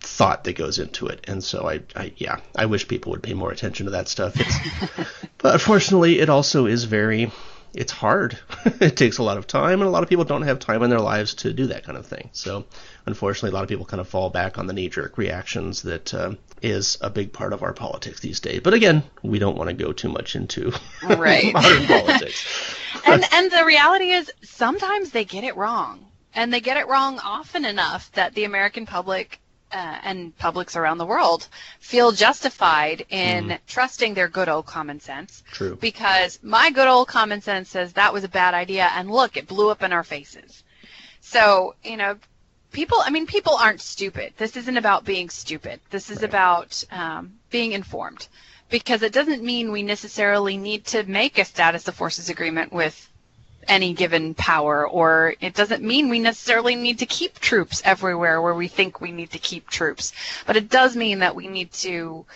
thought 0.00 0.44
that 0.44 0.56
goes 0.56 0.78
into 0.78 1.06
it, 1.06 1.24
and 1.26 1.42
so 1.42 1.68
I, 1.68 1.80
I 1.96 2.12
yeah, 2.16 2.40
I 2.54 2.66
wish 2.66 2.86
people 2.86 3.12
would 3.12 3.22
pay 3.22 3.34
more 3.34 3.50
attention 3.50 3.86
to 3.86 3.92
that 3.92 4.08
stuff. 4.08 4.34
but 5.38 5.54
unfortunately, 5.54 6.20
it 6.20 6.28
also 6.28 6.66
is 6.66 6.84
very 6.84 7.32
it's 7.74 7.92
hard. 7.92 8.38
it 8.80 8.96
takes 8.96 9.18
a 9.18 9.22
lot 9.22 9.36
of 9.36 9.46
time, 9.46 9.80
and 9.80 9.88
a 9.88 9.90
lot 9.90 10.02
of 10.02 10.08
people 10.08 10.24
don't 10.24 10.42
have 10.42 10.58
time 10.58 10.82
in 10.82 10.90
their 10.90 11.00
lives 11.00 11.34
to 11.34 11.52
do 11.52 11.66
that 11.66 11.84
kind 11.84 11.98
of 11.98 12.06
thing. 12.06 12.30
So, 12.32 12.64
unfortunately, 13.06 13.50
a 13.50 13.52
lot 13.52 13.62
of 13.62 13.68
people 13.68 13.84
kind 13.84 14.00
of 14.00 14.08
fall 14.08 14.30
back 14.30 14.58
on 14.58 14.66
the 14.66 14.72
knee 14.72 14.88
jerk 14.88 15.18
reactions 15.18 15.82
that 15.82 16.12
uh, 16.14 16.34
is 16.62 16.98
a 17.00 17.10
big 17.10 17.32
part 17.32 17.52
of 17.52 17.62
our 17.62 17.72
politics 17.72 18.20
these 18.20 18.40
days. 18.40 18.60
But 18.60 18.74
again, 18.74 19.02
we 19.22 19.38
don't 19.38 19.56
want 19.56 19.68
to 19.68 19.74
go 19.74 19.92
too 19.92 20.08
much 20.08 20.36
into 20.36 20.72
right. 21.02 21.52
modern 21.52 21.86
politics. 21.86 22.76
and 23.06 23.24
and 23.32 23.50
the 23.50 23.64
reality 23.64 24.10
is, 24.10 24.30
sometimes 24.42 25.10
they 25.10 25.24
get 25.24 25.44
it 25.44 25.56
wrong, 25.56 26.06
and 26.34 26.52
they 26.52 26.60
get 26.60 26.76
it 26.76 26.88
wrong 26.88 27.18
often 27.18 27.64
enough 27.64 28.10
that 28.12 28.34
the 28.34 28.44
American 28.44 28.86
public 28.86 29.40
uh, 29.72 29.98
and 30.04 30.36
publics 30.38 30.76
around 30.76 30.98
the 30.98 31.06
world 31.06 31.48
feel 31.80 32.12
justified 32.12 33.04
in 33.10 33.48
mm. 33.48 33.58
trusting 33.66 34.14
their 34.14 34.28
good 34.28 34.48
old 34.48 34.66
common 34.66 35.00
sense. 35.00 35.42
True. 35.50 35.76
Because 35.76 36.38
my 36.42 36.70
good 36.70 36.86
old 36.86 37.08
common 37.08 37.40
sense 37.40 37.70
says 37.70 37.92
that 37.94 38.12
was 38.12 38.24
a 38.24 38.28
bad 38.28 38.54
idea, 38.54 38.88
and 38.94 39.10
look, 39.10 39.36
it 39.36 39.48
blew 39.48 39.70
up 39.70 39.82
in 39.82 39.92
our 39.92 40.04
faces. 40.04 40.62
So, 41.20 41.74
you 41.82 41.96
know, 41.96 42.16
people, 42.74 42.98
I 43.02 43.08
mean, 43.08 43.26
people 43.26 43.54
aren't 43.54 43.80
stupid. 43.80 44.34
This 44.36 44.56
isn't 44.58 44.76
about 44.76 45.06
being 45.06 45.30
stupid. 45.30 45.80
This 45.88 46.10
is 46.10 46.18
right. 46.18 46.28
about 46.28 46.84
um, 46.90 47.32
being 47.50 47.72
informed. 47.72 48.28
Because 48.68 49.02
it 49.02 49.12
doesn't 49.12 49.42
mean 49.42 49.72
we 49.72 49.82
necessarily 49.82 50.56
need 50.56 50.84
to 50.86 51.04
make 51.04 51.38
a 51.38 51.44
status 51.44 51.88
of 51.88 51.94
forces 51.94 52.28
agreement 52.28 52.72
with 52.72 53.08
any 53.68 53.94
given 53.94 54.34
power, 54.34 54.86
or 54.86 55.34
it 55.40 55.54
doesn't 55.54 55.82
mean 55.82 56.08
we 56.08 56.18
necessarily 56.18 56.74
need 56.74 56.98
to 56.98 57.06
keep 57.06 57.38
troops 57.38 57.80
everywhere 57.84 58.42
where 58.42 58.54
we 58.54 58.68
think 58.68 59.00
we 59.00 59.12
need 59.12 59.30
to 59.30 59.38
keep 59.38 59.70
troops. 59.70 60.12
But 60.46 60.56
it 60.56 60.68
does 60.68 60.96
mean 60.96 61.20
that 61.20 61.36
we 61.36 61.46
need 61.46 61.72
to 61.72 62.26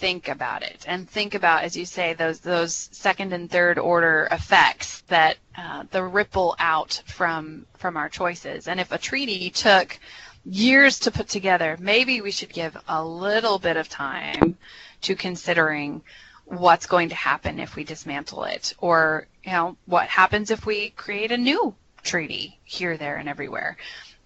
think 0.00 0.28
about 0.28 0.62
it 0.62 0.84
and 0.88 1.08
think 1.08 1.34
about, 1.34 1.62
as 1.62 1.76
you 1.76 1.84
say, 1.84 2.14
those 2.14 2.40
those 2.40 2.88
second 2.90 3.32
and 3.34 3.50
third 3.50 3.78
order 3.78 4.26
effects 4.32 5.02
that 5.08 5.36
uh, 5.56 5.84
the 5.90 6.02
ripple 6.02 6.56
out 6.58 7.02
from 7.06 7.66
from 7.76 7.96
our 7.98 8.08
choices. 8.08 8.66
And 8.66 8.80
if 8.80 8.90
a 8.92 8.98
treaty 8.98 9.50
took 9.50 9.98
years 10.46 10.98
to 11.00 11.10
put 11.10 11.28
together, 11.28 11.76
maybe 11.78 12.22
we 12.22 12.30
should 12.30 12.52
give 12.52 12.76
a 12.88 13.04
little 13.04 13.58
bit 13.58 13.76
of 13.76 13.90
time 13.90 14.56
to 15.02 15.14
considering 15.14 16.02
what's 16.46 16.86
going 16.86 17.10
to 17.10 17.14
happen 17.14 17.60
if 17.60 17.76
we 17.76 17.84
dismantle 17.84 18.44
it 18.44 18.74
or 18.78 19.28
you 19.44 19.52
know 19.52 19.76
what 19.86 20.08
happens 20.08 20.50
if 20.50 20.66
we 20.66 20.90
create 20.90 21.30
a 21.30 21.36
new 21.36 21.72
treaty 22.02 22.58
here 22.64 22.96
there 22.96 23.16
and 23.18 23.28
everywhere 23.28 23.76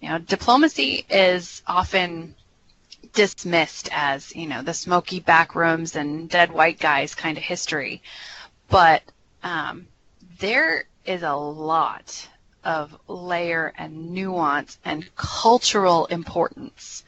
you 0.01 0.09
know 0.09 0.17
diplomacy 0.17 1.05
is 1.07 1.61
often 1.67 2.33
dismissed 3.13 3.89
as 3.91 4.35
you 4.35 4.47
know 4.47 4.61
the 4.61 4.73
smoky 4.73 5.19
back 5.19 5.55
rooms 5.55 5.95
and 5.95 6.29
dead 6.29 6.51
white 6.51 6.79
guys 6.79 7.15
kind 7.15 7.37
of 7.37 7.43
history. 7.43 8.01
But 8.69 9.03
um, 9.43 9.87
there 10.39 10.85
is 11.05 11.23
a 11.23 11.35
lot 11.35 12.27
of 12.63 12.97
layer 13.07 13.73
and 13.77 14.11
nuance 14.11 14.77
and 14.83 15.15
cultural 15.15 16.07
importance 16.07 17.03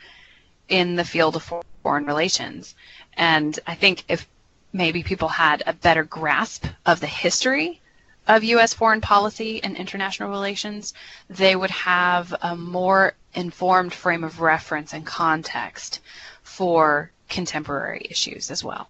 in 0.70 0.96
the 0.96 1.06
field 1.06 1.36
of 1.36 1.52
foreign 1.84 2.06
relations. 2.06 2.76
And 3.16 3.60
i 3.66 3.74
think 3.76 4.06
if 4.08 4.28
maybe 4.74 5.02
people 5.04 5.28
had 5.28 5.64
a 5.66 5.74
better 5.74 6.04
grasp 6.04 6.66
of 6.86 7.00
the 7.00 7.08
history 7.08 7.82
of 8.28 8.44
U.S. 8.44 8.74
foreign 8.74 9.02
policy 9.02 9.64
and 9.64 9.76
international 9.76 10.30
relations, 10.30 10.94
they 11.30 11.56
would 11.56 11.72
have 11.72 12.34
a 12.42 12.56
more 12.56 13.14
informed 13.34 13.94
frame 13.94 14.24
of 14.24 14.42
reference 14.42 14.94
and 14.94 15.06
context 15.06 16.02
for 16.44 17.12
contemporary 17.30 18.06
issues 18.10 18.52
as 18.52 18.64
well. 18.64 18.90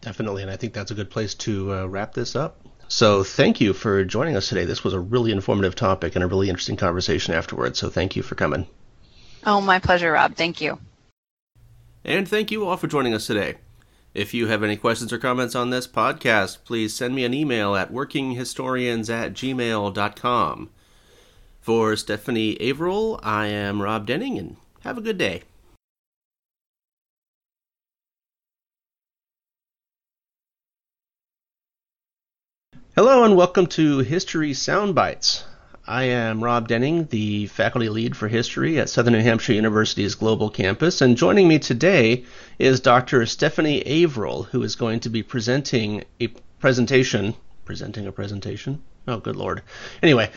Definitely, 0.00 0.42
and 0.42 0.50
I 0.50 0.56
think 0.56 0.74
that's 0.74 0.90
a 0.90 0.94
good 0.94 1.10
place 1.10 1.34
to 1.34 1.72
uh, 1.72 1.86
wrap 1.86 2.12
this 2.12 2.36
up. 2.36 2.60
So, 2.88 3.24
thank 3.24 3.62
you 3.62 3.72
for 3.72 4.04
joining 4.04 4.36
us 4.36 4.48
today. 4.48 4.66
This 4.66 4.84
was 4.84 4.92
a 4.92 5.00
really 5.00 5.32
informative 5.32 5.74
topic 5.74 6.14
and 6.14 6.22
a 6.22 6.26
really 6.26 6.50
interesting 6.50 6.76
conversation 6.76 7.32
afterwards. 7.32 7.78
So, 7.78 7.88
thank 7.88 8.14
you 8.14 8.22
for 8.22 8.34
coming. 8.34 8.66
Oh, 9.46 9.62
my 9.62 9.78
pleasure, 9.78 10.12
Rob. 10.12 10.36
Thank 10.36 10.60
you. 10.60 10.78
And 12.04 12.28
thank 12.28 12.50
you 12.50 12.66
all 12.66 12.76
for 12.76 12.86
joining 12.86 13.14
us 13.14 13.26
today. 13.26 13.56
If 14.14 14.32
you 14.32 14.46
have 14.46 14.62
any 14.62 14.76
questions 14.76 15.12
or 15.12 15.18
comments 15.18 15.56
on 15.56 15.70
this 15.70 15.88
podcast, 15.88 16.58
please 16.64 16.94
send 16.94 17.16
me 17.16 17.24
an 17.24 17.34
email 17.34 17.74
at 17.74 17.92
workinghistorians 17.92 19.12
at 19.12 19.32
gmail.com. 19.32 20.70
For 21.60 21.96
Stephanie 21.96 22.56
Averill, 22.60 23.18
I 23.24 23.46
am 23.46 23.82
Rob 23.82 24.06
Denning, 24.06 24.38
and 24.38 24.56
have 24.82 24.96
a 24.96 25.00
good 25.00 25.18
day. 25.18 25.42
Hello, 32.94 33.24
and 33.24 33.34
welcome 33.34 33.66
to 33.66 33.98
History 33.98 34.52
Soundbites. 34.52 35.42
I 35.86 36.04
am 36.04 36.42
Rob 36.42 36.66
Denning, 36.66 37.08
the 37.08 37.46
faculty 37.48 37.90
lead 37.90 38.16
for 38.16 38.26
history 38.26 38.80
at 38.80 38.88
Southern 38.88 39.12
New 39.12 39.20
Hampshire 39.20 39.52
University's 39.52 40.14
Global 40.14 40.48
Campus, 40.48 41.02
and 41.02 41.14
joining 41.14 41.46
me 41.46 41.58
today 41.58 42.24
is 42.58 42.80
Dr. 42.80 43.26
Stephanie 43.26 43.82
Averill, 43.82 44.44
who 44.44 44.62
is 44.62 44.76
going 44.76 45.00
to 45.00 45.10
be 45.10 45.22
presenting 45.22 46.02
a 46.22 46.28
presentation. 46.58 47.34
Presenting 47.66 48.06
a 48.06 48.12
presentation? 48.12 48.82
Oh, 49.06 49.18
good 49.18 49.36
lord. 49.36 49.60
Anyway, 50.02 50.30